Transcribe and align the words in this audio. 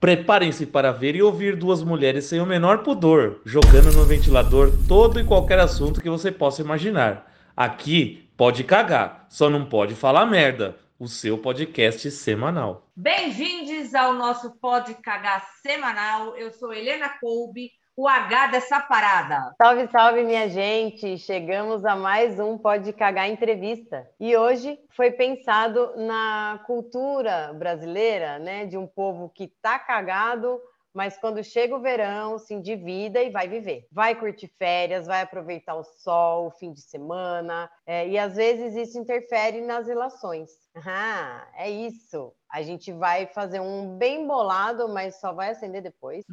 Preparem-se 0.00 0.64
para 0.64 0.92
ver 0.92 1.14
e 1.14 1.22
ouvir 1.22 1.54
duas 1.54 1.82
mulheres 1.82 2.24
sem 2.24 2.40
o 2.40 2.46
menor 2.46 2.78
pudor, 2.78 3.42
jogando 3.44 3.92
no 3.92 4.02
ventilador 4.02 4.72
todo 4.88 5.20
e 5.20 5.24
qualquer 5.24 5.58
assunto 5.58 6.00
que 6.00 6.08
você 6.08 6.32
possa 6.32 6.62
imaginar. 6.62 7.30
Aqui 7.54 8.26
pode 8.34 8.64
cagar, 8.64 9.26
só 9.28 9.50
não 9.50 9.66
pode 9.66 9.94
falar 9.94 10.24
merda. 10.24 10.74
O 10.98 11.06
seu 11.06 11.36
podcast 11.36 12.10
semanal. 12.10 12.88
Bem-vindos 12.96 13.94
ao 13.94 14.14
nosso 14.14 14.50
Pode 14.52 14.94
Cagar 14.94 15.46
semanal. 15.62 16.34
Eu 16.34 16.50
sou 16.50 16.72
Helena 16.72 17.10
Colbe, 17.20 17.70
o 17.96 18.08
H 18.08 18.46
dessa 18.48 18.80
parada. 18.80 19.54
Salve, 19.60 19.88
salve, 19.88 20.22
minha 20.22 20.48
gente! 20.48 21.18
Chegamos 21.18 21.84
a 21.84 21.96
mais 21.96 22.38
um 22.38 22.56
Pode 22.56 22.92
Cagar 22.92 23.28
Entrevista. 23.28 24.08
E 24.18 24.36
hoje 24.36 24.78
foi 24.96 25.10
pensado 25.10 25.92
na 25.96 26.62
cultura 26.66 27.52
brasileira, 27.52 28.38
né? 28.38 28.64
De 28.64 28.78
um 28.78 28.86
povo 28.86 29.28
que 29.28 29.48
tá 29.60 29.78
cagado, 29.78 30.60
mas 30.94 31.18
quando 31.18 31.44
chega 31.44 31.76
o 31.76 31.80
verão, 31.80 32.38
se 32.38 32.54
endivida 32.54 33.22
e 33.22 33.30
vai 33.30 33.48
viver. 33.48 33.86
Vai 33.92 34.14
curtir 34.14 34.48
férias, 34.58 35.06
vai 35.06 35.22
aproveitar 35.22 35.74
o 35.74 35.84
sol, 35.84 36.46
o 36.46 36.50
fim 36.52 36.72
de 36.72 36.80
semana, 36.80 37.70
é, 37.86 38.08
e 38.08 38.18
às 38.18 38.34
vezes 38.34 38.76
isso 38.76 38.98
interfere 38.98 39.60
nas 39.60 39.86
relações. 39.86 40.50
Ah, 40.86 41.46
é 41.54 41.70
isso. 41.70 42.32
A 42.50 42.62
gente 42.62 42.92
vai 42.92 43.26
fazer 43.26 43.60
um 43.60 43.98
bem 43.98 44.26
bolado, 44.26 44.88
mas 44.88 45.20
só 45.20 45.32
vai 45.32 45.50
acender 45.50 45.82
depois. 45.82 46.24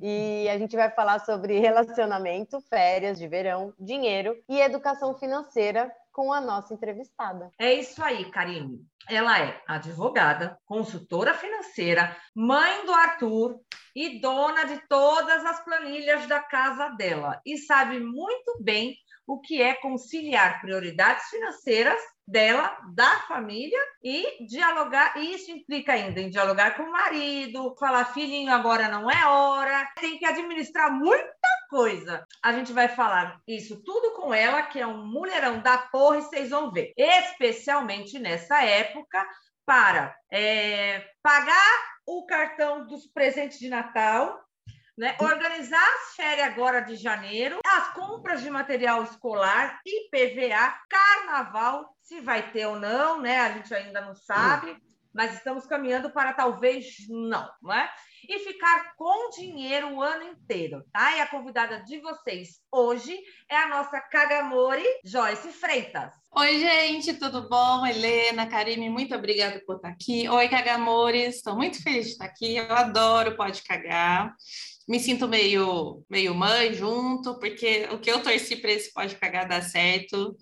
E 0.00 0.48
a 0.48 0.58
gente 0.58 0.76
vai 0.76 0.90
falar 0.90 1.18
sobre 1.20 1.58
relacionamento, 1.58 2.60
férias 2.60 3.18
de 3.18 3.26
verão, 3.26 3.74
dinheiro 3.78 4.36
e 4.48 4.60
educação 4.60 5.14
financeira 5.14 5.90
com 6.12 6.32
a 6.32 6.40
nossa 6.40 6.74
entrevistada. 6.74 7.50
É 7.58 7.72
isso 7.74 8.02
aí, 8.02 8.30
Karine. 8.30 8.84
Ela 9.08 9.38
é 9.38 9.62
advogada, 9.66 10.58
consultora 10.66 11.32
financeira, 11.32 12.16
mãe 12.34 12.84
do 12.84 12.92
Arthur 12.92 13.60
e 13.94 14.20
dona 14.20 14.64
de 14.64 14.80
todas 14.88 15.44
as 15.44 15.64
planilhas 15.64 16.26
da 16.26 16.40
casa 16.40 16.88
dela. 16.90 17.40
E 17.46 17.56
sabe 17.56 18.00
muito 18.00 18.58
bem 18.60 18.96
o 19.28 19.38
que 19.38 19.60
é 19.60 19.74
conciliar 19.74 20.58
prioridades 20.62 21.28
financeiras 21.28 22.00
dela, 22.26 22.74
da 22.94 23.20
família 23.28 23.78
e 24.02 24.46
dialogar. 24.46 25.18
E 25.18 25.34
isso 25.34 25.50
implica 25.50 25.92
ainda 25.92 26.18
em 26.18 26.30
dialogar 26.30 26.76
com 26.76 26.84
o 26.84 26.92
marido, 26.92 27.76
falar 27.78 28.06
filhinho 28.06 28.50
agora 28.50 28.88
não 28.88 29.10
é 29.10 29.26
hora, 29.26 29.86
tem 30.00 30.18
que 30.18 30.24
administrar 30.24 30.90
muita 30.90 31.28
coisa. 31.68 32.26
A 32.42 32.52
gente 32.54 32.72
vai 32.72 32.88
falar 32.88 33.38
isso 33.46 33.82
tudo 33.84 34.14
com 34.14 34.32
ela, 34.32 34.62
que 34.62 34.80
é 34.80 34.86
um 34.86 35.06
mulherão 35.06 35.60
da 35.60 35.76
porra, 35.76 36.18
e 36.18 36.22
vocês 36.22 36.48
vão 36.48 36.72
ver. 36.72 36.94
Especialmente 36.96 38.18
nessa 38.18 38.64
época, 38.64 39.26
para 39.66 40.16
é, 40.32 41.06
pagar 41.22 41.98
o 42.06 42.24
cartão 42.24 42.86
dos 42.86 43.06
presentes 43.06 43.58
de 43.58 43.68
Natal, 43.68 44.40
né? 44.98 45.16
Organizar 45.20 45.80
as 45.94 46.16
férias 46.16 46.48
agora 46.48 46.80
de 46.80 46.96
janeiro, 46.96 47.60
as 47.64 47.94
compras 47.94 48.42
de 48.42 48.50
material 48.50 49.04
escolar, 49.04 49.80
IPVA, 49.86 50.74
carnaval, 50.90 51.96
se 52.02 52.20
vai 52.20 52.50
ter 52.50 52.66
ou 52.66 52.78
não, 52.80 53.20
né? 53.20 53.38
A 53.38 53.52
gente 53.52 53.72
ainda 53.72 54.00
não 54.00 54.14
sabe, 54.16 54.76
mas 55.14 55.34
estamos 55.34 55.66
caminhando 55.66 56.10
para 56.10 56.32
talvez 56.32 56.96
não, 57.08 57.48
não 57.62 57.72
é? 57.72 57.88
E 58.28 58.40
ficar 58.40 58.92
com 58.96 59.30
dinheiro 59.30 59.94
o 59.94 60.02
ano 60.02 60.24
inteiro, 60.24 60.84
tá? 60.92 61.16
E 61.16 61.20
a 61.20 61.28
convidada 61.28 61.80
de 61.84 62.00
vocês 62.00 62.60
hoje 62.72 63.16
é 63.48 63.56
a 63.56 63.68
nossa 63.68 64.00
Cagamori, 64.00 64.84
Joyce 65.04 65.52
Freitas. 65.52 66.12
Oi, 66.32 66.58
gente, 66.58 67.14
tudo 67.14 67.48
bom? 67.48 67.86
Helena, 67.86 68.48
Karime, 68.48 68.90
muito 68.90 69.14
obrigada 69.14 69.62
por 69.64 69.76
estar 69.76 69.90
aqui. 69.90 70.28
Oi, 70.28 70.48
Cagamores, 70.48 71.36
estou 71.36 71.54
muito 71.54 71.80
feliz 71.80 72.06
de 72.06 72.12
estar 72.12 72.24
aqui. 72.24 72.56
Eu 72.56 72.72
adoro 72.72 73.36
Pode 73.36 73.62
Cagar 73.62 74.34
me 74.88 74.98
sinto 74.98 75.28
meio, 75.28 76.02
meio 76.08 76.34
mãe 76.34 76.72
junto, 76.72 77.38
porque 77.38 77.86
o 77.92 77.98
que 77.98 78.10
eu 78.10 78.22
torci 78.22 78.56
para 78.56 78.70
esse 78.70 78.92
pode 78.92 79.14
cagar 79.16 79.46
dar 79.46 79.62
certo 79.62 80.34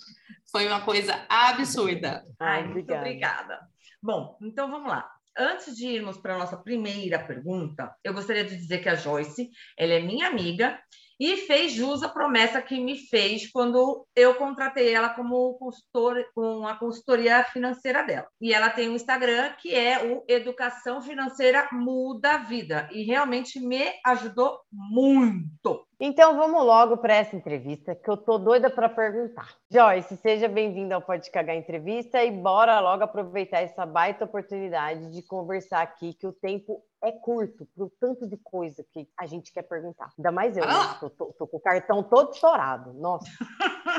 foi 0.52 0.68
uma 0.68 0.80
coisa 0.82 1.26
absurda. 1.28 2.24
Ai, 2.38 2.66
muito 2.68 2.94
obrigada. 2.94 3.58
Bom, 4.00 4.38
então 4.40 4.70
vamos 4.70 4.88
lá. 4.88 5.10
Antes 5.36 5.76
de 5.76 5.86
irmos 5.88 6.16
para 6.16 6.36
a 6.36 6.38
nossa 6.38 6.56
primeira 6.56 7.18
pergunta, 7.18 7.94
eu 8.04 8.14
gostaria 8.14 8.44
de 8.44 8.56
dizer 8.56 8.78
que 8.78 8.88
a 8.88 8.94
Joyce, 8.94 9.50
ela 9.76 9.94
é 9.94 10.00
minha 10.00 10.28
amiga 10.28 10.80
e 11.18 11.36
fez 11.38 11.72
jus 11.72 12.02
à 12.02 12.08
promessa 12.08 12.60
que 12.60 12.78
me 12.78 12.96
fez 12.96 13.50
quando 13.50 14.06
eu 14.14 14.34
contratei 14.34 14.92
ela 14.92 15.08
como 15.10 15.54
consultor, 15.54 16.24
com 16.34 16.66
a 16.66 16.76
consultoria 16.76 17.44
financeira 17.44 18.02
dela. 18.02 18.28
E 18.40 18.52
ela 18.52 18.70
tem 18.70 18.88
um 18.88 18.94
Instagram 18.94 19.52
que 19.58 19.74
é 19.74 20.04
o 20.04 20.24
Educação 20.28 21.00
Financeira 21.00 21.68
Muda 21.72 22.34
a 22.34 22.38
Vida 22.38 22.88
e 22.92 23.02
realmente 23.04 23.60
me 23.60 23.84
ajudou 24.04 24.60
muito. 24.70 25.85
Então 25.98 26.36
vamos 26.36 26.62
logo 26.62 26.98
para 26.98 27.14
essa 27.14 27.34
entrevista 27.34 27.94
que 27.94 28.10
eu 28.10 28.18
tô 28.18 28.36
doida 28.36 28.68
para 28.68 28.86
perguntar. 28.86 29.48
Joyce, 29.70 30.14
seja 30.18 30.46
bem-vinda 30.46 30.94
ao 30.94 31.00
Pode 31.00 31.30
Cagar 31.30 31.56
Entrevista 31.56 32.22
e 32.22 32.30
bora 32.30 32.78
logo 32.80 33.02
aproveitar 33.02 33.62
essa 33.62 33.86
baita 33.86 34.26
oportunidade 34.26 35.10
de 35.10 35.22
conversar 35.22 35.80
aqui 35.80 36.12
que 36.12 36.26
o 36.26 36.34
tempo 36.34 36.82
é 37.02 37.12
curto 37.12 37.66
para 37.74 37.84
o 37.84 37.90
tanto 37.98 38.28
de 38.28 38.36
coisa 38.36 38.84
que 38.92 39.08
a 39.18 39.24
gente 39.24 39.50
quer 39.50 39.62
perguntar. 39.62 40.12
Ainda 40.18 40.30
mais 40.30 40.54
eu, 40.54 40.66
né? 40.66 40.74
Tô, 41.00 41.08
tô, 41.08 41.26
tô, 41.32 41.46
com 41.46 41.56
o 41.56 41.60
cartão 41.60 42.02
todo 42.02 42.36
chorado. 42.36 42.92
Nossa. 42.92 43.26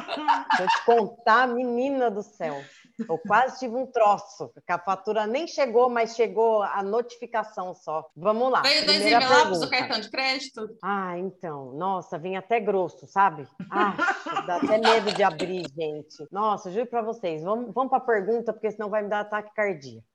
Se 0.55 0.63
eu 0.63 0.67
te 0.67 0.85
contar, 0.85 1.47
menina 1.47 2.09
do 2.09 2.23
céu. 2.23 2.61
Eu 3.07 3.17
quase 3.19 3.59
tive 3.59 3.75
um 3.75 3.85
troço, 3.85 4.51
que 4.65 4.71
a 4.71 4.79
fatura 4.79 5.27
nem 5.27 5.45
chegou, 5.47 5.87
mas 5.87 6.15
chegou 6.15 6.63
a 6.63 6.81
notificação 6.81 7.75
só. 7.75 8.09
Vamos 8.15 8.51
lá. 8.51 8.61
Veio 8.61 8.85
dois 8.87 9.05
envelopes 9.05 9.59
do 9.59 9.69
cartão 9.69 9.99
de 9.99 10.09
crédito? 10.09 10.67
Ah, 10.83 11.17
então. 11.17 11.73
Nossa, 11.73 12.17
vem 12.17 12.37
até 12.37 12.59
grosso, 12.59 13.05
sabe? 13.05 13.47
Ah, 13.69 13.93
dá 14.47 14.55
até 14.55 14.79
medo 14.79 15.13
de 15.13 15.21
abrir, 15.21 15.67
gente. 15.77 16.27
Nossa, 16.31 16.71
juro 16.71 16.87
para 16.87 17.03
vocês. 17.03 17.43
Vamos, 17.43 17.71
vamos 17.71 17.89
para 17.89 17.99
a 17.99 18.05
pergunta, 18.05 18.51
porque 18.51 18.71
senão 18.71 18.89
vai 18.89 19.03
me 19.03 19.09
dar 19.09 19.19
ataque 19.19 19.53
cardíaco. 19.53 20.07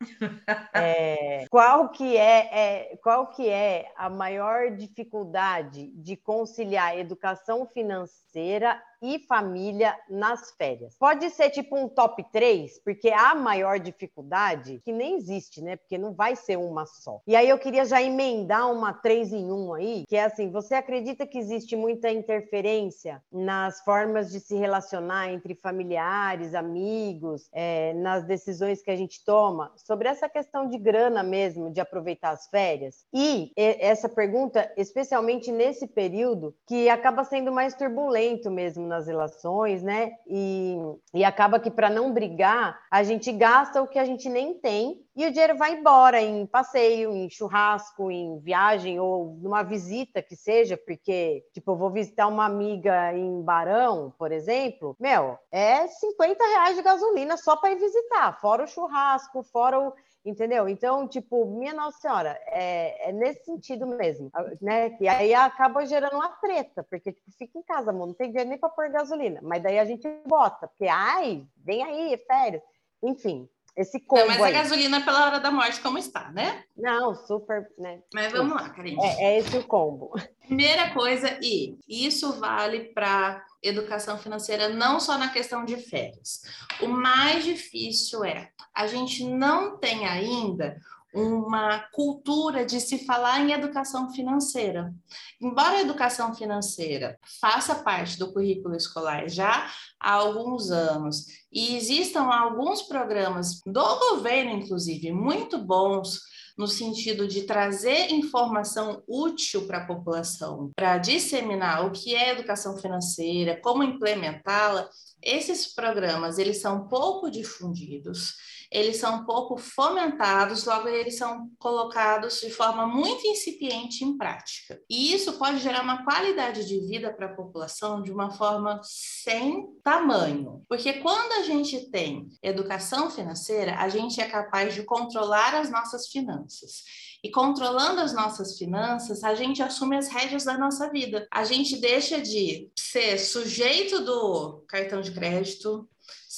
É, 0.75 1.45
qual 1.51 1.91
que 1.91 2.17
é, 2.17 2.49
é, 2.53 2.97
qual 2.97 3.29
que 3.29 3.49
é 3.49 3.93
a 3.97 4.09
maior 4.09 4.71
dificuldade 4.71 5.89
de 5.95 6.17
conciliar 6.17 6.99
educação 6.99 7.67
financeira 7.67 8.83
e 9.03 9.19
família 9.19 9.97
nas 10.09 10.53
férias. 10.53 10.97
Pode 10.99 11.29
ser 11.31 11.51
tipo 11.51 11.77
um 11.77 11.89
top 11.89 12.25
3, 12.33 12.79
porque 12.85 13.11
a 13.11 13.35
maior 13.35 13.81
dificuldade, 13.81 14.81
que 14.85 14.93
nem 14.93 15.17
existe, 15.17 15.61
né? 15.61 15.77
Porque 15.77 15.99
não 15.99 16.15
vai 16.15 16.37
ser 16.37 16.57
uma 16.57 16.87
só. 16.87 17.21
E 17.27 17.35
aí 17.35 17.49
eu 17.49 17.59
queria 17.59 17.85
já 17.85 18.01
emendar 18.01 18.71
uma 18.71 18.93
3 18.93 19.33
em 19.33 19.51
1 19.51 19.75
aí, 19.75 20.05
que 20.09 20.17
é 20.17 20.25
assim: 20.25 20.51
você 20.51 20.75
acredita 20.75 21.27
que 21.27 21.39
existe 21.39 21.75
muita 21.75 22.11
interferência 22.11 23.23
nas 23.31 23.81
formas 23.81 24.31
de 24.31 24.39
se 24.39 24.55
relacionar 24.55 25.31
entre 25.31 25.55
familiares, 25.55 26.55
amigos, 26.55 27.49
é, 27.53 27.93
nas 27.95 28.25
decisões 28.25 28.83
que 28.83 28.91
a 28.91 28.97
gente 28.97 29.25
toma, 29.25 29.73
sobre 29.77 30.09
essa 30.09 30.29
questão 30.29 30.69
de 30.69 30.79
grana 30.79 31.23
mesmo, 31.23 31.73
de 31.73 31.81
aproveitar 31.81 32.31
as 32.31 32.47
férias? 32.49 33.05
E 33.13 33.53
essa 33.57 34.09
pergunta, 34.09 34.73
especialmente 34.77 35.51
nesse 35.51 35.87
período, 35.87 36.55
que 36.67 36.89
acaba 36.89 37.25
sendo 37.25 37.51
mais 37.51 37.75
turbulento 37.75 38.51
mesmo 38.51 38.92
nas 38.93 39.07
relações, 39.07 39.83
né? 39.83 40.13
E, 40.27 40.77
e 41.15 41.25
acaba 41.25 41.59
que 41.59 41.71
para 41.71 41.89
não 41.89 42.13
brigar, 42.13 42.79
a 42.91 43.03
gente 43.03 43.33
gasta 43.33 43.83
o 43.83 43.89
que 43.89 43.99
a 43.99 44.05
gente 44.05 44.29
nem 44.29 44.55
tem 44.55 45.03
e 45.17 45.27
o 45.27 45.31
dinheiro 45.31 45.57
vai 45.57 45.73
embora 45.73 46.21
em 46.21 46.47
passeio, 46.47 47.13
em 47.13 47.29
churrasco, 47.29 48.11
em 48.11 48.39
viagem 48.39 49.01
ou 49.01 49.37
numa 49.41 49.63
visita 49.63 50.23
que 50.23 50.37
seja, 50.37 50.77
porque, 50.77 51.45
tipo, 51.53 51.73
eu 51.73 51.77
vou 51.77 51.91
visitar 51.91 52.27
uma 52.29 52.47
amiga 52.47 53.13
em 53.15 53.43
Barão, 53.43 54.15
por 54.19 54.33
exemplo, 54.33 54.97
meu, 55.01 55.39
é 55.51 55.87
50 55.87 56.45
reais 56.45 56.77
de 56.77 56.83
gasolina 56.83 57.37
só 57.37 57.57
para 57.57 57.73
ir 57.73 57.79
visitar, 57.79 58.41
fora 58.41 58.65
o 58.65 58.67
churrasco, 58.67 59.43
fora 59.43 59.79
o 59.81 59.93
entendeu? 60.25 60.69
Então, 60.69 61.07
tipo, 61.09 61.45
minha 61.47 61.75
Nossa 61.75 61.99
Senhora, 61.99 62.39
é, 62.47 63.09
é, 63.09 63.13
nesse 63.13 63.45
sentido 63.45 63.87
mesmo, 63.87 64.31
né? 64.61 64.97
E 65.01 65.09
aí 65.09 65.35
acaba 65.35 65.85
gerando 65.85 66.15
uma 66.15 66.29
treta, 66.29 66.83
porque 66.85 67.13
tipo, 67.13 67.31
fica 67.39 67.59
em 67.59 67.63
casa, 67.63 67.91
amor, 67.91 68.07
não 68.07 68.15
tem 68.15 68.29
dinheiro 68.29 68.49
nem 68.49 68.59
para 68.59 68.69
pôr 68.69 68.89
gasolina, 68.91 69.41
mas 69.43 69.63
daí 69.63 69.79
a 69.79 69.85
gente 69.85 70.09
bota, 70.27 70.69
porque, 70.69 70.87
ai, 70.87 71.47
vem 71.57 71.83
aí, 71.83 72.17
férias, 72.27 72.63
enfim. 73.03 73.49
Esse 73.75 73.99
combo 73.99 74.21
não, 74.21 74.29
mas 74.29 74.43
aí. 74.43 74.55
a 74.55 74.63
gasolina 74.63 75.01
pela 75.03 75.25
hora 75.25 75.41
da 75.41 75.51
morte, 75.51 75.81
como 75.81 75.97
está, 75.97 76.31
né? 76.31 76.63
Não, 76.77 77.15
super, 77.15 77.71
né? 77.79 78.03
Mas 78.13 78.31
vamos 78.31 78.55
lá, 78.55 78.69
Karine. 78.69 79.03
É, 79.03 79.25
é 79.25 79.39
esse 79.39 79.57
o 79.57 79.67
combo. 79.67 80.13
Primeira 80.47 80.93
coisa, 80.93 81.39
e 81.41 81.79
isso 81.89 82.39
vale 82.39 82.93
para 82.93 83.43
educação 83.63 84.19
financeira 84.19 84.69
não 84.69 84.99
só 84.99 85.17
na 85.17 85.29
questão 85.29 85.65
de 85.65 85.77
férias. 85.77 86.43
O 86.81 86.89
mais 86.89 87.45
difícil 87.45 88.25
é 88.25 88.51
a 88.75 88.87
gente 88.87 89.25
não 89.25 89.79
tem 89.79 90.07
ainda 90.07 90.77
uma 91.15 91.79
cultura 91.93 92.65
de 92.65 92.81
se 92.81 93.05
falar 93.05 93.41
em 93.41 93.53
educação 93.53 94.11
financeira. 94.13 94.95
Embora 95.41 95.77
a 95.77 95.81
educação 95.83 96.35
financeira 96.35 97.19
faça 97.41 97.75
parte 97.75 98.19
do 98.19 98.33
currículo 98.33 98.75
escolar 98.75 99.29
já 99.29 99.71
há 100.01 100.13
alguns 100.13 100.71
anos 100.71 101.27
e 101.53 101.77
existam 101.77 102.25
alguns 102.25 102.83
programas 102.83 103.61
do 103.67 103.99
governo, 103.99 104.53
inclusive, 104.53 105.13
muito 105.13 105.59
bons 105.59 106.32
no 106.57 106.67
sentido 106.67 107.27
de 107.27 107.43
trazer 107.43 108.11
informação 108.11 109.03
útil 109.07 109.67
para 109.67 109.79
a 109.79 109.87
população, 109.87 110.71
para 110.77 110.99
disseminar 110.99 111.87
o 111.87 111.91
que 111.91 112.15
é 112.15 112.31
educação 112.31 112.77
financeira, 112.77 113.59
como 113.61 113.83
implementá-la, 113.83 114.89
esses 115.23 115.73
programas 115.73 116.39
eles 116.39 116.61
são 116.61 116.89
pouco 116.89 117.31
difundidos 117.31 118.35
eles 118.73 118.97
são 118.97 119.25
pouco 119.25 119.57
fomentados, 119.59 120.65
logo 120.65 120.89
eles 120.89 121.19
são 121.19 121.51
colocados 121.59 122.41
de 122.41 122.51
forma 122.51 122.87
muito 122.87 123.27
incipiente 123.27 124.03
em 124.03 124.17
prática. 124.17 124.81
E 124.89 125.13
isso 125.13 125.35
pode 125.35 125.59
gerar 125.59 125.83
uma 125.83 126.03
qualidade 126.05 126.67
de 126.67 126.81
vida 126.81 127.13
para 127.13 127.27
a 127.27 127.35
população 127.35 128.03
de 128.03 128.11
uma 128.11 128.31
forma 128.31 128.81
sem 128.83 129.69
tamanho. 129.85 130.65
Porque 130.69 130.95
quando 130.95 131.33
a 131.33 131.43
gente 131.43 131.91
tem 131.91 132.29
educação 132.43 133.11
financeira, 133.11 133.77
a 133.77 133.89
gente 133.89 134.21
é 134.21 134.29
capaz 134.29 134.75
de 134.75 134.83
controlar 134.85 135.55
as 135.55 135.71
nossas 135.71 136.09
finanças. 136.09 136.83
E 137.25 137.31
controlando 137.31 138.01
as 138.01 138.13
nossas 138.13 138.59
finanças, 138.59 139.23
a 139.23 139.35
gente 139.35 139.63
assume 139.63 139.97
as 139.97 140.09
rédeas 140.09 140.45
da 140.45 140.59
nossa 140.59 140.91
vida. 140.91 141.27
A 141.31 141.45
gente 141.45 141.81
deixa 141.81 142.21
de 142.21 142.69
ser 142.77 143.17
sujeito 143.19 144.05
do 144.05 144.65
cartão 144.67 145.01
de 145.01 145.13
crédito, 145.13 145.89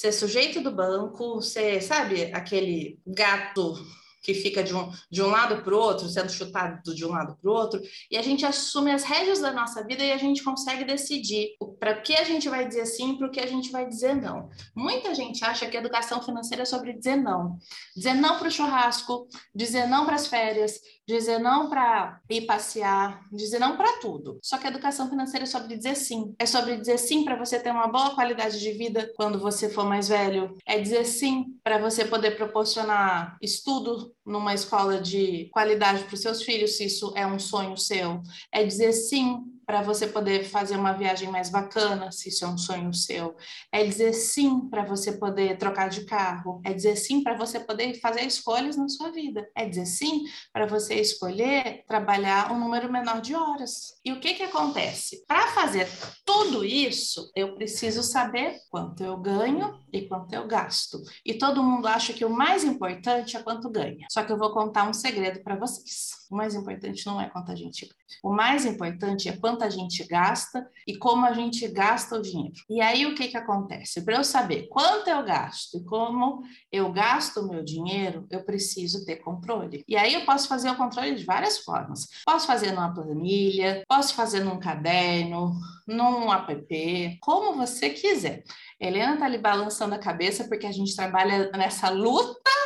ser 0.05 0.11
sujeito 0.11 0.61
do 0.61 0.71
banco, 0.71 1.41
ser, 1.41 1.81
sabe, 1.81 2.31
aquele 2.33 2.99
gato 3.05 3.73
que 4.21 4.33
fica 4.33 4.63
de 4.63 4.75
um, 4.75 4.91
de 5.11 5.21
um 5.21 5.27
lado 5.27 5.61
para 5.61 5.73
o 5.73 5.77
outro, 5.77 6.09
sendo 6.09 6.31
chutado 6.31 6.95
de 6.95 7.05
um 7.05 7.09
lado 7.09 7.37
para 7.39 7.49
o 7.49 7.53
outro, 7.53 7.79
e 8.09 8.17
a 8.17 8.23
gente 8.23 8.43
assume 8.43 8.91
as 8.91 9.03
rédeas 9.03 9.39
da 9.39 9.53
nossa 9.53 9.83
vida 9.83 10.03
e 10.03 10.11
a 10.11 10.17
gente 10.17 10.43
consegue 10.43 10.83
decidir 10.83 11.49
para 11.79 11.93
que 12.01 12.15
a 12.15 12.23
gente 12.23 12.49
vai 12.49 12.67
dizer 12.67 12.87
sim, 12.87 13.17
para 13.17 13.27
o 13.27 13.31
que 13.31 13.39
a 13.39 13.45
gente 13.45 13.71
vai 13.71 13.87
dizer 13.87 14.15
não. 14.15 14.49
Muita 14.75 15.13
gente 15.13 15.45
acha 15.45 15.67
que 15.67 15.77
educação 15.77 16.23
financeira 16.23 16.63
é 16.63 16.65
sobre 16.65 16.93
dizer 16.93 17.17
não. 17.17 17.57
Dizer 17.95 18.15
não 18.15 18.39
para 18.39 18.47
o 18.47 18.51
churrasco, 18.51 19.27
dizer 19.53 19.85
não 19.85 20.05
para 20.05 20.15
as 20.15 20.25
férias, 20.25 20.79
dizer 21.07 21.39
não 21.39 21.69
para 21.69 22.19
ir 22.29 22.41
passear, 22.41 23.21
dizer 23.31 23.59
não 23.59 23.77
para 23.77 23.99
tudo. 23.99 24.39
Só 24.41 24.57
que 24.57 24.67
a 24.67 24.69
educação 24.69 25.09
financeira 25.09 25.43
é 25.43 25.47
sobre 25.47 25.75
dizer 25.75 25.95
sim. 25.95 26.35
É 26.39 26.45
sobre 26.45 26.77
dizer 26.77 26.97
sim 26.97 27.23
para 27.23 27.35
você 27.35 27.59
ter 27.59 27.71
uma 27.71 27.87
boa 27.87 28.15
qualidade 28.15 28.59
de 28.59 28.71
vida 28.71 29.11
quando 29.15 29.39
você 29.39 29.69
for 29.69 29.85
mais 29.85 30.07
velho. 30.07 30.55
É 30.65 30.79
dizer 30.79 31.05
sim 31.05 31.57
para 31.63 31.77
você 31.77 32.05
poder 32.05 32.31
proporcionar 32.35 33.37
estudo 33.41 34.13
numa 34.25 34.53
escola 34.53 34.99
de 34.99 35.49
qualidade 35.51 36.03
para 36.03 36.15
os 36.15 36.21
seus 36.21 36.41
filhos, 36.41 36.77
se 36.77 36.85
isso 36.85 37.13
é 37.15 37.25
um 37.25 37.39
sonho 37.39 37.77
seu. 37.77 38.21
É 38.51 38.63
dizer 38.63 38.93
sim 38.93 39.43
para 39.65 39.81
você 39.81 40.07
poder 40.07 40.43
fazer 40.45 40.77
uma 40.77 40.93
viagem 40.93 41.29
mais 41.29 41.49
bacana, 41.49 42.11
se 42.11 42.29
isso 42.29 42.45
é 42.45 42.47
um 42.47 42.57
sonho 42.57 42.93
seu. 42.93 43.35
É 43.71 43.83
dizer 43.83 44.13
sim 44.13 44.69
para 44.69 44.83
você 44.83 45.13
poder 45.13 45.57
trocar 45.57 45.89
de 45.89 46.05
carro. 46.05 46.61
É 46.63 46.73
dizer 46.73 46.95
sim 46.95 47.23
para 47.23 47.35
você 47.35 47.59
poder 47.59 47.99
fazer 47.99 48.21
escolhas 48.21 48.77
na 48.77 48.87
sua 48.87 49.11
vida. 49.11 49.47
É 49.55 49.67
dizer 49.67 49.85
sim 49.85 50.23
para 50.53 50.65
você 50.65 50.95
escolher 50.95 51.83
trabalhar 51.87 52.51
um 52.51 52.59
número 52.59 52.91
menor 52.91 53.21
de 53.21 53.35
horas. 53.35 53.99
E 54.03 54.11
o 54.11 54.19
que 54.19 54.33
que 54.33 54.43
acontece? 54.43 55.25
Para 55.27 55.47
fazer 55.47 55.87
tudo 56.25 56.63
isso, 56.63 57.31
eu 57.35 57.55
preciso 57.55 58.03
saber 58.03 58.59
quanto 58.69 59.03
eu 59.03 59.17
ganho 59.17 59.79
e 59.91 60.07
quanto 60.07 60.33
eu 60.33 60.47
gasto. 60.47 61.01
E 61.25 61.33
todo 61.33 61.63
mundo 61.63 61.87
acha 61.87 62.13
que 62.13 62.25
o 62.25 62.29
mais 62.29 62.63
importante 62.63 63.35
é 63.37 63.43
quanto 63.43 63.69
ganha. 63.69 64.05
Só 64.09 64.23
que 64.23 64.31
eu 64.31 64.37
vou 64.37 64.51
contar 64.51 64.87
um 64.87 64.93
segredo 64.93 65.41
para 65.43 65.55
vocês. 65.55 66.25
O 66.29 66.35
mais 66.35 66.55
importante 66.55 67.05
não 67.05 67.21
é 67.21 67.29
quanto 67.29 67.51
a 67.51 67.55
gente 67.55 67.85
ganha. 67.85 67.95
O 68.23 68.33
mais 68.33 68.65
importante 68.65 69.29
é 69.29 69.37
quanto 69.37 69.54
a 69.63 69.69
gente 69.69 70.03
gasta 70.07 70.67
e 70.87 70.97
como 70.97 71.25
a 71.25 71.33
gente 71.33 71.67
gasta 71.67 72.15
o 72.15 72.21
dinheiro. 72.21 72.55
E 72.69 72.81
aí 72.81 73.05
o 73.05 73.15
que 73.15 73.27
que 73.27 73.37
acontece? 73.37 74.03
Para 74.03 74.15
eu 74.15 74.23
saber 74.23 74.67
quanto 74.67 75.07
eu 75.07 75.23
gasto 75.23 75.77
e 75.77 75.83
como 75.83 76.43
eu 76.71 76.91
gasto 76.91 77.37
o 77.37 77.47
meu 77.47 77.63
dinheiro, 77.63 78.27
eu 78.29 78.43
preciso 78.43 79.05
ter 79.05 79.17
controle. 79.17 79.83
E 79.87 79.95
aí 79.95 80.13
eu 80.13 80.25
posso 80.25 80.47
fazer 80.47 80.69
o 80.69 80.75
controle 80.75 81.15
de 81.15 81.23
várias 81.23 81.59
formas. 81.59 82.07
Posso 82.25 82.47
fazer 82.47 82.71
numa 82.71 82.93
planilha, 82.93 83.83
posso 83.87 84.13
fazer 84.13 84.43
num 84.43 84.59
caderno, 84.59 85.55
num 85.87 86.31
app, 86.31 87.17
como 87.21 87.55
você 87.55 87.89
quiser. 87.89 88.43
Helena 88.79 89.13
está 89.13 89.25
ali 89.25 89.37
balançando 89.37 89.95
a 89.95 89.99
cabeça 89.99 90.45
porque 90.45 90.65
a 90.65 90.71
gente 90.71 90.95
trabalha 90.95 91.49
nessa 91.51 91.89
luta 91.89 92.64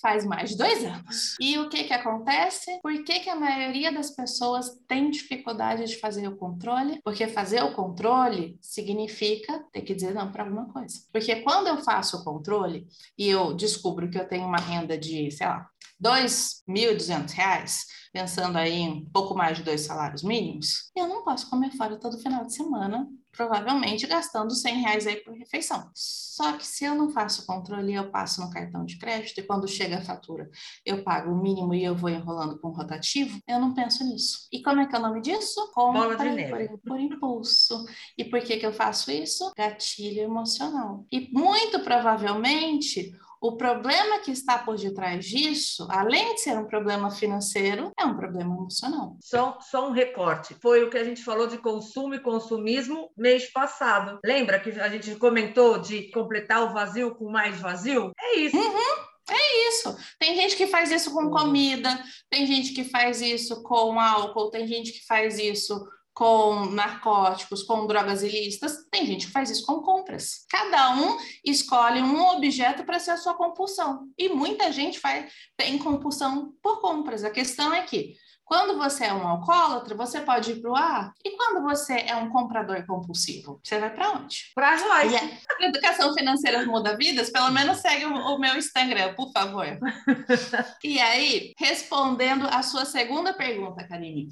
faz 0.00 0.24
mais 0.24 0.50
de 0.50 0.56
dois 0.56 0.84
anos. 0.84 1.34
E 1.40 1.58
o 1.58 1.68
que 1.68 1.84
que 1.84 1.92
acontece? 1.92 2.78
Por 2.82 3.04
que 3.04 3.20
que 3.20 3.30
a 3.30 3.36
maioria 3.36 3.92
das 3.92 4.10
pessoas 4.10 4.70
tem 4.86 5.10
dificuldade 5.10 5.84
de 5.84 5.98
fazer 5.98 6.28
o 6.28 6.36
controle? 6.36 7.00
Porque 7.02 7.26
fazer 7.26 7.62
o 7.62 7.74
controle 7.74 8.58
significa 8.60 9.64
ter 9.72 9.82
que 9.82 9.94
dizer 9.94 10.14
não 10.14 10.30
para 10.30 10.44
alguma 10.44 10.72
coisa. 10.72 11.00
Porque 11.12 11.36
quando 11.36 11.68
eu 11.68 11.78
faço 11.78 12.18
o 12.18 12.24
controle 12.24 12.86
e 13.16 13.28
eu 13.28 13.54
descubro 13.54 14.10
que 14.10 14.18
eu 14.18 14.28
tenho 14.28 14.46
uma 14.46 14.58
renda 14.58 14.98
de, 14.98 15.30
sei 15.30 15.46
lá, 15.46 15.68
R$ 16.02 16.24
2.200, 16.24 17.84
pensando 18.12 18.58
aí 18.58 18.80
em 18.80 19.04
pouco 19.06 19.34
mais 19.34 19.58
de 19.58 19.64
dois 19.64 19.82
salários 19.82 20.22
mínimos, 20.22 20.90
eu 20.96 21.06
não 21.06 21.24
posso 21.24 21.48
comer 21.48 21.70
fora 21.72 21.98
todo 21.98 22.18
final 22.18 22.44
de 22.44 22.54
semana 22.54 23.08
provavelmente 23.36 24.06
gastando 24.06 24.54
100 24.54 24.80
reais 24.80 25.06
aí 25.06 25.16
por 25.16 25.34
refeição. 25.34 25.90
Só 25.94 26.52
que 26.54 26.66
se 26.66 26.84
eu 26.84 26.94
não 26.94 27.10
faço 27.10 27.46
controle, 27.46 27.94
eu 27.94 28.10
passo 28.10 28.40
no 28.40 28.50
cartão 28.50 28.84
de 28.84 28.98
crédito 28.98 29.38
e 29.38 29.42
quando 29.42 29.68
chega 29.68 29.98
a 29.98 30.02
fatura 30.02 30.50
eu 30.84 31.02
pago 31.02 31.30
o 31.30 31.40
mínimo 31.40 31.74
e 31.74 31.84
eu 31.84 31.94
vou 31.94 32.10
enrolando 32.10 32.58
com 32.58 32.68
rotativo, 32.70 33.38
eu 33.46 33.60
não 33.60 33.74
penso 33.74 34.04
nisso. 34.04 34.48
E 34.52 34.62
como 34.62 34.80
é 34.80 34.86
que 34.86 34.94
é 34.94 34.98
o 34.98 35.02
nome 35.02 35.20
disso? 35.20 35.70
Compra 35.72 36.16
por, 36.16 36.78
por 36.80 37.00
impulso. 37.00 37.84
E 38.16 38.24
por 38.24 38.40
que, 38.40 38.56
que 38.56 38.66
eu 38.66 38.72
faço 38.72 39.10
isso? 39.10 39.52
Gatilho 39.56 40.22
emocional. 40.22 41.06
E 41.10 41.28
muito 41.32 41.80
provavelmente 41.80 43.12
o 43.40 43.56
problema 43.56 44.20
que 44.20 44.30
está 44.30 44.58
por 44.58 44.76
detrás 44.76 45.24
disso, 45.24 45.86
além 45.90 46.34
de 46.34 46.40
ser 46.40 46.58
um 46.58 46.66
problema 46.66 47.10
financeiro, 47.10 47.92
é 47.98 48.04
um 48.04 48.16
problema 48.16 48.54
emocional. 48.54 49.16
Só, 49.20 49.58
só 49.60 49.88
um 49.88 49.92
recorte. 49.92 50.56
Foi 50.60 50.84
o 50.84 50.90
que 50.90 50.98
a 50.98 51.04
gente 51.04 51.22
falou 51.22 51.46
de 51.46 51.58
consumo 51.58 52.14
e 52.14 52.20
consumismo 52.20 53.10
mês 53.16 53.50
passado. 53.52 54.18
Lembra 54.24 54.58
que 54.58 54.70
a 54.80 54.88
gente 54.88 55.14
comentou 55.16 55.78
de 55.78 56.10
completar 56.10 56.64
o 56.64 56.72
vazio 56.72 57.14
com 57.14 57.30
mais 57.30 57.60
vazio? 57.60 58.12
É 58.18 58.38
isso. 58.38 58.56
Uhum. 58.56 59.06
É 59.28 59.68
isso. 59.68 59.96
Tem 60.20 60.36
gente 60.36 60.56
que 60.56 60.68
faz 60.68 60.90
isso 60.90 61.12
com 61.12 61.30
comida, 61.30 62.00
tem 62.30 62.46
gente 62.46 62.72
que 62.72 62.84
faz 62.84 63.20
isso 63.20 63.62
com 63.62 63.98
álcool, 63.98 64.50
tem 64.50 64.66
gente 64.68 64.92
que 64.92 65.04
faz 65.04 65.38
isso 65.38 65.84
com 66.16 66.64
narcóticos, 66.70 67.62
com 67.62 67.86
drogas 67.86 68.22
ilícitas, 68.22 68.88
tem 68.90 69.04
gente 69.04 69.26
que 69.26 69.32
faz 69.32 69.50
isso 69.50 69.66
com 69.66 69.82
compras. 69.82 70.46
Cada 70.48 70.94
um 70.94 71.18
escolhe 71.44 72.00
um 72.00 72.28
objeto 72.30 72.84
para 72.84 72.98
ser 72.98 73.10
a 73.10 73.16
sua 73.18 73.34
compulsão. 73.34 74.08
E 74.16 74.30
muita 74.30 74.72
gente 74.72 74.98
faz, 74.98 75.30
tem 75.58 75.76
compulsão 75.76 76.54
por 76.62 76.80
compras. 76.80 77.22
A 77.22 77.28
questão 77.28 77.70
é 77.74 77.82
que 77.82 78.14
quando 78.46 78.78
você 78.78 79.04
é 79.04 79.12
um 79.12 79.28
alcoólatra, 79.28 79.94
você 79.94 80.22
pode 80.22 80.52
ir 80.52 80.62
para 80.62 80.70
o 80.70 80.74
ar. 80.74 81.12
E 81.22 81.36
quando 81.36 81.62
você 81.62 81.92
é 81.92 82.16
um 82.16 82.30
comprador 82.30 82.86
compulsivo, 82.86 83.60
você 83.62 83.78
vai 83.78 83.94
para 83.94 84.12
onde? 84.12 84.52
Para 84.54 84.72
as 84.72 84.82
lojas. 84.82 85.20
É. 85.20 85.66
Educação 85.66 86.14
financeira 86.14 86.64
muda 86.64 86.96
vidas? 86.96 87.28
Pelo 87.28 87.50
menos 87.50 87.80
segue 87.80 88.06
o, 88.06 88.14
o 88.14 88.38
meu 88.38 88.56
Instagram, 88.56 89.12
por 89.12 89.30
favor. 89.32 89.66
e 90.82 90.98
aí, 90.98 91.52
respondendo 91.58 92.46
a 92.46 92.62
sua 92.62 92.86
segunda 92.86 93.34
pergunta, 93.34 93.86
Karine 93.86 94.28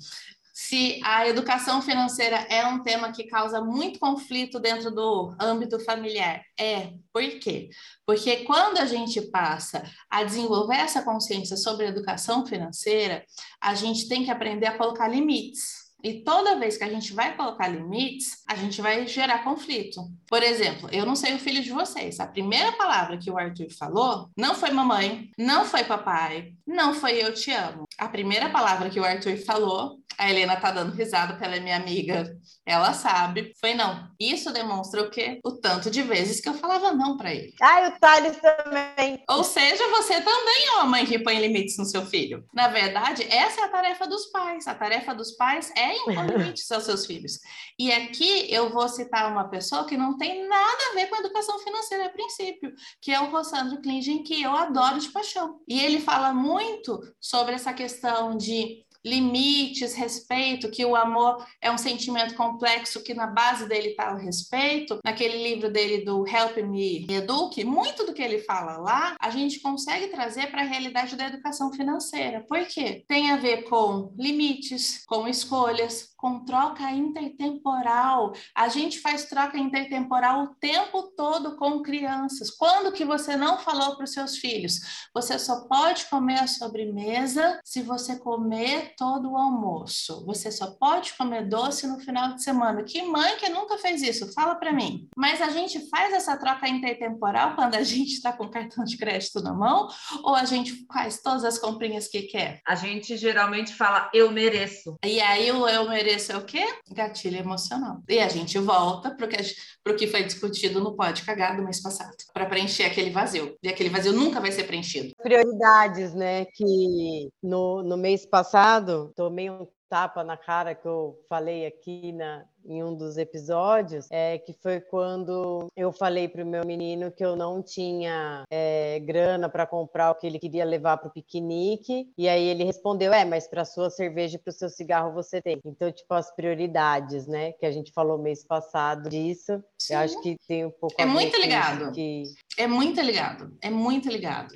se 0.55 1.01
a 1.03 1.27
educação 1.27 1.83
financeira 1.83 2.37
é 2.49 2.65
um 2.65 2.81
tema 2.81 3.11
que 3.11 3.25
causa 3.25 3.61
muito 3.61 3.99
conflito 3.99 4.61
dentro 4.61 4.89
do 4.89 5.35
âmbito 5.41 5.81
familiar. 5.81 6.43
É, 6.57 6.93
por 7.13 7.29
quê? 7.41 7.71
Porque 8.07 8.45
quando 8.45 8.79
a 8.79 8.87
gente 8.87 9.21
passa 9.21 9.83
a 10.09 10.23
desenvolver 10.23 10.77
essa 10.77 11.03
consciência 11.03 11.57
sobre 11.57 11.87
a 11.87 11.89
educação 11.89 12.47
financeira, 12.47 13.25
a 13.61 13.75
gente 13.75 14.09
tem 14.09 14.25
que 14.25 14.31
aprender 14.31 14.67
a 14.67 14.79
colocar 14.79 15.09
limites. 15.09 15.85
E 16.05 16.23
toda 16.23 16.59
vez 16.59 16.77
que 16.77 16.85
a 16.85 16.91
gente 16.91 17.15
vai 17.15 17.35
colocar 17.35 17.67
limites, 17.67 18.43
a 18.47 18.55
gente 18.55 18.83
vai 18.83 19.07
gerar 19.07 19.43
conflito. 19.43 20.03
Por 20.29 20.43
exemplo, 20.43 20.87
eu 20.93 21.07
não 21.07 21.17
sei 21.17 21.35
o 21.35 21.39
filho 21.39 21.63
de 21.63 21.73
vocês. 21.73 22.21
A 22.21 22.27
primeira 22.27 22.73
palavra 22.73 23.17
que 23.17 23.31
o 23.31 23.39
Arthur 23.39 23.71
falou 23.71 24.29
não 24.37 24.55
foi 24.55 24.71
mamãe, 24.71 25.31
não 25.39 25.65
foi 25.65 25.83
papai, 25.83 26.53
não 26.67 26.93
foi 26.93 27.23
eu 27.25 27.33
te 27.33 27.51
amo. 27.51 27.89
A 27.97 28.07
primeira 28.07 28.51
palavra 28.51 28.91
que 28.91 29.01
o 29.01 29.05
Arthur 29.05 29.39
falou 29.39 29.99
a 30.19 30.31
Helena 30.31 30.57
tá 30.57 30.71
dando 30.71 30.95
risada 30.95 31.33
porque 31.33 31.45
ela 31.45 31.57
é 31.57 31.61
minha 31.61 31.77
amiga, 31.77 32.37
ela 32.67 32.93
sabe. 32.93 33.53
Foi 33.61 33.75
não. 33.75 34.09
Isso 34.19 34.53
demonstra 34.53 35.03
o 35.03 35.11
quê? 35.11 35.41
O 35.45 35.53
tanto 35.53 35.91
de 35.91 36.03
vezes 36.03 36.41
que 36.41 36.49
eu 36.49 36.55
falava 36.55 36.93
não 36.93 37.17
para 37.17 37.35
ele. 37.35 37.55
Ai, 37.61 37.89
o 37.89 37.99
Thales 37.99 38.39
também. 38.39 39.23
Ou 39.29 39.45
seja, 39.45 39.89
você 39.89 40.21
também 40.21 40.67
é 40.67 40.73
uma 40.73 40.87
mãe 40.87 41.07
que 41.07 41.19
põe 41.19 41.39
limites 41.39 41.77
no 41.79 41.85
seu 41.85 42.07
filho. 42.07 42.45
Na 42.55 42.69
verdade, 42.69 43.27
essa 43.31 43.63
é 43.63 43.65
a 43.65 43.69
tarefa 43.69 44.07
dos 44.07 44.27
pais. 44.27 44.67
A 44.67 44.75
tarefa 44.75 45.15
dos 45.15 45.33
pais 45.33 45.73
é 45.77 45.97
impor 45.97 46.27
limites 46.27 46.71
aos 46.73 46.85
seus 46.85 47.07
filhos. 47.07 47.39
E 47.79 47.93
aqui 47.93 48.53
eu 48.53 48.71
vou 48.71 48.89
citar 48.89 49.31
uma 49.31 49.49
pessoa 49.49 49.87
que 49.87 49.97
não 49.97 50.17
tem 50.17 50.49
nada 50.49 50.79
a 50.91 50.95
ver 50.95 51.07
com 51.07 51.17
educação 51.17 51.59
financeira 51.59 52.07
a 52.07 52.11
princípio, 52.11 52.73
que 53.01 53.13
é 53.13 53.21
o 53.21 53.31
Rossandro 53.31 53.81
Klingen, 53.83 54.23
que 54.23 54.43
eu 54.43 54.53
adoro 54.53 54.99
de 54.99 55.11
paixão. 55.11 55.61
E 55.69 55.81
ele 55.81 56.01
fala 56.01 56.33
muito 56.33 57.01
sobre 57.21 57.55
essa 57.55 57.73
questão 57.73 58.37
de 58.37 58.85
limites, 59.05 59.95
respeito, 59.95 60.71
que 60.71 60.85
o 60.85 60.97
amor 60.97 61.45
é 61.61 61.71
um 61.71 61.79
sentimento 61.79 62.35
complexo, 62.35 63.03
que 63.03 63.15
na 63.15 63.27
base 63.27 63.69
dele 63.69 63.89
está 63.89 64.15
o 64.15 64.19
respeito, 64.19 64.99
naquele 65.05 65.43
livro 65.43 65.71
dele 65.71 66.05
do 66.05 66.27
Help 66.27 66.57
Me 66.59 67.07
Eduque, 67.09 67.65
muito 67.65 68.07
do 68.07 68.15
que 68.15 68.23
ele 68.23 68.39
fala 68.39 68.79
lá, 68.79 69.17
a 69.21 69.31
gente 69.31 69.61
consegue 69.61 70.09
trazer 70.09 70.51
para 70.51 70.63
a 70.63 70.67
realidade 70.67 71.17
da 71.17 71.27
educação 71.27 71.73
financeira. 71.73 72.45
Por 72.49 72.65
quê? 72.67 73.05
Tem 73.07 73.31
a 73.31 73.37
ver 73.37 73.65
com 73.65 74.13
limites, 74.19 75.05
com 75.07 75.29
escolhas, 75.29 76.14
com 76.25 76.43
troca 76.43 76.91
intertemporal. 76.91 78.33
A 78.55 78.69
gente 78.69 78.99
faz 79.01 79.27
troca 79.27 79.59
intertemporal 79.59 80.45
o 80.45 80.55
tempo 80.55 81.03
todo 81.15 81.55
com 81.55 81.83
crianças. 81.83 82.51
Quando 82.51 82.93
que 82.93 83.05
você 83.05 83.37
não 83.37 83.59
falou 83.59 83.95
para 83.95 84.05
os 84.05 84.13
seus 84.13 84.39
filhos? 84.39 84.81
Você 85.13 85.39
só 85.39 85.69
pode 85.69 86.07
comer 86.07 86.41
a 86.41 86.47
sobremesa 86.47 87.61
se 87.63 87.83
você 87.83 88.17
comer 88.17 88.95
todo 88.97 89.33
o 89.33 89.37
almoço. 89.37 90.25
Você 90.25 90.51
só 90.51 90.71
pode 90.71 91.13
comer 91.13 91.47
doce 91.47 91.87
no 91.87 92.01
final 92.01 92.33
de 92.33 92.43
semana. 92.43 92.83
Que 92.85 93.03
mãe 93.03 93.37
que 93.37 93.51
nunca 93.51 93.77
fez 93.77 94.01
isso? 94.01 94.33
Fala 94.33 94.55
para 94.55 94.73
mim. 94.73 95.07
Mas 95.15 95.43
a 95.43 95.51
gente 95.51 95.91
faz 95.91 96.15
essa 96.15 96.39
troca 96.39 96.67
intertemporal 96.67 97.55
quando 97.55 97.75
a 97.75 97.83
gente 97.83 98.15
está 98.15 98.33
com 98.33 98.49
cartão 98.49 98.83
de 98.83 98.97
crédito 98.97 99.43
na 99.43 99.53
mão 99.53 99.89
ou 100.23 100.35
a 100.35 100.47
gente 100.47 100.87
faz 100.91 101.21
todas 101.21 101.45
as 101.45 101.59
comprinhas 101.59 102.09
que 102.09 102.23
quer? 102.23 102.63
A 102.67 102.75
gente 102.75 103.15
geralmente 103.19 103.75
fala 103.75 104.09
eu 104.15 104.31
mereço. 104.31 104.97
E 105.05 105.21
aí 105.21 105.53
o 105.53 105.69
eu 105.69 105.87
mereço 105.87 106.14
esse 106.15 106.33
é 106.33 106.37
o 106.37 106.45
quê? 106.45 106.65
Gatilho 106.91 107.39
emocional. 107.39 108.03
E 108.09 108.19
a 108.19 108.29
gente 108.29 108.59
volta 108.59 109.15
para 109.15 109.27
o 109.27 109.29
que, 109.29 109.97
que 109.97 110.07
foi 110.07 110.23
discutido 110.25 110.81
no 110.81 110.97
Pode 110.97 111.23
Cagar 111.23 111.57
do 111.57 111.63
mês 111.63 111.83
passado, 111.83 112.15
para 112.33 112.47
preencher 112.47 112.85
aquele 112.85 113.11
vazio. 113.11 113.57
E 113.63 113.69
aquele 113.69 113.91
vazio 113.91 114.13
nunca 114.13 114.41
vai 114.41 114.53
ser 114.53 114.65
preenchido. 114.65 115.15
Prioridades, 115.23 116.15
né? 116.15 116.45
Que 116.47 117.29
no, 117.43 117.83
no 117.83 117.97
mês 117.97 118.27
passado 118.27 119.13
tomei 119.17 119.51
um 119.51 119.67
tapa 119.89 120.25
na 120.25 120.37
cara 120.37 120.75
que 120.75 120.87
eu 120.87 121.17
falei 121.29 121.67
aqui 121.67 122.13
na, 122.13 122.45
em 122.67 122.83
um 122.83 122.95
dos 122.95 123.17
episódios, 123.17 124.07
é, 124.11 124.39
que 124.39 124.53
foi 124.53 124.81
quando 124.81 125.67
eu 125.77 125.93
falei 125.93 126.29
para 126.29 126.43
o 126.43 126.47
meu 126.47 126.65
menino 126.65 127.11
que 127.11 127.25
eu 127.25 127.37
não 127.37 127.63
tinha 127.63 128.45
é, 128.51 129.01
grana 129.01 129.49
para 129.49 129.67
comprar 129.67 130.11
o 130.11 130.15
que 130.15 130.27
ele 130.27 130.39
queria 130.39 130.65
levar 130.65 130.97
para 130.99 131.09
o 131.09 131.13
piquenique, 131.13 132.09
e 132.17 132.29
aí 132.29 132.45
ele 132.45 132.65
respondeu: 132.65 133.13
É, 133.13 133.25
mas 133.25 133.47
para 133.47 133.65
sua 133.65 133.91
cerveja 133.91 134.37
e 134.37 134.39
para 134.39 134.51
o 134.51 134.55
seu 134.55 134.69
cigarro 134.69 135.13
você 135.13 135.41
tem. 135.41 135.61
Então, 135.65 135.91
tipo, 135.91 136.13
as 136.15 136.35
prioridades, 136.35 137.27
né? 137.27 137.53
Que 137.53 137.67
a 137.67 137.71
gente 137.71 137.93
falou 137.93 138.19
mês 138.19 138.45
passado 138.45 139.09
disso, 139.09 139.63
Sim. 139.79 139.95
eu 139.95 140.01
acho 140.01 140.21
que 140.23 140.37
tem 140.47 140.65
um 140.65 140.71
pouco. 140.71 140.95
É 140.99 141.07
muito 141.07 141.39
ligado. 141.41 141.93
Que... 141.93 142.25
É 142.59 142.67
muito 142.67 143.01
ligado, 143.01 143.57
é 143.61 143.71
muito 143.71 144.09
ligado. 144.09 144.55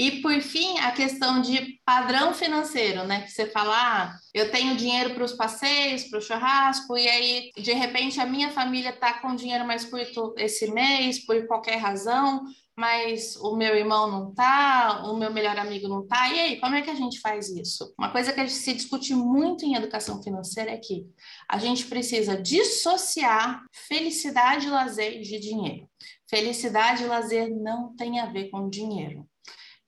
E 0.00 0.22
por 0.22 0.40
fim, 0.40 0.78
a 0.78 0.92
questão 0.92 1.42
de 1.42 1.78
padrão 1.84 2.32
financeiro, 2.32 3.06
né? 3.06 3.20
Que 3.20 3.30
você 3.30 3.44
fala, 3.44 3.74
ah, 3.76 4.16
eu 4.32 4.50
tenho 4.50 4.74
dinheiro 4.74 5.12
para 5.12 5.24
os 5.24 5.34
passeios, 5.34 6.04
para 6.04 6.18
o 6.18 6.22
churrasco, 6.22 6.96
e 6.96 7.06
aí, 7.06 7.50
de 7.58 7.74
repente, 7.74 8.18
a 8.18 8.24
minha 8.24 8.50
família 8.50 8.88
está 8.88 9.20
com 9.20 9.36
dinheiro 9.36 9.66
mais 9.66 9.84
curto 9.84 10.32
esse 10.38 10.70
mês, 10.70 11.26
por 11.26 11.46
qualquer 11.46 11.76
razão, 11.76 12.42
mas 12.74 13.36
o 13.36 13.54
meu 13.54 13.76
irmão 13.76 14.10
não 14.10 14.32
tá, 14.32 15.02
o 15.04 15.18
meu 15.18 15.30
melhor 15.30 15.58
amigo 15.58 15.86
não 15.86 16.06
tá. 16.06 16.32
E 16.32 16.40
aí, 16.40 16.60
como 16.60 16.76
é 16.76 16.80
que 16.80 16.88
a 16.88 16.94
gente 16.94 17.20
faz 17.20 17.50
isso? 17.50 17.92
Uma 17.98 18.10
coisa 18.10 18.32
que 18.32 18.40
a 18.40 18.46
gente 18.46 18.56
se 18.56 18.72
discute 18.72 19.14
muito 19.14 19.66
em 19.66 19.74
educação 19.74 20.22
financeira 20.22 20.70
é 20.70 20.78
que 20.78 21.04
a 21.46 21.58
gente 21.58 21.84
precisa 21.84 22.40
dissociar 22.40 23.62
felicidade 23.86 24.66
e 24.66 24.70
lazer 24.70 25.20
de 25.20 25.38
dinheiro. 25.38 25.86
Felicidade 26.26 27.02
e 27.02 27.06
lazer 27.06 27.50
não 27.50 27.94
tem 27.94 28.18
a 28.18 28.24
ver 28.24 28.48
com 28.48 28.70
dinheiro. 28.70 29.28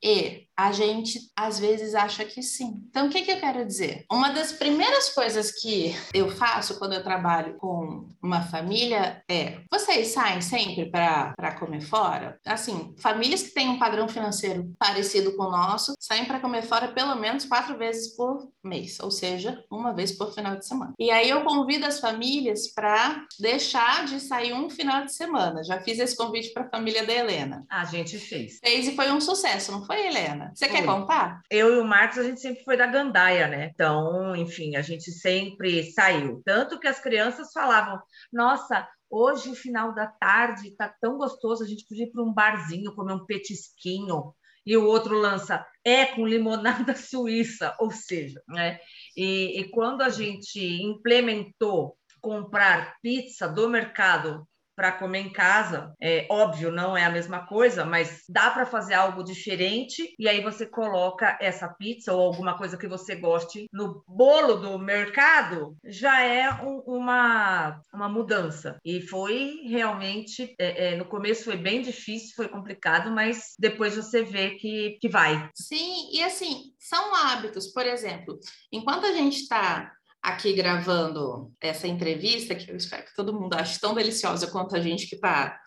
E 0.02 0.48
a 0.62 0.72
gente 0.72 1.30
às 1.36 1.58
vezes 1.58 1.94
acha 1.94 2.24
que 2.24 2.42
sim. 2.42 2.82
Então, 2.88 3.06
o 3.06 3.10
que, 3.10 3.22
que 3.22 3.30
eu 3.30 3.38
quero 3.40 3.64
dizer? 3.64 4.04
Uma 4.10 4.30
das 4.30 4.52
primeiras 4.52 5.08
coisas 5.10 5.52
que 5.52 5.94
eu 6.12 6.30
faço 6.30 6.78
quando 6.78 6.94
eu 6.94 7.02
trabalho 7.02 7.56
com 7.56 8.08
uma 8.22 8.42
família 8.42 9.22
é: 9.30 9.60
vocês 9.70 10.08
saem 10.08 10.40
sempre 10.40 10.90
para 10.90 11.54
comer 11.58 11.80
fora? 11.80 12.38
Assim, 12.44 12.94
famílias 12.98 13.42
que 13.42 13.54
têm 13.54 13.68
um 13.68 13.78
padrão 13.78 14.08
financeiro 14.08 14.72
parecido 14.78 15.36
com 15.36 15.44
o 15.44 15.50
nosso 15.50 15.94
saem 15.98 16.24
para 16.24 16.40
comer 16.40 16.62
fora 16.62 16.88
pelo 16.88 17.14
menos 17.14 17.44
quatro 17.44 17.78
vezes 17.78 18.14
por 18.16 18.48
mês, 18.62 18.98
ou 19.00 19.10
seja, 19.10 19.64
uma 19.70 19.92
vez 19.92 20.12
por 20.12 20.32
final 20.32 20.56
de 20.56 20.66
semana. 20.66 20.92
E 20.98 21.10
aí 21.10 21.28
eu 21.28 21.42
convido 21.44 21.86
as 21.86 22.00
famílias 22.00 22.72
para 22.72 23.24
deixar 23.38 24.04
de 24.04 24.20
sair 24.20 24.52
um 24.52 24.68
final 24.68 25.04
de 25.04 25.14
semana. 25.14 25.64
Já 25.64 25.80
fiz 25.80 25.98
esse 25.98 26.16
convite 26.16 26.52
para 26.52 26.64
a 26.64 26.70
família 26.70 27.04
da 27.04 27.12
Helena. 27.12 27.64
A 27.70 27.84
gente 27.84 28.18
fez. 28.18 28.58
Fez 28.58 28.88
e 28.88 28.94
foi 28.94 29.10
um 29.10 29.20
sucesso, 29.20 29.72
não 29.72 29.84
foi? 29.84 29.92
foi, 29.92 30.06
Helena? 30.06 30.51
Você 30.54 30.68
foi. 30.68 30.76
quer 30.76 30.86
contar? 30.86 31.40
Eu 31.50 31.74
e 31.74 31.78
o 31.78 31.84
Marcos, 31.84 32.18
a 32.18 32.22
gente 32.22 32.40
sempre 32.40 32.64
foi 32.64 32.76
da 32.76 32.86
gandaia, 32.86 33.48
né? 33.48 33.70
Então, 33.72 34.34
enfim, 34.36 34.76
a 34.76 34.82
gente 34.82 35.10
sempre 35.10 35.90
saiu. 35.92 36.42
Tanto 36.44 36.78
que 36.78 36.86
as 36.86 37.00
crianças 37.00 37.52
falavam, 37.52 38.00
nossa, 38.32 38.88
hoje, 39.10 39.50
o 39.50 39.54
final 39.54 39.94
da 39.94 40.06
tarde, 40.06 40.76
tá 40.76 40.92
tão 41.00 41.16
gostoso, 41.18 41.64
a 41.64 41.66
gente 41.66 41.86
podia 41.86 42.04
ir 42.04 42.10
para 42.10 42.22
um 42.22 42.32
barzinho, 42.32 42.94
comer 42.94 43.14
um 43.14 43.26
petisquinho. 43.26 44.34
E 44.64 44.76
o 44.76 44.86
outro 44.86 45.16
lança, 45.16 45.66
é 45.84 46.06
com 46.06 46.26
limonada 46.26 46.94
suíça, 46.96 47.74
ou 47.80 47.90
seja, 47.90 48.40
né? 48.48 48.78
E, 49.16 49.60
e 49.60 49.70
quando 49.70 50.02
a 50.02 50.08
gente 50.08 50.60
implementou 50.82 51.96
comprar 52.20 52.96
pizza 53.02 53.48
do 53.48 53.68
mercado 53.68 54.46
para 54.74 54.92
comer 54.92 55.20
em 55.20 55.32
casa. 55.32 55.92
É 56.00 56.26
óbvio, 56.30 56.70
não 56.70 56.96
é 56.96 57.04
a 57.04 57.10
mesma 57.10 57.46
coisa, 57.46 57.84
mas 57.84 58.22
dá 58.28 58.50
para 58.50 58.66
fazer 58.66 58.94
algo 58.94 59.22
diferente 59.22 60.14
e 60.18 60.28
aí 60.28 60.42
você 60.42 60.66
coloca 60.66 61.36
essa 61.40 61.68
pizza 61.68 62.12
ou 62.12 62.20
alguma 62.20 62.56
coisa 62.56 62.76
que 62.76 62.88
você 62.88 63.14
goste 63.16 63.66
no 63.72 64.02
bolo 64.06 64.56
do 64.56 64.78
mercado, 64.78 65.76
já 65.84 66.22
é 66.22 66.50
um, 66.62 66.82
uma, 66.86 67.80
uma 67.92 68.08
mudança. 68.08 68.78
E 68.84 69.00
foi 69.00 69.60
realmente, 69.64 70.54
é, 70.58 70.92
é, 70.92 70.96
no 70.96 71.04
começo 71.04 71.44
foi 71.44 71.56
bem 71.56 71.82
difícil, 71.82 72.34
foi 72.34 72.48
complicado, 72.48 73.10
mas 73.10 73.54
depois 73.58 73.96
você 73.96 74.22
vê 74.22 74.50
que, 74.52 74.98
que 75.00 75.08
vai. 75.08 75.48
Sim, 75.54 76.10
e 76.12 76.22
assim, 76.22 76.72
são 76.78 77.14
hábitos, 77.14 77.72
por 77.72 77.86
exemplo, 77.86 78.38
enquanto 78.72 79.06
a 79.06 79.12
gente 79.12 79.36
está 79.36 79.92
aqui 80.22 80.52
gravando 80.52 81.52
essa 81.60 81.88
entrevista, 81.88 82.54
que 82.54 82.70
eu 82.70 82.76
espero 82.76 83.04
que 83.04 83.14
todo 83.14 83.38
mundo 83.38 83.54
ache 83.54 83.80
tão 83.80 83.92
deliciosa 83.92 84.46
quanto 84.46 84.76
a 84.76 84.80
gente 84.80 85.08
que 85.08 85.16
está 85.16 85.58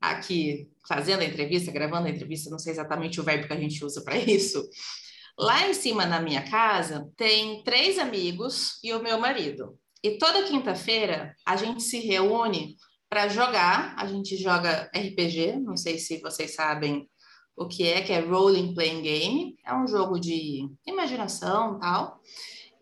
aqui 0.00 0.68
fazendo 0.88 1.20
a 1.20 1.24
entrevista, 1.24 1.70
gravando 1.70 2.08
a 2.08 2.10
entrevista, 2.10 2.50
não 2.50 2.58
sei 2.58 2.72
exatamente 2.72 3.20
o 3.20 3.24
verbo 3.24 3.46
que 3.46 3.52
a 3.52 3.60
gente 3.60 3.84
usa 3.84 4.02
para 4.02 4.16
isso. 4.18 4.68
Lá 5.38 5.68
em 5.68 5.72
cima 5.72 6.04
na 6.04 6.20
minha 6.20 6.42
casa 6.42 7.08
tem 7.16 7.62
três 7.62 7.98
amigos 7.98 8.82
e 8.82 8.92
o 8.92 9.02
meu 9.02 9.18
marido. 9.18 9.78
E 10.02 10.18
toda 10.18 10.42
quinta-feira 10.42 11.34
a 11.46 11.56
gente 11.56 11.82
se 11.82 12.00
reúne 12.00 12.76
para 13.08 13.28
jogar. 13.28 13.94
A 13.96 14.06
gente 14.06 14.36
joga 14.36 14.90
RPG, 14.94 15.60
não 15.60 15.76
sei 15.76 15.98
se 15.98 16.20
vocês 16.20 16.54
sabem 16.54 17.08
o 17.56 17.66
que 17.66 17.86
é, 17.86 18.00
que 18.00 18.12
é 18.12 18.20
Rolling 18.20 18.74
Playing 18.74 19.02
Game. 19.02 19.56
É 19.64 19.74
um 19.74 19.86
jogo 19.86 20.18
de 20.18 20.68
imaginação 20.86 21.78
tal 21.78 22.20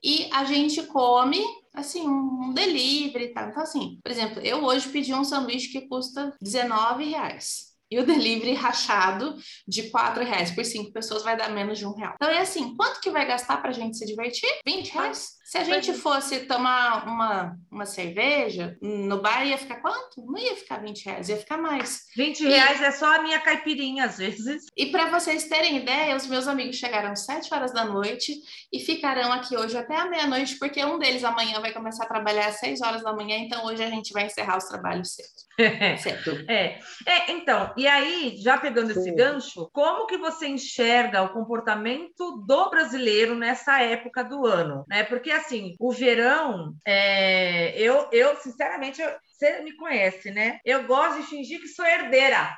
e 0.02 0.28
a 0.32 0.44
gente 0.44 0.82
come 0.84 1.42
assim, 1.78 2.08
um 2.08 2.52
delivery 2.52 3.26
e 3.26 3.28
tal. 3.28 3.48
Então, 3.48 3.62
assim, 3.62 3.98
por 4.02 4.10
exemplo, 4.10 4.40
eu 4.40 4.64
hoje 4.64 4.88
pedi 4.88 5.14
um 5.14 5.24
sanduíche 5.24 5.68
que 5.70 5.88
custa 5.88 6.34
19 6.40 7.04
reais. 7.04 7.68
E 7.90 7.98
o 7.98 8.04
delivery 8.06 8.52
rachado 8.54 9.36
de 9.66 9.84
quatro 9.90 10.24
reais 10.24 10.50
por 10.50 10.64
cinco 10.64 10.92
pessoas 10.92 11.22
vai 11.22 11.36
dar 11.36 11.50
menos 11.50 11.78
de 11.78 11.86
um 11.86 11.94
real. 11.94 12.14
Então 12.16 12.28
é 12.28 12.40
assim, 12.40 12.74
quanto 12.76 13.00
que 13.00 13.10
vai 13.10 13.26
gastar 13.26 13.58
para 13.58 13.70
a 13.70 13.74
gente 13.74 13.96
se 13.96 14.06
divertir? 14.06 14.48
20 14.66 14.88
reais? 14.90 15.37
Se 15.48 15.56
a 15.56 15.64
gente 15.64 15.94
fosse 15.94 16.40
tomar 16.40 17.06
uma, 17.06 17.56
uma 17.72 17.86
cerveja, 17.86 18.76
no 18.82 19.22
bar 19.22 19.46
ia 19.46 19.56
ficar 19.56 19.76
quanto? 19.76 20.22
Não 20.26 20.36
ia 20.36 20.54
ficar 20.54 20.76
20 20.76 21.06
reais, 21.06 21.30
ia 21.30 21.38
ficar 21.38 21.56
mais. 21.56 22.02
20 22.14 22.44
reais 22.46 22.82
e... 22.82 22.84
é 22.84 22.90
só 22.90 23.16
a 23.16 23.22
minha 23.22 23.40
caipirinha, 23.40 24.04
às 24.04 24.18
vezes. 24.18 24.66
E 24.76 24.92
para 24.92 25.08
vocês 25.08 25.48
terem 25.48 25.78
ideia, 25.78 26.14
os 26.14 26.26
meus 26.26 26.46
amigos 26.46 26.76
chegaram 26.76 27.12
às 27.12 27.24
7 27.24 27.54
horas 27.54 27.72
da 27.72 27.86
noite 27.86 28.34
e 28.70 28.78
ficarão 28.78 29.32
aqui 29.32 29.56
hoje 29.56 29.74
até 29.74 29.96
a 29.96 30.04
meia-noite, 30.04 30.58
porque 30.58 30.84
um 30.84 30.98
deles 30.98 31.24
amanhã 31.24 31.58
vai 31.60 31.72
começar 31.72 32.04
a 32.04 32.08
trabalhar 32.08 32.48
às 32.48 32.60
6 32.60 32.82
horas 32.82 33.02
da 33.02 33.14
manhã, 33.14 33.38
então 33.38 33.64
hoje 33.64 33.82
a 33.82 33.88
gente 33.88 34.12
vai 34.12 34.26
encerrar 34.26 34.58
os 34.58 34.64
trabalhos 34.64 35.14
cedo. 35.14 35.48
certo. 35.98 36.44
É. 36.46 36.78
é, 37.06 37.32
então, 37.32 37.72
e 37.74 37.86
aí, 37.86 38.36
já 38.36 38.58
pegando 38.58 38.92
Sim. 38.92 39.00
esse 39.00 39.10
gancho, 39.12 39.70
como 39.72 40.06
que 40.06 40.18
você 40.18 40.46
enxerga 40.46 41.22
o 41.22 41.30
comportamento 41.30 42.44
do 42.46 42.68
brasileiro 42.68 43.34
nessa 43.34 43.80
época 43.80 44.22
do 44.22 44.44
ano? 44.44 44.84
Né? 44.86 45.04
Porque 45.04 45.37
assim, 45.38 45.74
o 45.78 45.92
verão, 45.92 46.74
é, 46.86 47.78
eu, 47.80 48.08
eu, 48.12 48.36
sinceramente, 48.36 49.00
eu, 49.00 49.10
você 49.32 49.60
me 49.60 49.76
conhece, 49.76 50.30
né? 50.30 50.58
Eu 50.64 50.84
gosto 50.84 51.20
de 51.20 51.26
fingir 51.28 51.60
que 51.60 51.68
sou 51.68 51.86
herdeira. 51.86 52.56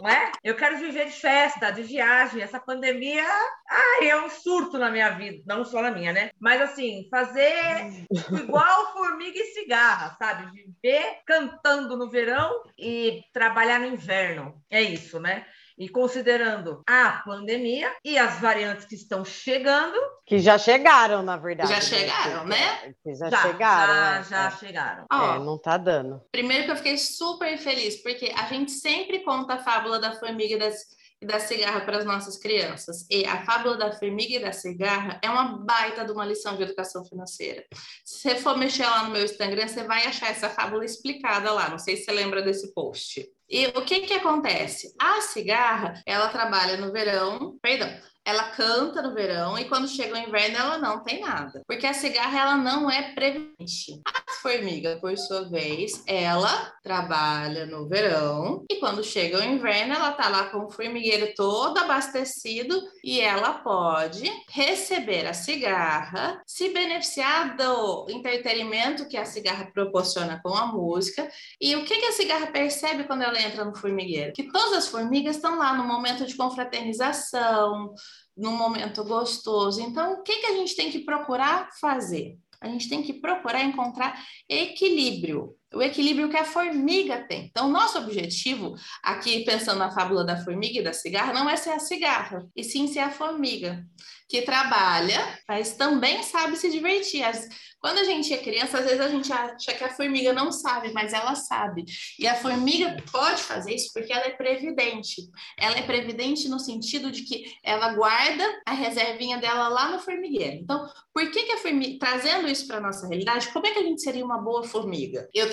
Não 0.00 0.08
é? 0.08 0.32
Eu 0.42 0.54
quero 0.54 0.78
viver 0.78 1.06
de 1.06 1.12
festa, 1.12 1.70
de 1.70 1.82
viagem. 1.82 2.42
Essa 2.42 2.60
pandemia 2.60 3.24
ah, 3.68 4.04
é 4.04 4.16
um 4.16 4.30
surto 4.30 4.78
na 4.78 4.90
minha 4.90 5.10
vida, 5.10 5.42
não 5.46 5.64
só 5.64 5.82
na 5.82 5.90
minha, 5.90 6.12
né? 6.12 6.30
Mas 6.38 6.60
assim, 6.60 7.06
fazer 7.10 8.06
igual 8.32 8.92
formiga 8.92 9.38
e 9.38 9.52
cigarra, 9.52 10.16
sabe? 10.18 10.50
Viver 10.52 11.18
cantando 11.26 11.96
no 11.96 12.10
verão 12.10 12.62
e 12.78 13.22
trabalhar 13.32 13.80
no 13.80 13.86
inverno. 13.86 14.62
É 14.70 14.82
isso, 14.82 15.20
né? 15.20 15.46
E 15.78 15.88
considerando 15.88 16.82
a 16.88 17.22
pandemia 17.24 17.94
e 18.02 18.16
as 18.16 18.40
variantes 18.40 18.86
que 18.86 18.94
estão 18.94 19.24
chegando. 19.24 19.98
Que 20.24 20.38
já 20.38 20.56
chegaram, 20.56 21.22
na 21.22 21.36
verdade. 21.36 21.68
Já 21.68 21.80
chegaram, 21.80 22.46
né? 22.46 22.94
Que 23.02 23.14
já, 23.14 23.28
já 23.28 23.42
chegaram. 23.42 23.94
Já, 23.94 24.18
é, 24.18 24.22
já 24.24 24.46
é. 24.46 24.50
chegaram. 24.52 25.06
É, 25.12 25.38
não 25.38 25.58
tá 25.58 25.76
dando. 25.76 26.22
Primeiro 26.32 26.64
que 26.64 26.70
eu 26.70 26.76
fiquei 26.76 26.96
super 26.96 27.58
feliz, 27.58 28.02
porque 28.02 28.32
a 28.36 28.46
gente 28.46 28.70
sempre 28.70 29.20
conta 29.20 29.54
a 29.54 29.58
fábula 29.58 29.98
da 29.98 30.12
formiga 30.12 30.54
e 30.54 30.58
das 30.58 30.96
e 31.20 31.26
da 31.26 31.40
cigarra 31.40 31.80
para 31.80 31.98
as 31.98 32.04
nossas 32.04 32.36
crianças. 32.36 33.06
E 33.10 33.24
a 33.24 33.44
fábula 33.44 33.76
da 33.76 33.92
formiga 33.92 34.34
e 34.34 34.40
da 34.40 34.52
cigarra 34.52 35.18
é 35.22 35.30
uma 35.30 35.58
baita 35.58 36.04
de 36.04 36.12
uma 36.12 36.24
lição 36.24 36.56
de 36.56 36.62
educação 36.62 37.04
financeira. 37.04 37.64
Se 38.04 38.20
você 38.20 38.36
for 38.36 38.56
mexer 38.56 38.84
lá 38.84 39.04
no 39.04 39.10
meu 39.10 39.24
Instagram, 39.24 39.66
você 39.66 39.84
vai 39.84 40.06
achar 40.06 40.30
essa 40.30 40.48
fábula 40.50 40.84
explicada 40.84 41.52
lá. 41.52 41.68
Não 41.68 41.78
sei 41.78 41.96
se 41.96 42.04
você 42.04 42.12
lembra 42.12 42.42
desse 42.42 42.72
post. 42.74 43.26
E 43.48 43.66
o 43.68 43.84
que 43.84 44.00
que 44.00 44.14
acontece? 44.14 44.94
A 45.00 45.20
cigarra, 45.20 46.02
ela 46.04 46.28
trabalha 46.28 46.76
no 46.76 46.92
verão, 46.92 47.56
perdão, 47.62 47.88
ela 48.26 48.50
canta 48.50 49.00
no 49.00 49.14
verão 49.14 49.56
e 49.56 49.66
quando 49.66 49.86
chega 49.86 50.14
o 50.14 50.18
inverno 50.18 50.56
ela 50.56 50.78
não 50.78 51.04
tem 51.04 51.20
nada, 51.20 51.62
porque 51.64 51.86
a 51.86 51.94
cigarra 51.94 52.40
ela 52.40 52.56
não 52.56 52.90
é 52.90 53.14
previdente. 53.14 54.00
A 54.04 54.32
formiga, 54.42 54.98
por 55.00 55.16
sua 55.16 55.48
vez, 55.48 56.02
ela 56.06 56.72
trabalha 56.82 57.66
no 57.66 57.88
verão 57.88 58.64
e 58.68 58.76
quando 58.76 59.04
chega 59.04 59.38
o 59.38 59.44
inverno 59.44 59.94
ela 59.94 60.10
tá 60.10 60.28
lá 60.28 60.46
com 60.46 60.64
o 60.64 60.70
formigueiro 60.70 61.32
todo 61.36 61.78
abastecido 61.78 62.76
e 63.02 63.20
ela 63.20 63.54
pode 63.54 64.28
receber 64.50 65.26
a 65.26 65.32
cigarra, 65.32 66.42
se 66.44 66.70
beneficiar 66.70 67.56
do 67.56 68.06
entretenimento 68.08 69.06
que 69.06 69.16
a 69.16 69.24
cigarra 69.24 69.70
proporciona 69.72 70.40
com 70.42 70.52
a 70.52 70.66
música. 70.66 71.28
E 71.60 71.76
o 71.76 71.84
que, 71.84 71.96
que 71.96 72.06
a 72.06 72.12
cigarra 72.12 72.48
percebe 72.48 73.04
quando 73.04 73.22
ela 73.22 73.40
entra 73.40 73.64
no 73.64 73.76
formigueiro? 73.76 74.32
Que 74.32 74.50
todas 74.50 74.72
as 74.72 74.88
formigas 74.88 75.36
estão 75.36 75.58
lá 75.58 75.74
no 75.74 75.84
momento 75.84 76.26
de 76.26 76.34
confraternização, 76.34 77.94
num 78.36 78.56
momento 78.56 79.02
gostoso. 79.04 79.80
Então, 79.80 80.14
o 80.14 80.22
que, 80.22 80.36
que 80.36 80.46
a 80.46 80.56
gente 80.56 80.76
tem 80.76 80.90
que 80.90 81.00
procurar 81.00 81.70
fazer? 81.80 82.38
A 82.60 82.68
gente 82.68 82.88
tem 82.88 83.02
que 83.02 83.12
procurar 83.14 83.62
encontrar 83.64 84.22
equilíbrio, 84.48 85.54
o 85.76 85.82
equilíbrio 85.82 86.28
que 86.28 86.36
a 86.36 86.44
formiga 86.44 87.26
tem. 87.28 87.46
Então, 87.46 87.70
nosso 87.70 87.98
objetivo, 87.98 88.74
aqui 89.02 89.44
pensando 89.44 89.78
na 89.78 89.90
fábula 89.90 90.24
da 90.24 90.42
formiga 90.42 90.80
e 90.80 90.84
da 90.84 90.92
cigarra, 90.92 91.32
não 91.32 91.48
é 91.48 91.56
ser 91.56 91.70
a 91.70 91.78
cigarra, 91.78 92.46
e 92.56 92.64
sim 92.64 92.86
ser 92.86 93.00
a 93.00 93.10
formiga, 93.10 93.84
que 94.28 94.42
trabalha, 94.42 95.20
mas 95.48 95.74
também 95.74 96.22
sabe 96.22 96.56
se 96.56 96.70
divertir. 96.70 97.22
As, 97.22 97.48
quando 97.80 97.98
a 97.98 98.04
gente 98.04 98.32
é 98.34 98.38
criança, 98.38 98.78
às 98.78 98.84
vezes 98.84 99.00
a 99.00 99.08
gente 99.08 99.32
acha 99.32 99.72
que 99.72 99.84
a 99.84 99.94
formiga 99.94 100.32
não 100.32 100.50
sabe, 100.50 100.92
mas 100.92 101.12
ela 101.12 101.34
sabe. 101.36 101.84
E 102.18 102.26
a 102.26 102.34
formiga 102.34 102.96
pode 103.12 103.42
fazer 103.42 103.74
isso 103.74 103.92
porque 103.94 104.12
ela 104.12 104.26
é 104.26 104.30
previdente. 104.30 105.22
Ela 105.56 105.78
é 105.78 105.82
previdente 105.82 106.48
no 106.48 106.58
sentido 106.58 107.12
de 107.12 107.22
que 107.22 107.44
ela 107.62 107.94
guarda 107.94 108.44
a 108.66 108.72
reservinha 108.72 109.38
dela 109.38 109.68
lá 109.68 109.90
no 109.90 110.00
formigueiro. 110.00 110.56
Então, 110.56 110.88
por 111.14 111.30
que, 111.30 111.44
que 111.44 111.52
a 111.52 111.58
formiga, 111.58 111.98
trazendo 111.98 112.48
isso 112.48 112.66
para 112.66 112.80
nossa 112.80 113.06
realidade, 113.06 113.48
como 113.52 113.66
é 113.66 113.70
que 113.70 113.78
a 113.78 113.84
gente 113.84 114.02
seria 114.02 114.24
uma 114.24 114.38
boa 114.38 114.64
formiga? 114.64 115.28
Eu 115.32 115.48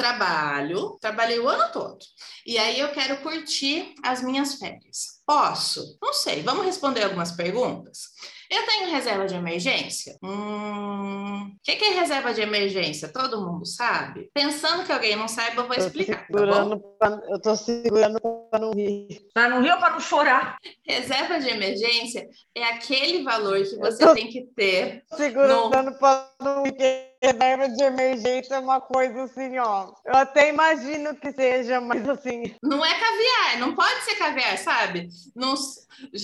trabalhei 0.99 1.39
o 1.39 1.47
ano 1.47 1.71
todo. 1.71 1.99
E 2.45 2.57
aí 2.57 2.79
eu 2.79 2.91
quero 2.91 3.21
curtir 3.21 3.93
as 4.03 4.21
minhas 4.21 4.55
férias. 4.55 5.21
Posso? 5.25 5.97
Não 6.01 6.13
sei. 6.13 6.41
Vamos 6.41 6.65
responder 6.65 7.03
algumas 7.03 7.31
perguntas? 7.31 8.13
Eu 8.53 8.67
tenho 8.67 8.91
reserva 8.91 9.25
de 9.25 9.33
emergência? 9.33 10.15
Hum, 10.21 11.47
o 11.47 11.59
que, 11.63 11.75
que, 11.75 11.85
é 11.85 11.89
reserva 11.99 12.33
de 12.33 12.41
emergência? 12.41 13.11
Todo 13.11 13.41
mundo 13.41 13.65
sabe? 13.65 14.29
Pensando 14.31 14.85
que 14.85 14.91
alguém 14.91 15.15
não 15.15 15.27
saiba, 15.27 15.61
eu 15.61 15.67
vou 15.67 15.75
explicar. 15.75 16.27
Tá 16.27 16.77
pra, 16.99 17.21
eu 17.29 17.41
tô 17.41 17.55
segurando 17.55 18.19
para 18.21 18.59
não 18.59 18.71
rir. 18.71 19.25
Para 19.33 19.49
não 19.49 19.61
rir 19.61 19.71
ou 19.71 19.79
para 19.79 19.93
não 19.93 19.99
chorar? 19.99 20.57
Reserva 20.85 21.39
de 21.39 21.49
emergência 21.49 22.29
é 22.53 22.63
aquele 22.65 23.23
valor 23.23 23.63
que 23.63 23.75
você 23.77 24.13
tem 24.13 24.27
que 24.27 24.43
ter. 24.55 25.03
Segurando 25.15 25.89
no... 25.91 25.97
para 25.97 26.29
não 26.39 26.63
rir 26.63 27.12
reserva 27.23 27.69
de 27.69 27.83
emergência 27.83 28.55
é 28.55 28.59
uma 28.59 28.81
coisa 28.81 29.23
assim, 29.23 29.57
ó. 29.57 29.93
Eu 30.05 30.15
até 30.15 30.49
imagino 30.49 31.15
que 31.15 31.31
seja, 31.31 31.79
mas 31.79 32.07
assim. 32.09 32.53
Não 32.61 32.83
é 32.83 32.93
caviar, 32.93 33.59
não 33.59 33.73
pode 33.73 34.01
ser 34.01 34.15
caviar, 34.15 34.57
sabe? 34.57 35.07
Não, 35.33 35.55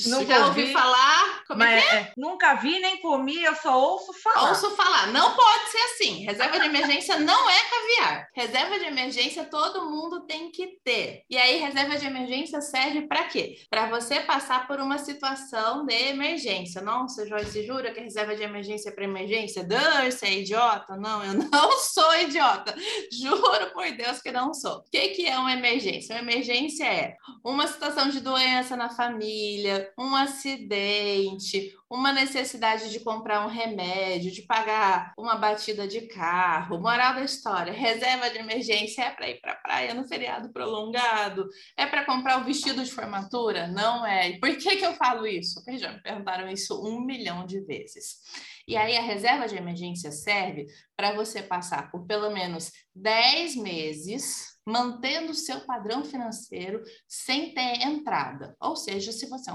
Nunca 0.07 0.25
já 0.25 0.47
ouvi, 0.47 0.73
falar. 0.73 1.43
Como 1.47 1.63
é 1.63 1.81
que 1.81 1.87
é? 1.87 1.99
é? 1.99 2.13
Nunca 2.17 2.55
vi 2.55 2.79
nem 2.79 2.97
comi, 2.97 3.41
eu 3.41 3.55
só 3.55 3.79
ouço 3.79 4.13
falar. 4.21 4.49
Ouço 4.49 4.75
falar. 4.75 5.07
Não 5.07 5.35
pode 5.35 5.69
ser 5.69 5.77
assim. 5.77 6.25
Reserva 6.25 6.59
de 6.59 6.65
emergência 6.65 7.19
não 7.19 7.49
é 7.49 7.59
caviar. 7.69 8.27
Reserva 8.35 8.79
de 8.79 8.85
emergência 8.85 9.45
todo 9.45 9.89
mundo 9.89 10.25
tem 10.25 10.51
que 10.51 10.79
ter. 10.83 11.23
E 11.29 11.37
aí, 11.37 11.57
reserva 11.59 11.97
de 11.97 12.05
emergência 12.05 12.61
serve 12.61 13.03
para 13.03 13.25
quê? 13.25 13.57
Para 13.69 13.89
você 13.89 14.19
passar 14.21 14.67
por 14.67 14.79
uma 14.79 14.97
situação 14.97 15.85
de 15.85 15.93
emergência. 15.93 16.81
Nossa, 16.81 17.25
Joyce, 17.27 17.65
jura 17.65 17.93
que 17.93 17.99
reserva 17.99 18.35
de 18.35 18.43
emergência 18.43 18.89
é 18.89 18.91
para 18.91 19.03
emergência? 19.03 19.63
Dan, 19.63 20.09
você 20.09 20.25
é 20.25 20.39
idiota? 20.39 20.88
Não, 20.97 21.23
eu 21.23 21.33
não 21.51 21.79
sou 21.79 22.15
idiota. 22.19 22.75
Juro 23.11 23.71
por 23.73 23.91
Deus 23.91 24.21
que 24.21 24.31
não 24.31 24.53
sou. 24.53 24.77
O 24.77 24.83
que, 24.91 25.09
que 25.09 25.25
é 25.25 25.37
uma 25.37 25.53
emergência? 25.53 26.15
Uma 26.15 26.21
emergência 26.21 26.85
é 26.85 27.15
uma 27.43 27.67
situação 27.67 28.09
de 28.09 28.19
doença 28.19 28.75
na 28.75 28.89
família, 28.89 29.91
um 29.97 30.15
acidente, 30.15 31.75
uma 31.89 32.13
necessidade 32.13 32.91
de 32.91 32.99
comprar 32.99 33.45
um 33.45 33.49
remédio, 33.49 34.31
de 34.31 34.43
pagar 34.43 35.11
uma 35.17 35.35
batida 35.35 35.87
de 35.87 36.01
carro. 36.01 36.79
Moral 36.79 37.15
da 37.15 37.23
história: 37.23 37.73
reserva 37.73 38.29
de 38.29 38.37
emergência 38.37 39.03
é 39.03 39.09
para 39.09 39.29
ir 39.29 39.41
para 39.41 39.53
a 39.53 39.57
praia 39.57 39.93
no 39.93 40.07
feriado 40.07 40.53
prolongado? 40.53 41.47
É 41.75 41.87
para 41.87 42.05
comprar 42.05 42.39
o 42.39 42.43
vestido 42.43 42.83
de 42.83 42.91
formatura? 42.91 43.67
Não 43.67 44.05
é. 44.05 44.29
E 44.29 44.39
por 44.39 44.55
que, 44.55 44.75
que 44.75 44.85
eu 44.85 44.93
falo 44.93 45.25
isso? 45.25 45.55
Porque 45.55 45.79
já 45.79 45.91
me 45.91 46.01
perguntaram 46.01 46.47
isso 46.47 46.79
um 46.85 47.03
milhão 47.03 47.45
de 47.45 47.59
vezes. 47.61 48.19
E 48.67 48.77
aí 48.77 48.95
a 48.95 49.01
reserva 49.01 49.47
de 49.47 49.55
emergência 49.55 50.11
serve 50.11 50.67
para 50.95 51.15
você 51.15 51.41
passar 51.41 51.89
por 51.89 52.05
pelo 52.05 52.29
menos 52.29 52.71
10 53.01 53.55
meses 53.55 54.59
mantendo 54.65 55.31
o 55.31 55.35
seu 55.35 55.61
padrão 55.61 56.05
financeiro 56.05 56.83
sem 57.07 57.53
ter 57.53 57.81
entrada. 57.81 58.55
Ou 58.59 58.75
seja, 58.75 59.11
se 59.11 59.27
você 59.27 59.49
é 59.49 59.53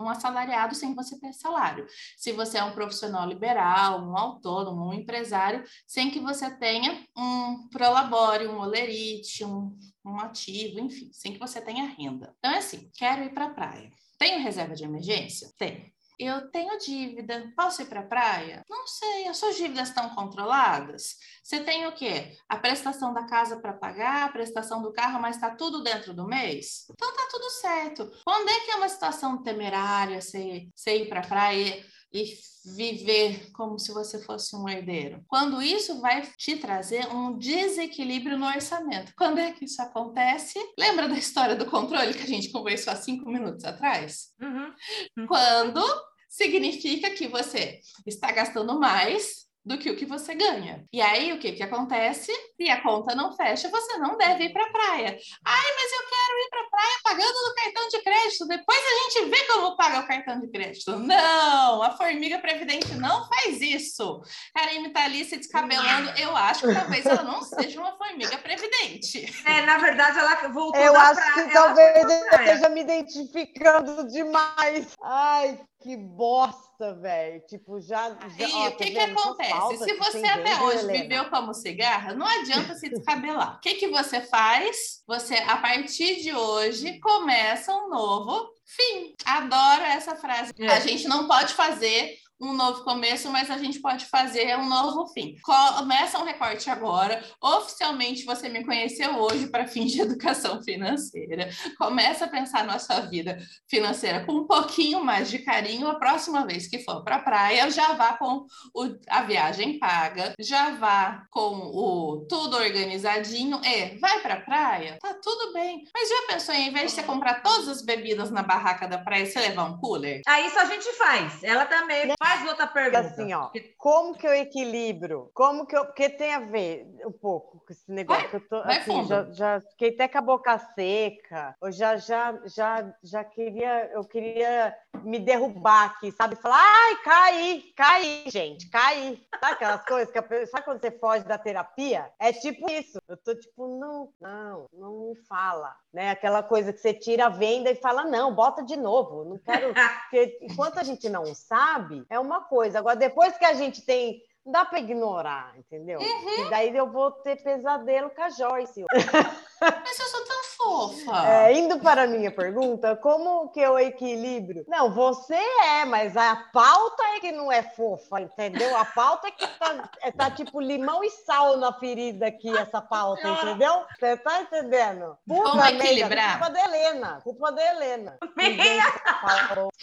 um 0.00 0.08
assalariado 0.08 0.74
sem 0.74 0.94
você 0.94 1.18
ter 1.20 1.32
salário. 1.32 1.86
Se 2.16 2.32
você 2.32 2.58
é 2.58 2.64
um 2.64 2.74
profissional 2.74 3.28
liberal, 3.28 4.02
um 4.02 4.16
autônomo, 4.16 4.88
um 4.88 4.92
empresário, 4.92 5.62
sem 5.86 6.10
que 6.10 6.20
você 6.20 6.50
tenha 6.58 7.06
um 7.16 7.68
prolabore, 7.68 8.48
um 8.48 8.58
olerite, 8.58 9.44
um, 9.44 9.76
um 10.04 10.18
ativo, 10.18 10.80
enfim, 10.80 11.10
sem 11.12 11.32
que 11.32 11.38
você 11.38 11.60
tenha 11.60 11.94
renda. 11.96 12.34
Então 12.38 12.50
é 12.50 12.58
assim, 12.58 12.90
quero 12.96 13.22
ir 13.22 13.32
para 13.32 13.46
a 13.46 13.54
praia. 13.54 13.90
Tenho 14.18 14.42
reserva 14.42 14.74
de 14.74 14.84
emergência? 14.84 15.48
Tenho. 15.56 15.95
Eu 16.18 16.50
tenho 16.50 16.78
dívida, 16.78 17.52
posso 17.54 17.82
ir 17.82 17.86
para 17.86 18.00
a 18.00 18.06
praia? 18.06 18.64
Não 18.70 18.86
sei, 18.86 19.28
as 19.28 19.36
suas 19.36 19.56
dívidas 19.56 19.88
estão 19.88 20.08
controladas? 20.14 21.16
Você 21.42 21.60
tem 21.60 21.86
o 21.86 21.92
quê? 21.92 22.36
A 22.48 22.56
prestação 22.56 23.12
da 23.12 23.26
casa 23.26 23.60
para 23.60 23.74
pagar, 23.74 24.24
a 24.24 24.32
prestação 24.32 24.80
do 24.80 24.92
carro, 24.94 25.20
mas 25.20 25.36
está 25.36 25.54
tudo 25.54 25.82
dentro 25.82 26.14
do 26.14 26.26
mês? 26.26 26.86
Então 26.90 27.14
tá 27.14 27.28
tudo 27.30 27.50
certo. 27.50 28.10
Quando 28.24 28.48
é 28.48 28.60
que 28.60 28.70
é 28.70 28.76
uma 28.76 28.88
situação 28.88 29.42
temerária 29.42 30.20
você, 30.22 30.68
você 30.74 31.02
ir 31.02 31.08
para 31.08 31.20
a 31.20 31.26
praia 31.26 31.84
e 32.16 32.34
viver 32.74 33.50
como 33.52 33.78
se 33.78 33.92
você 33.92 34.20
fosse 34.20 34.56
um 34.56 34.68
herdeiro. 34.68 35.22
Quando 35.28 35.62
isso 35.62 36.00
vai 36.00 36.22
te 36.36 36.56
trazer 36.56 37.06
um 37.14 37.38
desequilíbrio 37.38 38.36
no 38.36 38.46
orçamento. 38.46 39.12
Quando 39.16 39.38
é 39.38 39.52
que 39.52 39.64
isso 39.66 39.80
acontece? 39.80 40.58
Lembra 40.76 41.08
da 41.08 41.16
história 41.16 41.54
do 41.54 41.66
controle 41.66 42.14
que 42.14 42.24
a 42.24 42.26
gente 42.26 42.50
conversou 42.50 42.92
há 42.92 42.96
cinco 42.96 43.30
minutos 43.30 43.64
atrás? 43.64 44.32
Uhum. 44.40 44.72
uhum. 45.18 45.26
Quando 45.26 45.80
significa 46.28 47.10
que 47.10 47.28
você 47.28 47.80
está 48.04 48.32
gastando 48.32 48.78
mais 48.80 49.45
do 49.66 49.76
que 49.76 49.90
o 49.90 49.96
que 49.96 50.06
você 50.06 50.32
ganha. 50.32 50.84
E 50.92 51.02
aí, 51.02 51.32
o 51.32 51.40
que 51.40 51.50
que 51.50 51.62
acontece? 51.62 52.32
Se 52.56 52.70
a 52.70 52.80
conta 52.80 53.16
não 53.16 53.34
fecha, 53.34 53.68
você 53.68 53.98
não 53.98 54.16
deve 54.16 54.44
ir 54.44 54.52
para 54.52 54.64
a 54.64 54.70
praia. 54.70 55.18
Ai, 55.44 55.66
mas 55.74 55.92
eu 55.92 56.06
quero 56.08 56.38
ir 56.38 56.48
para 56.50 56.60
a 56.60 56.70
praia 56.70 56.98
pagando 57.02 57.48
no 57.48 57.54
cartão 57.54 57.88
de 57.88 58.02
crédito. 58.02 58.46
Depois 58.46 58.78
a 58.78 59.10
gente 59.10 59.28
vê 59.28 59.44
como 59.46 59.76
paga 59.76 60.00
o 60.00 60.06
cartão 60.06 60.38
de 60.38 60.48
crédito. 60.48 60.96
Não, 61.00 61.82
a 61.82 61.90
formiga 61.96 62.38
previdente 62.38 62.94
não 62.94 63.26
faz 63.28 63.60
isso. 63.60 64.22
Karine 64.54 64.90
tá 64.90 65.04
ali 65.04 65.24
se 65.24 65.36
descabelando. 65.36 66.10
Eu 66.16 66.36
acho 66.36 66.68
que 66.68 66.72
talvez 66.72 67.04
ela 67.04 67.24
não 67.24 67.42
seja 67.42 67.80
uma 67.80 67.96
formiga 67.96 68.38
previdente. 68.38 69.26
É, 69.44 69.62
na 69.62 69.78
verdade, 69.78 70.16
ela 70.16 70.48
voltou 70.48 70.80
Eu 70.80 70.94
acho 70.96 71.20
praia, 71.20 71.34
que 71.48 71.52
talvez 71.52 72.04
eu 72.04 72.38
esteja 72.38 72.68
me 72.68 72.82
identificando 72.82 74.06
demais. 74.06 74.92
Ai, 75.02 75.58
que 75.82 75.96
bosta, 75.96 76.65
velho. 76.94 77.42
Tipo, 77.46 77.80
já. 77.80 78.10
já 78.10 78.48
e 78.48 78.68
o 78.68 78.70
tá 78.70 78.76
que, 78.76 78.90
que 78.90 78.98
acontece? 78.98 79.84
Se 79.84 79.94
você 79.94 80.26
até 80.26 80.60
hoje 80.62 80.78
Helena. 80.84 81.02
viveu 81.02 81.30
como 81.30 81.54
cigarra, 81.54 82.14
não 82.14 82.26
adianta 82.26 82.74
se 82.74 82.88
descabelar. 82.88 83.56
O 83.56 83.60
que, 83.60 83.74
que 83.74 83.88
você 83.88 84.20
faz? 84.20 85.02
Você, 85.06 85.34
a 85.34 85.56
partir 85.56 86.22
de 86.22 86.34
hoje, 86.34 86.98
começa 87.00 87.74
um 87.74 87.88
novo 87.88 88.52
fim. 88.64 89.14
Adoro 89.24 89.82
essa 89.82 90.16
frase. 90.16 90.52
É. 90.58 90.68
A 90.68 90.80
gente 90.80 91.08
não 91.08 91.26
pode 91.26 91.54
fazer 91.54 92.18
um 92.40 92.52
novo 92.52 92.84
começo, 92.84 93.30
mas 93.30 93.50
a 93.50 93.58
gente 93.58 93.80
pode 93.80 94.06
fazer 94.06 94.56
um 94.58 94.68
novo 94.68 95.06
fim. 95.08 95.36
Começa 95.42 96.18
um 96.18 96.24
recorte 96.24 96.68
agora. 96.68 97.22
Oficialmente 97.40 98.24
você 98.24 98.48
me 98.48 98.64
conheceu 98.64 99.18
hoje 99.18 99.48
para 99.48 99.66
fins 99.66 99.92
de 99.92 100.00
educação 100.02 100.62
financeira. 100.62 101.48
Começa 101.78 102.26
a 102.26 102.28
pensar 102.28 102.64
na 102.64 102.78
sua 102.78 103.00
vida 103.00 103.38
financeira 103.68 104.24
com 104.24 104.32
um 104.32 104.46
pouquinho 104.46 105.02
mais 105.02 105.30
de 105.30 105.38
carinho. 105.38 105.88
A 105.88 105.94
próxima 105.94 106.46
vez 106.46 106.68
que 106.68 106.80
for 106.80 107.02
para 107.02 107.16
a 107.16 107.22
praia, 107.22 107.70
já 107.70 107.94
vá 107.94 108.14
com 108.14 108.46
o, 108.74 108.96
a 109.08 109.22
viagem 109.22 109.78
paga, 109.78 110.34
já 110.38 110.70
vá 110.70 111.26
com 111.30 111.70
o 111.72 112.26
tudo 112.28 112.56
organizadinho. 112.56 113.60
É, 113.64 113.96
vai 113.98 114.20
para 114.20 114.34
a 114.34 114.40
praia? 114.40 114.98
Tá 115.00 115.14
tudo 115.22 115.52
bem. 115.52 115.84
Mas 115.94 116.08
já 116.08 116.26
pensou 116.28 116.54
em, 116.54 116.72
vez 116.72 116.90
de 116.90 116.96
você 116.96 117.02
comprar 117.02 117.42
todas 117.42 117.68
as 117.68 117.82
bebidas 117.82 118.30
na 118.30 118.42
barraca 118.42 118.86
da 118.86 118.98
praia, 118.98 119.24
você 119.24 119.40
levar 119.40 119.64
um 119.64 119.78
cooler? 119.78 120.20
Aí 120.26 120.46
isso 120.46 120.58
a 120.58 120.66
gente 120.66 120.92
faz. 120.94 121.42
Ela 121.42 121.64
também 121.64 122.14
faz 122.26 122.48
outra 122.48 122.66
pergunta. 122.66 123.00
Assim, 123.00 123.32
ó, 123.32 123.50
como 123.76 124.14
que 124.14 124.26
eu 124.26 124.34
equilibro? 124.34 125.30
Como 125.32 125.66
que 125.66 125.76
eu. 125.76 125.84
Porque 125.84 126.08
tem 126.08 126.34
a 126.34 126.40
ver 126.40 126.86
um 127.04 127.12
pouco 127.12 127.60
com 127.60 127.72
esse 127.72 127.90
negócio 127.90 128.22
Vai, 128.22 128.30
que 128.30 128.36
eu 128.36 128.48
tô. 128.48 128.56
Assim, 128.56 129.06
já, 129.06 129.30
já 129.30 129.60
fiquei 129.60 129.90
até 129.90 130.08
com 130.08 130.18
a 130.18 130.22
boca 130.22 130.58
seca. 130.74 131.56
Eu 131.62 131.70
já, 131.70 131.96
já, 131.96 132.38
já, 132.46 132.94
já 133.02 133.24
queria. 133.24 133.90
Eu 133.92 134.04
queria 134.04 134.74
me 135.04 135.18
derrubar 135.18 135.86
aqui, 135.86 136.10
sabe? 136.12 136.36
Falar, 136.36 136.58
ai, 136.58 136.96
caí, 137.02 137.72
caí, 137.76 138.24
gente, 138.26 138.68
caí. 138.70 139.20
Sabe 139.40 139.52
aquelas 139.52 139.84
coisas 139.84 140.10
que 140.10 140.18
a 140.18 140.22
pessoa. 140.22 140.46
Sabe 140.46 140.64
quando 140.64 140.80
você 140.80 140.90
foge 140.90 141.24
da 141.24 141.38
terapia? 141.38 142.10
É 142.18 142.32
tipo 142.32 142.70
isso. 142.70 142.98
Eu 143.08 143.16
tô 143.16 143.34
tipo, 143.34 143.78
não, 143.78 144.12
não, 144.20 144.66
não 144.72 145.08
me 145.08 145.16
fala. 145.26 145.74
Né? 145.92 146.10
Aquela 146.10 146.42
coisa 146.42 146.72
que 146.72 146.80
você 146.80 146.92
tira 146.92 147.26
a 147.26 147.30
venda 147.30 147.70
e 147.70 147.76
fala, 147.76 148.04
não, 148.04 148.34
bota 148.34 148.62
de 148.62 148.76
novo. 148.76 149.24
Não 149.24 149.38
quero. 149.38 149.72
Porque 150.10 150.38
enquanto 150.42 150.78
a 150.78 150.82
gente 150.82 151.08
não 151.08 151.34
sabe, 151.34 152.04
é 152.10 152.18
uma 152.18 152.42
coisa. 152.44 152.78
Agora, 152.78 152.96
depois 152.96 153.36
que 153.36 153.44
a 153.44 153.54
gente 153.54 153.82
tem. 153.82 154.22
Não 154.46 154.52
dá 154.52 154.64
para 154.64 154.78
ignorar, 154.78 155.52
entendeu? 155.58 156.00
E 156.00 156.48
daí 156.48 156.74
eu 156.76 156.88
vou 156.88 157.10
ter 157.10 157.42
pesadelo 157.42 158.10
com 158.10 158.22
a 158.22 158.30
Joyce. 158.30 158.84
Mas 159.60 159.98
eu 159.98 160.06
sou 160.06 160.24
tão 160.24 160.36
fofa. 160.56 161.28
É, 161.28 161.52
indo 161.54 161.78
para 161.80 162.02
a 162.02 162.06
minha 162.06 162.30
pergunta, 162.30 162.94
como 162.96 163.48
que 163.48 163.60
eu 163.60 163.78
equilibro? 163.78 164.64
Não, 164.68 164.92
você 164.94 165.34
é, 165.34 165.84
mas 165.84 166.16
a 166.16 166.36
pauta 166.52 167.02
é 167.14 167.20
que 167.20 167.32
não 167.32 167.50
é 167.50 167.62
fofa, 167.62 168.20
entendeu? 168.20 168.76
A 168.76 168.84
pauta 168.84 169.28
é 169.28 169.30
que 169.30 169.46
tá, 169.58 169.90
é, 170.02 170.12
tá 170.12 170.30
tipo 170.30 170.60
limão 170.60 171.02
e 171.02 171.10
sal 171.10 171.56
na 171.56 171.72
ferida 171.72 172.26
aqui, 172.26 172.54
essa 172.56 172.80
pauta, 172.80 173.26
entendeu? 173.28 173.84
Você 173.98 174.16
tá 174.18 174.42
entendendo? 174.42 175.16
Como 175.26 175.56
merda, 175.56 175.84
equilibrar? 175.84 176.38
Culpa 176.38 176.50
da 176.52 176.64
Helena, 176.64 177.20
culpa 177.22 177.52
da 177.52 177.64
Helena. 177.64 178.18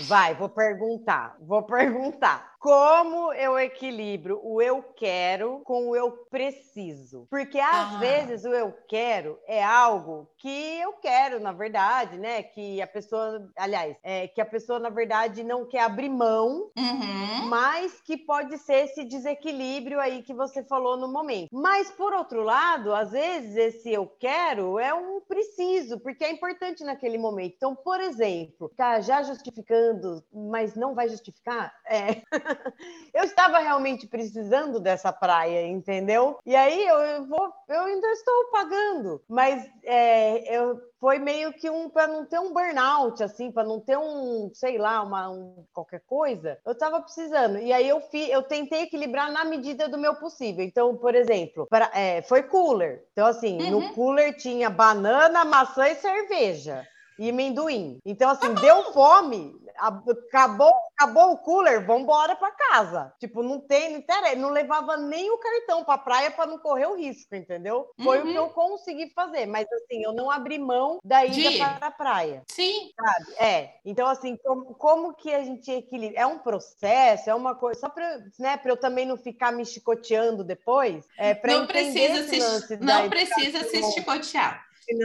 Vai, 0.02 0.36
vou 0.36 0.50
perguntar, 0.50 1.36
vou 1.40 1.64
perguntar. 1.64 2.54
Como 2.60 3.34
eu 3.34 3.60
equilibro 3.60 4.40
o 4.42 4.53
eu 4.62 4.84
quero 4.96 5.62
com 5.66 5.90
o 5.90 5.96
eu 5.96 6.12
preciso? 6.30 7.28
Porque 7.30 7.60
às 7.60 7.96
Ah. 7.96 7.98
vezes 8.00 8.44
o 8.46 8.50
eu 8.54 8.74
quero 8.88 9.40
é 9.48 9.64
algo 9.64 10.30
que 10.38 10.80
eu 10.80 10.94
quero, 10.94 11.40
na 11.40 11.52
verdade, 11.52 12.18
né? 12.18 12.44
Que 12.44 12.82
a 12.82 12.88
pessoa, 12.88 13.50
aliás, 13.58 13.96
é, 14.04 14.28
que 14.28 14.42
a 14.42 14.46
pessoa, 14.46 14.80
na 14.80 14.90
verdade, 14.90 15.44
não 15.44 15.66
quer 15.68 15.82
abrir 15.82 16.10
mão, 16.10 16.72
Uhum. 16.78 17.48
mas 17.50 18.00
que 18.02 18.18
pode 18.18 18.58
ser 18.58 18.86
esse 18.86 19.04
desequilíbrio 19.06 20.00
aí 20.00 20.22
que 20.24 20.34
você 20.34 20.64
falou 20.64 20.98
no 20.98 21.12
momento. 21.12 21.50
Mas, 21.52 21.90
por 21.92 22.14
outro 22.14 22.42
lado, 22.44 22.94
às 22.94 23.12
vezes 23.12 23.56
esse 23.56 23.92
eu 23.92 24.08
quero 24.20 24.80
é 24.80 24.94
um 24.94 25.22
preciso, 25.22 26.00
porque 26.00 26.24
é 26.24 26.32
importante 26.32 26.84
naquele 26.84 27.18
momento. 27.18 27.54
Então, 27.56 27.76
por 27.76 28.00
exemplo, 28.02 28.70
tá 28.76 29.00
já 29.02 29.24
justificando, 29.24 30.24
mas 30.32 30.76
não 30.76 30.94
vai 30.94 31.08
justificar? 31.10 31.74
É. 31.88 32.22
eu 33.14 33.24
estava 33.24 33.60
realmente 33.60 34.08
precisando 34.08 34.43
dessa 34.80 35.12
praia, 35.12 35.66
entendeu? 35.68 36.38
E 36.46 36.56
aí 36.56 36.86
eu, 36.88 36.98
eu 36.98 37.26
vou, 37.26 37.52
eu 37.70 37.82
ainda 37.82 38.08
estou 38.12 38.34
pagando, 38.52 39.22
mas 39.28 39.66
é, 39.84 40.58
eu 40.58 40.80
foi 41.00 41.20
meio 41.20 41.52
que 41.54 41.70
um 41.70 41.90
para 41.90 42.08
não 42.08 42.26
ter 42.26 42.40
um 42.40 42.54
burnout 42.54 43.22
assim, 43.24 43.52
para 43.52 43.64
não 43.64 43.80
ter 43.80 43.98
um, 43.98 44.50
sei 44.54 44.78
lá, 44.78 45.02
uma 45.02 45.30
um- 45.30 45.66
qualquer 45.74 46.02
coisa. 46.08 46.58
Eu 46.66 46.72
estava 46.72 47.02
precisando. 47.02 47.58
E 47.60 47.74
aí 47.74 47.88
eu 47.90 48.00
fi, 48.02 48.30
eu 48.32 48.42
tentei 48.44 48.84
equilibrar 48.84 49.32
na 49.32 49.44
medida 49.44 49.88
do 49.90 49.98
meu 49.98 50.16
possível. 50.16 50.64
Então, 50.64 50.96
por 50.96 51.14
exemplo, 51.16 51.68
para, 51.70 51.92
é, 51.94 52.22
foi 52.22 52.44
cooler. 52.44 53.06
Então 53.12 53.28
assim, 53.28 53.62
Uhum. 53.62 53.72
no 53.82 53.94
cooler 53.94 54.36
tinha 54.38 54.70
banana, 54.70 55.44
maçã 55.44 55.88
e 55.90 55.96
cerveja. 55.96 56.88
E 57.20 57.30
amendoim. 57.30 58.00
Então, 58.04 58.30
assim, 58.32 58.52
deu 58.56 58.86
fome, 58.92 59.54
acabou, 59.78 60.72
acabou 60.98 61.34
o 61.34 61.38
cooler, 61.38 61.86
vamos 61.86 62.04
embora 62.04 62.36
para 62.36 62.52
casa. 62.52 63.14
Tipo, 63.20 63.42
não 63.44 63.60
tem, 63.60 63.92
não 63.92 64.00
interessa, 64.00 64.36
não 64.36 64.50
levava 64.50 64.98
nem 64.98 65.32
o 65.32 65.38
cartão 65.38 65.84
para 65.84 65.98
praia 65.98 66.32
para 66.32 66.46
não 66.46 66.58
correr 66.58 66.86
o 66.88 66.96
risco, 66.96 67.36
entendeu? 67.36 67.90
Foi 68.02 68.20
o 68.20 68.26
Uhum. 68.26 68.32
que 68.32 68.38
eu 68.38 68.50
consegui 68.50 69.10
fazer, 69.14 69.46
mas 69.46 69.68
assim, 69.72 70.04
eu 70.04 70.14
não 70.14 70.30
abri 70.30 70.58
mão 70.60 71.00
da 71.04 71.26
ida 71.26 71.52
De- 71.52 71.58
para 71.58 71.88
a 71.88 71.92
praia. 71.92 72.44
Sim, 72.50 72.92
sabe? 72.96 73.34
É. 73.38 73.76
Então, 73.86 74.08
assim, 74.08 74.38
como, 74.38 74.74
como 74.76 75.14
que 75.14 75.34
a 75.34 75.44
gente 75.44 75.72
equilibra? 75.72 76.20
É 76.20 76.26
um 76.26 76.40
processo, 76.40 77.30
é 77.30 77.36
uma 77.36 77.56
coisa. 77.56 77.80
Só 77.80 77.90
para 77.90 78.20
né, 78.40 78.58
pra 78.58 78.72
eu 78.72 78.78
também 78.78 79.06
não 79.06 79.18
ficar 79.18 79.52
me 79.52 79.66
chicoteando 79.66 80.44
depois. 80.44 81.06
É, 81.18 81.34
não 81.48 81.68
precisa, 81.68 82.28
se, 82.28 82.78
não 82.80 83.10
precisa 83.10 83.60
se 83.64 83.78
educação 83.78 83.92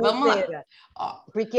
Vamos 0.01 0.29
lá. 0.29 1.25
Porque 1.33 1.59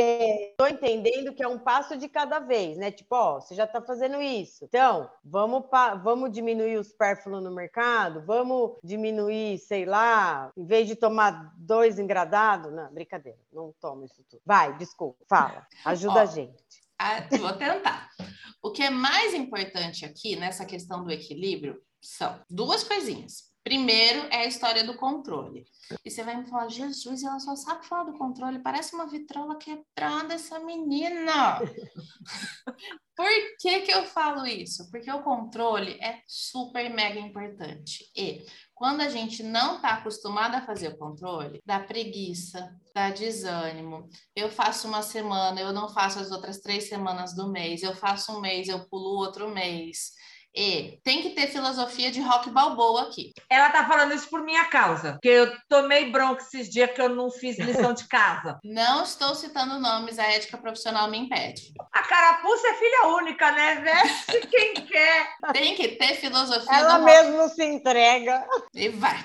estou 0.51 0.67
entendendo 0.67 1.33
que 1.33 1.43
é 1.43 1.47
um 1.47 1.59
passo 1.59 1.97
de 1.97 2.07
cada 2.09 2.39
vez, 2.39 2.77
né? 2.77 2.91
Tipo, 2.91 3.15
ó, 3.15 3.39
você 3.39 3.55
já 3.55 3.65
está 3.65 3.81
fazendo 3.81 4.21
isso. 4.21 4.65
Então, 4.65 5.09
vamos, 5.23 5.65
vamos 6.03 6.31
diminuir 6.31 6.77
os 6.77 6.91
pérfulos 6.91 7.43
no 7.43 7.51
mercado? 7.51 8.23
Vamos 8.25 8.77
diminuir, 8.83 9.57
sei 9.59 9.85
lá, 9.85 10.51
em 10.55 10.65
vez 10.65 10.87
de 10.87 10.95
tomar 10.95 11.53
dois 11.57 11.99
engradados? 11.99 12.71
Não, 12.71 12.91
brincadeira, 12.93 13.39
não 13.51 13.73
tomo 13.79 14.05
isso 14.05 14.23
tudo. 14.29 14.41
Vai, 14.45 14.77
desculpa, 14.77 15.23
fala, 15.27 15.67
ajuda 15.85 16.19
Ó, 16.19 16.21
a 16.21 16.25
gente. 16.25 16.63
Ah, 16.97 17.25
vou 17.39 17.53
tentar. 17.53 18.09
O 18.61 18.71
que 18.71 18.83
é 18.83 18.89
mais 18.89 19.33
importante 19.33 20.05
aqui 20.05 20.35
nessa 20.35 20.65
questão 20.65 21.03
do 21.03 21.11
equilíbrio 21.11 21.81
são 22.01 22.43
duas 22.49 22.83
coisinhas. 22.83 23.48
Primeiro 23.63 24.21
é 24.31 24.37
a 24.37 24.45
história 24.45 24.83
do 24.83 24.95
controle. 24.95 25.65
E 26.05 26.09
você 26.09 26.23
vai 26.23 26.37
me 26.37 26.47
falar, 26.47 26.69
Jesus, 26.69 27.23
ela 27.23 27.39
só 27.39 27.55
sabe 27.55 27.85
falar 27.85 28.05
do 28.05 28.17
controle, 28.17 28.59
parece 28.59 28.95
uma 28.95 29.07
vitrola 29.07 29.57
quebrada 29.57 30.33
essa 30.33 30.59
menina. 30.59 31.59
Por 33.15 33.27
que, 33.59 33.81
que 33.81 33.93
eu 33.93 34.03
falo 34.05 34.47
isso? 34.47 34.89
Porque 34.89 35.11
o 35.11 35.21
controle 35.21 35.99
é 36.01 36.21
super 36.25 36.89
mega 36.89 37.19
importante. 37.19 38.09
E 38.15 38.45
quando 38.73 39.01
a 39.01 39.09
gente 39.09 39.43
não 39.43 39.75
está 39.75 39.89
acostumado 39.89 40.55
a 40.55 40.61
fazer 40.61 40.87
o 40.87 40.97
controle, 40.97 41.61
dá 41.65 41.81
preguiça, 41.81 42.73
dá 42.95 43.09
desânimo. 43.09 44.07
Eu 44.33 44.49
faço 44.49 44.87
uma 44.87 45.01
semana, 45.01 45.59
eu 45.59 45.73
não 45.73 45.89
faço 45.89 46.17
as 46.19 46.31
outras 46.31 46.61
três 46.61 46.87
semanas 46.87 47.35
do 47.35 47.51
mês. 47.51 47.83
Eu 47.83 47.93
faço 47.93 48.31
um 48.31 48.39
mês, 48.39 48.69
eu 48.69 48.87
pulo 48.87 49.17
outro 49.17 49.49
mês. 49.49 50.13
E 50.55 50.99
tem 51.03 51.21
que 51.21 51.29
ter 51.29 51.47
filosofia 51.47 52.11
de 52.11 52.21
rock 52.21 52.49
balboa 52.49 53.03
aqui. 53.03 53.33
Ela 53.49 53.69
tá 53.69 53.87
falando 53.87 54.13
isso 54.13 54.29
por 54.29 54.43
minha 54.43 54.65
causa, 54.65 55.13
porque 55.13 55.29
eu 55.29 55.55
tomei 55.67 56.11
bronca 56.11 56.41
esses 56.41 56.69
dias 56.69 56.91
que 56.91 57.01
eu 57.01 57.09
não 57.09 57.29
fiz 57.29 57.57
lição 57.57 57.93
de 57.93 58.07
casa. 58.07 58.59
Não 58.63 59.03
estou 59.03 59.35
citando 59.35 59.79
nomes, 59.79 60.17
a 60.17 60.23
ética 60.23 60.57
profissional 60.57 61.09
me 61.09 61.17
impede. 61.17 61.73
A 61.91 62.01
carapuça 62.03 62.67
é 62.67 62.73
filha 62.75 63.07
única, 63.07 63.51
né? 63.51 63.75
Veste 63.81 64.47
quem 64.47 64.73
quer. 64.73 65.27
Tem 65.53 65.75
que 65.75 65.89
ter 65.89 66.15
filosofia 66.15 66.71
Ela 66.71 66.97
do 66.97 67.03
rock 67.03 67.13
mesmo 67.13 67.49
se 67.49 67.63
entrega. 67.63 68.47
E 68.73 68.89
vai. 68.89 69.17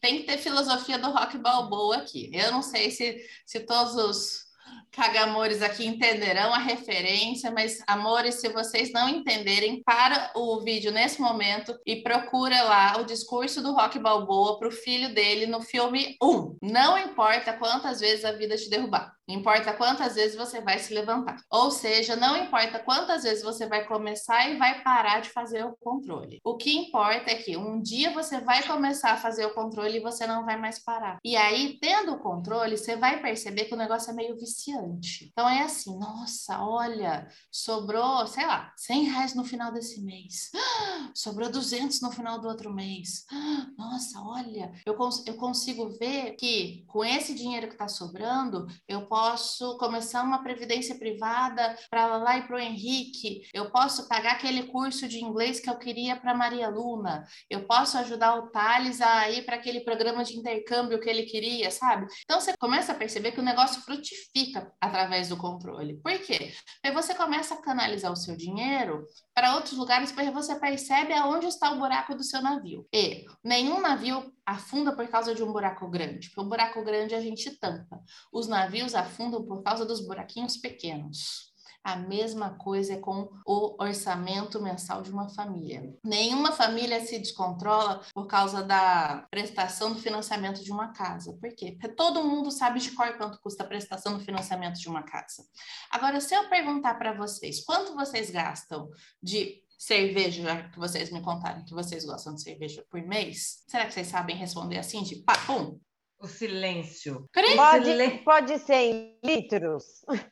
Tem 0.00 0.18
que 0.18 0.24
ter 0.24 0.38
filosofia 0.38 0.98
do 0.98 1.10
rock 1.10 1.38
balboa 1.38 1.98
aqui. 1.98 2.30
Eu 2.32 2.52
não 2.52 2.62
sei 2.62 2.90
se, 2.90 3.18
se 3.44 3.60
todos 3.60 3.94
os 3.94 4.46
cagamores 4.96 5.60
aqui 5.60 5.86
entenderão 5.86 6.54
a 6.54 6.58
referência, 6.58 7.50
mas, 7.50 7.82
amores, 7.86 8.36
se 8.36 8.48
vocês 8.48 8.90
não 8.92 9.08
entenderem, 9.08 9.82
para 9.84 10.32
o 10.34 10.60
vídeo 10.62 10.90
nesse 10.90 11.20
momento 11.20 11.78
e 11.84 11.96
procura 11.96 12.62
lá 12.62 12.98
o 12.98 13.04
discurso 13.04 13.62
do 13.62 13.74
rock 13.74 13.98
balboa 13.98 14.58
para 14.58 14.68
o 14.68 14.72
filho 14.72 15.14
dele 15.14 15.46
no 15.46 15.60
filme 15.60 16.16
1. 16.22 16.56
Não 16.62 16.98
importa 16.98 17.52
quantas 17.52 18.00
vezes 18.00 18.24
a 18.24 18.32
vida 18.32 18.56
te 18.56 18.70
derrubar. 18.70 19.14
Importa 19.28 19.72
quantas 19.72 20.14
vezes 20.14 20.36
você 20.36 20.60
vai 20.60 20.78
se 20.78 20.94
levantar. 20.94 21.36
Ou 21.50 21.70
seja, 21.70 22.14
não 22.14 22.36
importa 22.36 22.78
quantas 22.78 23.24
vezes 23.24 23.42
você 23.42 23.66
vai 23.66 23.84
começar 23.84 24.48
e 24.48 24.56
vai 24.56 24.82
parar 24.82 25.20
de 25.20 25.30
fazer 25.30 25.64
o 25.64 25.76
controle. 25.76 26.40
O 26.44 26.56
que 26.56 26.76
importa 26.76 27.32
é 27.32 27.34
que 27.34 27.56
um 27.56 27.80
dia 27.82 28.12
você 28.12 28.40
vai 28.40 28.62
começar 28.62 29.12
a 29.12 29.16
fazer 29.16 29.44
o 29.44 29.52
controle 29.52 29.96
e 29.98 30.02
você 30.02 30.26
não 30.28 30.44
vai 30.44 30.56
mais 30.56 30.78
parar. 30.78 31.18
E 31.24 31.36
aí, 31.36 31.76
tendo 31.80 32.12
o 32.12 32.20
controle, 32.20 32.76
você 32.76 32.94
vai 32.94 33.20
perceber 33.20 33.64
que 33.64 33.74
o 33.74 33.78
negócio 33.78 34.10
é 34.12 34.14
meio 34.14 34.36
viciante. 34.36 34.85
Então 35.32 35.48
é 35.48 35.62
assim, 35.62 35.98
nossa, 35.98 36.62
olha, 36.62 37.28
sobrou, 37.50 38.26
sei 38.26 38.46
lá, 38.46 38.72
100 38.76 39.04
reais 39.04 39.34
no 39.34 39.44
final 39.44 39.72
desse 39.72 40.02
mês. 40.02 40.50
sobrou 41.14 41.50
200 41.50 42.00
no 42.00 42.10
final 42.10 42.40
do 42.40 42.48
outro 42.48 42.72
mês. 42.72 43.24
nossa, 43.76 44.20
olha, 44.20 44.72
eu, 44.84 44.94
cons 44.94 45.26
eu 45.26 45.34
consigo 45.36 45.88
ver 45.98 46.36
que 46.36 46.84
com 46.86 47.04
esse 47.04 47.34
dinheiro 47.34 47.68
que 47.68 47.74
está 47.74 47.88
sobrando, 47.88 48.66
eu 48.88 49.06
posso 49.06 49.76
começar 49.78 50.22
uma 50.22 50.42
previdência 50.42 50.94
privada 50.98 51.76
para 51.90 52.16
lá 52.18 52.38
e 52.38 52.46
para 52.46 52.56
o 52.56 52.60
Henrique. 52.60 53.42
Eu 53.52 53.70
posso 53.70 54.08
pagar 54.08 54.32
aquele 54.32 54.64
curso 54.64 55.08
de 55.08 55.22
inglês 55.22 55.60
que 55.60 55.70
eu 55.70 55.78
queria 55.78 56.16
para 56.16 56.34
Maria 56.34 56.68
Luna. 56.68 57.24
Eu 57.48 57.66
posso 57.66 57.98
ajudar 57.98 58.36
o 58.36 58.48
Thales 58.50 59.00
a 59.00 59.30
ir 59.30 59.44
para 59.44 59.56
aquele 59.56 59.80
programa 59.80 60.24
de 60.24 60.36
intercâmbio 60.36 61.00
que 61.00 61.08
ele 61.08 61.24
queria, 61.24 61.70
sabe? 61.70 62.06
Então 62.24 62.40
você 62.40 62.56
começa 62.58 62.92
a 62.92 62.94
perceber 62.94 63.32
que 63.32 63.40
o 63.40 63.44
negócio 63.44 63.82
frutifica 63.82 64.65
através 64.80 65.28
do 65.28 65.36
controle. 65.36 65.96
Por 65.98 66.18
quê? 66.20 66.52
Porque 66.82 66.94
você 66.94 67.14
começa 67.14 67.54
a 67.54 67.62
canalizar 67.62 68.12
o 68.12 68.16
seu 68.16 68.36
dinheiro 68.36 69.04
para 69.34 69.54
outros 69.54 69.72
lugares 69.72 70.12
porque 70.12 70.30
você 70.30 70.54
percebe 70.54 71.12
aonde 71.12 71.46
está 71.46 71.72
o 71.72 71.78
buraco 71.78 72.14
do 72.14 72.24
seu 72.24 72.42
navio. 72.42 72.86
E 72.92 73.24
nenhum 73.42 73.80
navio 73.80 74.32
afunda 74.44 74.94
por 74.94 75.06
causa 75.08 75.34
de 75.34 75.42
um 75.42 75.52
buraco 75.52 75.88
grande, 75.88 76.28
porque 76.28 76.40
o 76.40 76.48
buraco 76.48 76.84
grande 76.84 77.14
a 77.14 77.20
gente 77.20 77.50
tampa. 77.58 78.00
Os 78.32 78.46
navios 78.46 78.94
afundam 78.94 79.44
por 79.44 79.62
causa 79.62 79.84
dos 79.84 80.06
buraquinhos 80.06 80.56
pequenos. 80.56 81.55
A 81.86 81.94
mesma 81.94 82.50
coisa 82.50 82.94
é 82.94 82.96
com 82.96 83.30
o 83.46 83.80
orçamento 83.80 84.60
mensal 84.60 85.02
de 85.02 85.10
uma 85.12 85.28
família. 85.28 85.96
Nenhuma 86.04 86.50
família 86.50 87.00
se 87.06 87.16
descontrola 87.16 88.02
por 88.12 88.26
causa 88.26 88.60
da 88.60 89.24
prestação 89.30 89.92
do 89.92 90.00
financiamento 90.00 90.64
de 90.64 90.72
uma 90.72 90.88
casa. 90.88 91.32
Por 91.40 91.54
quê? 91.54 91.76
Porque 91.78 91.94
todo 91.94 92.24
mundo 92.24 92.50
sabe 92.50 92.80
de 92.80 92.90
qual 92.90 93.16
quanto 93.16 93.40
custa 93.40 93.62
a 93.62 93.68
prestação 93.68 94.18
do 94.18 94.24
financiamento 94.24 94.80
de 94.80 94.88
uma 94.88 95.04
casa. 95.04 95.44
Agora, 95.88 96.20
se 96.20 96.34
eu 96.34 96.48
perguntar 96.48 96.96
para 96.96 97.12
vocês 97.12 97.64
quanto 97.64 97.94
vocês 97.94 98.30
gastam 98.32 98.90
de 99.22 99.62
cerveja, 99.78 100.42
já 100.42 100.68
que 100.68 100.80
vocês 100.80 101.12
me 101.12 101.22
contaram 101.22 101.64
que 101.64 101.72
vocês 101.72 102.04
gostam 102.04 102.34
de 102.34 102.42
cerveja 102.42 102.84
por 102.90 103.00
mês, 103.00 103.62
será 103.68 103.86
que 103.86 103.94
vocês 103.94 104.08
sabem 104.08 104.34
responder 104.34 104.78
assim, 104.78 105.04
de 105.04 105.22
pá, 105.22 105.34
pum? 105.46 105.78
O 106.18 106.26
silêncio. 106.26 107.28
Pode, 107.56 108.18
pode 108.24 108.58
ser 108.60 108.74
em 108.74 109.18
litros. 109.22 109.84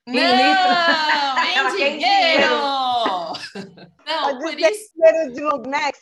Não, 0.06 1.38
em 1.46 1.76
dinheiro! 1.76 2.54
Não, 4.06 4.22
pode 4.22 4.38
por 4.38 4.52
ser 4.52 4.70
isso... 4.70 4.90
número 4.96 5.32
de 5.32 5.40
long 5.42 5.62
necks, 5.66 6.00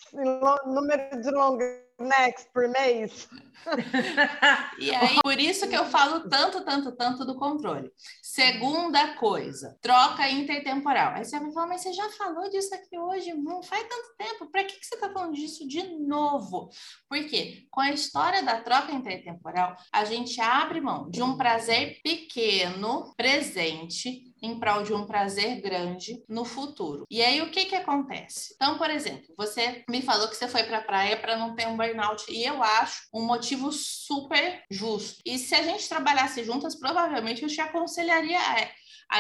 número 0.66 1.20
de 1.20 1.30
long 1.30 1.58
necks 2.02 2.46
por 2.52 2.68
mês. 2.68 3.28
e 4.78 4.94
aí, 4.94 5.18
por 5.22 5.38
isso 5.38 5.68
que 5.68 5.76
eu 5.76 5.84
falo 5.86 6.28
tanto, 6.28 6.64
tanto, 6.64 6.92
tanto 6.92 7.24
do 7.24 7.36
controle. 7.36 7.90
Segunda 8.22 9.14
coisa, 9.16 9.76
troca 9.80 10.28
intertemporal. 10.28 11.14
Aí 11.14 11.24
você 11.24 11.38
vai 11.38 11.52
falar, 11.52 11.66
mas 11.68 11.82
você 11.82 11.92
já 11.92 12.08
falou 12.10 12.50
disso 12.50 12.74
aqui 12.74 12.98
hoje, 12.98 13.32
não 13.34 13.62
faz 13.62 13.86
tanto 13.88 14.16
tempo, 14.16 14.50
para 14.50 14.64
que, 14.64 14.78
que 14.78 14.86
você 14.86 14.94
está 14.94 15.10
falando 15.12 15.34
disso 15.34 15.66
de 15.66 15.82
novo? 15.98 16.70
Porque 17.08 17.66
com 17.70 17.80
a 17.80 17.92
história 17.92 18.42
da 18.42 18.60
troca 18.60 18.92
intertemporal, 18.92 19.76
a 19.92 20.04
gente 20.04 20.40
abre 20.40 20.80
mão 20.80 21.08
de 21.08 21.22
um 21.22 21.36
prazer 21.36 22.00
pequeno, 22.02 23.14
presente, 23.16 24.31
em 24.42 24.58
prol 24.58 24.82
de 24.82 24.92
um 24.92 25.06
prazer 25.06 25.60
grande 25.60 26.22
no 26.28 26.44
futuro. 26.44 27.06
E 27.10 27.22
aí 27.22 27.40
o 27.40 27.50
que 27.50 27.66
que 27.66 27.76
acontece? 27.76 28.54
Então, 28.56 28.76
por 28.76 28.90
exemplo, 28.90 29.32
você 29.36 29.84
me 29.88 30.02
falou 30.02 30.28
que 30.28 30.36
você 30.36 30.48
foi 30.48 30.64
para 30.64 30.78
a 30.78 30.82
praia 30.82 31.16
para 31.16 31.36
não 31.36 31.54
ter 31.54 31.68
um 31.68 31.76
burnout 31.76 32.24
e 32.28 32.44
eu 32.44 32.62
acho 32.62 33.08
um 33.14 33.24
motivo 33.24 33.70
super 33.70 34.62
justo. 34.70 35.20
E 35.24 35.38
se 35.38 35.54
a 35.54 35.62
gente 35.62 35.88
trabalhasse 35.88 36.42
juntas, 36.44 36.74
provavelmente 36.74 37.42
eu 37.42 37.48
te 37.48 37.60
aconselharia 37.60 38.38
a 38.38 38.60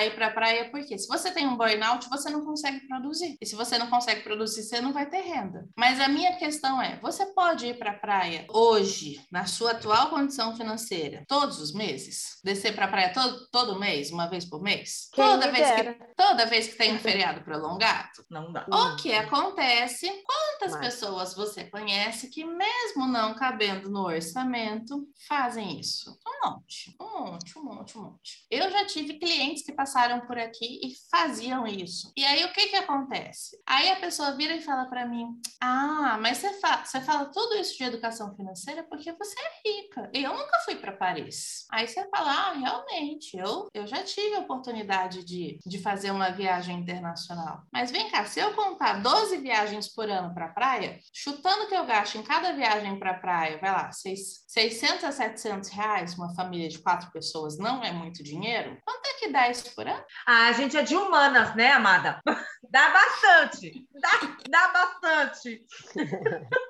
ir 0.04 0.14
para 0.14 0.26
a 0.28 0.30
praia, 0.30 0.70
porque 0.70 0.96
se 0.98 1.06
você 1.06 1.30
tem 1.30 1.46
um 1.46 1.56
burnout, 1.56 2.08
você 2.08 2.30
não 2.30 2.44
consegue 2.44 2.86
produzir. 2.86 3.36
E 3.40 3.46
se 3.46 3.54
você 3.54 3.78
não 3.78 3.88
consegue 3.88 4.22
produzir, 4.22 4.62
você 4.62 4.80
não 4.80 4.92
vai 4.92 5.08
ter 5.08 5.20
renda. 5.20 5.66
Mas 5.76 6.00
a 6.00 6.08
minha 6.08 6.36
questão 6.36 6.80
é: 6.80 6.98
você 7.00 7.26
pode 7.26 7.66
ir 7.66 7.78
para 7.78 7.92
a 7.92 7.98
praia 7.98 8.46
hoje, 8.48 9.20
na 9.30 9.46
sua 9.46 9.72
atual 9.72 10.10
condição 10.10 10.56
financeira, 10.56 11.24
todos 11.28 11.60
os 11.60 11.72
meses? 11.72 12.38
Descer 12.44 12.74
para 12.74 12.86
a 12.86 12.88
praia 12.88 13.12
todo, 13.12 13.48
todo 13.50 13.78
mês, 13.78 14.10
uma 14.10 14.28
vez 14.28 14.44
por 14.44 14.62
mês? 14.62 15.08
Quem 15.12 15.24
toda 15.24 15.50
vez, 15.50 15.70
que, 15.70 16.14
toda 16.16 16.46
vez 16.46 16.68
que 16.68 16.76
tem 16.76 16.94
um 16.94 16.98
feriado 16.98 17.42
prolongado? 17.44 18.24
Não 18.30 18.52
dá. 18.52 18.66
O 18.68 18.96
que 18.96 19.12
acontece? 19.12 20.10
Quantas 20.24 20.72
Mas... 20.72 20.86
pessoas 20.86 21.34
você 21.34 21.64
conhece 21.64 22.28
que, 22.28 22.44
mesmo 22.44 23.06
não 23.06 23.34
cabendo 23.34 23.90
no 23.90 24.04
orçamento, 24.04 25.06
fazem 25.28 25.78
isso? 25.80 26.18
Um 26.26 26.48
monte, 26.48 26.96
um 27.00 27.24
monte, 27.24 27.58
um 27.58 27.64
monte, 27.64 27.98
um 27.98 28.02
monte. 28.02 28.46
Eu 28.50 28.70
já 28.70 28.86
tive 28.86 29.14
clientes 29.14 29.64
que 29.64 29.72
passaram 29.82 30.20
por 30.20 30.38
aqui 30.38 30.80
e 30.80 30.92
faziam 31.10 31.66
isso. 31.66 32.12
E 32.16 32.24
aí 32.24 32.44
o 32.44 32.52
que 32.52 32.68
que 32.68 32.76
acontece? 32.76 33.60
Aí 33.66 33.90
a 33.90 33.96
pessoa 33.96 34.36
vira 34.36 34.54
e 34.54 34.60
fala 34.60 34.84
para 34.86 35.04
mim: 35.04 35.26
"Ah, 35.60 36.16
mas 36.20 36.38
você 36.38 36.52
fala, 36.60 36.84
você 36.84 37.00
fala 37.00 37.24
tudo 37.32 37.56
isso 37.56 37.76
de 37.76 37.82
educação 37.82 38.32
financeira 38.36 38.84
porque 38.84 39.10
você 39.12 39.34
é 39.40 39.68
rica. 39.68 40.08
Eu 40.14 40.32
nunca 40.34 40.60
fui 40.64 40.76
para 40.76 40.92
Paris". 40.92 41.66
Aí 41.72 41.88
você 41.88 42.08
fala: 42.10 42.30
"Ah, 42.30 42.52
realmente, 42.52 43.36
eu 43.36 43.68
eu 43.74 43.86
já 43.88 44.04
tive 44.04 44.36
a 44.36 44.40
oportunidade 44.40 45.24
de, 45.24 45.58
de 45.66 45.78
fazer 45.78 46.12
uma 46.12 46.30
viagem 46.30 46.78
internacional. 46.78 47.62
Mas 47.72 47.90
vem 47.90 48.08
cá, 48.08 48.24
se 48.24 48.38
eu 48.38 48.54
contar 48.54 49.02
12 49.02 49.38
viagens 49.38 49.92
por 49.92 50.08
ano 50.08 50.32
para 50.32 50.48
praia, 50.48 51.00
chutando 51.12 51.66
que 51.66 51.74
eu 51.74 51.84
gasto 51.84 52.16
em 52.18 52.22
cada 52.22 52.52
viagem 52.52 52.98
para 53.00 53.14
praia, 53.14 53.58
vai 53.58 53.72
lá, 53.72 53.90
600 53.90 55.04
a 55.04 55.10
700 55.10 55.70
reais, 55.70 56.14
uma 56.14 56.32
família 56.36 56.68
de 56.68 56.78
quatro 56.78 57.10
pessoas 57.10 57.58
não 57.58 57.82
é 57.82 57.92
muito 57.92 58.22
dinheiro? 58.22 58.78
Quanto 58.84 59.06
é 59.06 59.14
que 59.14 59.32
dá 59.32 59.48
isso 59.48 59.61
por 59.70 59.86
ano? 59.86 60.04
Ah, 60.26 60.48
a 60.48 60.52
gente 60.52 60.76
é 60.76 60.82
de 60.82 60.96
humanas, 60.96 61.54
né, 61.54 61.72
amada? 61.72 62.20
Dá 62.70 62.90
bastante. 62.90 63.86
Dá, 63.94 64.36
dá 64.48 64.68
bastante. 64.72 65.64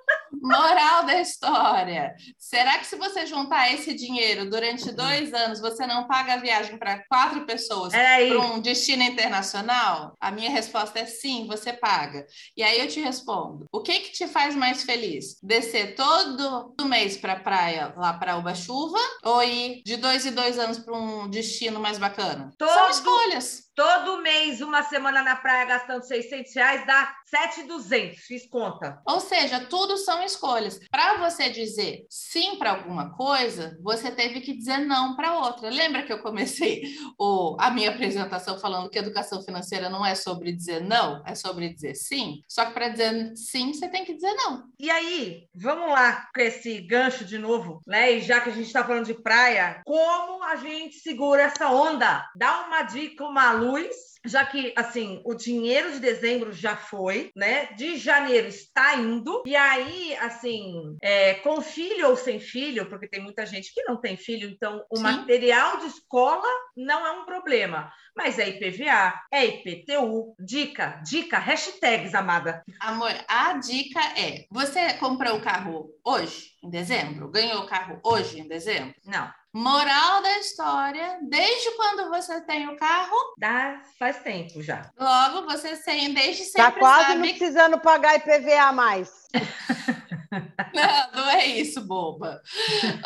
Moral 0.43 1.05
da 1.05 1.21
história. 1.21 2.15
Será 2.39 2.79
que 2.79 2.87
se 2.87 2.97
você 2.97 3.27
juntar 3.27 3.73
esse 3.73 3.95
dinheiro 3.95 4.51
durante 4.51 4.91
dois 4.91 5.33
anos, 5.33 5.61
você 5.61 5.87
não 5.87 6.07
paga 6.07 6.35
a 6.35 6.39
viagem 6.39 6.77
para 6.77 7.05
quatro 7.09 7.47
pessoas 7.47 7.93
para 7.93 8.41
um 8.41 8.61
destino 8.61 9.03
internacional? 9.03 10.15
A 10.21 10.31
minha 10.31 10.51
resposta 10.51 10.99
é 10.99 11.07
sim, 11.07 11.47
você 11.47 11.73
paga. 11.73 12.27
E 12.57 12.63
aí 12.63 12.81
eu 12.81 12.89
te 12.89 13.01
respondo: 13.01 13.67
o 13.73 13.81
que 13.81 14.01
que 14.01 14.13
te 14.13 14.27
faz 14.27 14.55
mais 14.55 14.83
feliz? 14.83 15.39
Descer 15.43 15.95
todo 15.95 16.75
mês 16.87 17.17
para 17.17 17.35
a 17.35 17.41
praia 17.41 17.95
lá 17.97 18.13
para 18.13 18.37
Uba 18.37 18.55
Chuva 18.55 18.99
ou 19.23 19.43
ir 19.43 19.83
de 19.85 19.97
dois 19.97 20.27
em 20.27 20.33
dois 20.33 20.59
anos 20.59 20.79
para 20.79 20.95
um 20.95 21.29
destino 21.29 21.81
mais 21.81 21.99
bacana? 21.99 22.53
Todo, 22.59 22.69
São 22.69 22.91
escolhas. 22.91 23.72
Todo 23.75 24.21
mês, 24.21 24.61
uma 24.61 24.83
semana 24.83 25.23
na 25.23 25.37
praia 25.37 25.65
gastando 25.65 26.03
600 26.03 26.55
reais 26.55 26.87
dá 26.87 27.15
7,200. 27.27 28.19
Fiz 28.19 28.47
conta. 28.47 29.01
Ou 29.07 29.19
seja, 29.19 29.61
tudo 29.61 29.97
são 29.97 30.23
escolhas. 30.23 30.79
Para 30.91 31.17
você 31.17 31.49
dizer 31.49 32.05
sim 32.11 32.57
para 32.57 32.73
alguma 32.73 33.17
coisa, 33.17 33.79
você 33.83 34.11
teve 34.11 34.43
que 34.43 34.55
dizer 34.55 34.79
não 34.79 35.17
para 35.17 35.39
outra. 35.39 35.71
Lembra 35.71 36.03
que 36.03 36.13
eu 36.13 36.21
comecei 36.21 36.83
o, 37.19 37.57
a 37.59 37.71
minha 37.71 37.91
apresentação 37.91 38.59
falando 38.59 38.91
que 38.91 38.99
educação 38.99 39.43
financeira 39.43 39.89
não 39.89 40.05
é 40.05 40.15
sobre 40.15 40.53
dizer 40.53 40.83
não, 40.83 41.23
é 41.27 41.35
sobre 41.35 41.73
dizer 41.73 41.95
sim? 41.95 42.43
Só 42.47 42.67
que 42.67 42.75
para 42.75 42.89
dizer 42.89 43.33
sim, 43.37 43.73
você 43.73 43.89
tem 43.89 44.05
que 44.05 44.15
dizer 44.15 44.35
não. 44.35 44.65
E 44.79 44.91
aí, 44.91 45.49
vamos 45.55 45.89
lá 45.89 46.29
com 46.35 46.41
esse 46.43 46.81
gancho 46.83 47.25
de 47.25 47.39
novo, 47.39 47.81
né? 47.87 48.13
E 48.13 48.21
já 48.21 48.41
que 48.41 48.51
a 48.51 48.53
gente 48.53 48.67
está 48.67 48.85
falando 48.85 49.07
de 49.07 49.15
praia, 49.15 49.81
como 49.87 50.43
a 50.45 50.57
gente 50.57 50.97
segura 50.97 51.43
essa 51.43 51.71
onda? 51.71 52.29
Dá 52.37 52.67
uma 52.67 52.83
dica, 52.83 53.25
uma 53.25 53.62
luz 53.63 54.13
já 54.25 54.45
que 54.47 54.73
assim 54.77 55.21
o 55.25 55.35
dinheiro 55.35 55.93
de 55.93 55.99
dezembro 55.99 56.53
já 56.53 56.77
foi, 56.77 57.33
né? 57.35 57.67
De 57.75 57.97
janeiro 57.97 58.47
está 58.47 58.95
indo 58.97 59.43
e 59.45 59.57
aí 59.57 60.15
assim 60.17 60.97
é, 61.03 61.35
com 61.35 61.61
filho 61.61 62.09
ou 62.09 62.17
sem 62.17 62.39
filho, 62.39 62.89
porque 62.89 63.09
tem 63.09 63.23
muita 63.23 63.45
gente 63.45 63.73
que 63.75 63.83
não 63.85 64.01
tem 64.01 64.17
filho, 64.17 64.49
então 64.49 64.85
o 64.91 64.97
Sim. 64.97 65.03
material 65.03 65.79
de 65.79 65.87
escola 65.87 66.49
não 66.77 67.07
é 67.07 67.11
um 67.13 67.25
problema, 67.25 67.93
mas 68.17 68.39
é 68.39 68.49
IPVA, 68.49 69.15
é 69.33 69.45
IPTU, 69.47 70.35
dica, 70.39 71.01
dica, 71.05 71.39
hashtags, 71.39 72.15
amada. 72.15 72.63
Amor, 72.81 73.13
a 73.29 73.55
dica 73.55 74.01
é: 74.17 74.47
você 74.51 74.95
comprou 74.95 75.37
o 75.37 75.43
carro 75.43 75.91
hoje, 76.05 76.51
em 76.63 76.71
dezembro? 76.71 77.29
Ganhou 77.29 77.63
o 77.63 77.67
carro 77.67 78.01
hoje, 78.05 78.41
em 78.41 78.49
dezembro? 78.49 78.95
Não. 79.05 79.42
Moral 79.55 80.23
da 80.23 80.39
história, 80.39 81.19
desde 81.21 81.73
quando 81.73 82.09
você 82.09 82.41
tem 82.41 82.69
o 82.69 82.77
carro? 82.77 83.35
Dá, 83.37 83.83
faz 83.99 84.19
tempo 84.21 84.63
já. 84.63 84.91
Logo, 84.99 85.47
você 85.47 85.77
tem 85.77 86.15
desde 86.15 86.45
tá 86.45 86.51
sempre 86.51 86.73
Tá 86.73 86.79
quase 86.79 87.07
sabe... 87.09 87.19
não 87.19 87.29
precisando 87.29 87.79
pagar 87.79 88.17
IPVA 88.17 88.73
mais. 88.73 89.29
não, 90.73 91.13
não 91.13 91.31
é 91.31 91.45
isso, 91.45 91.83
boba. 91.87 92.41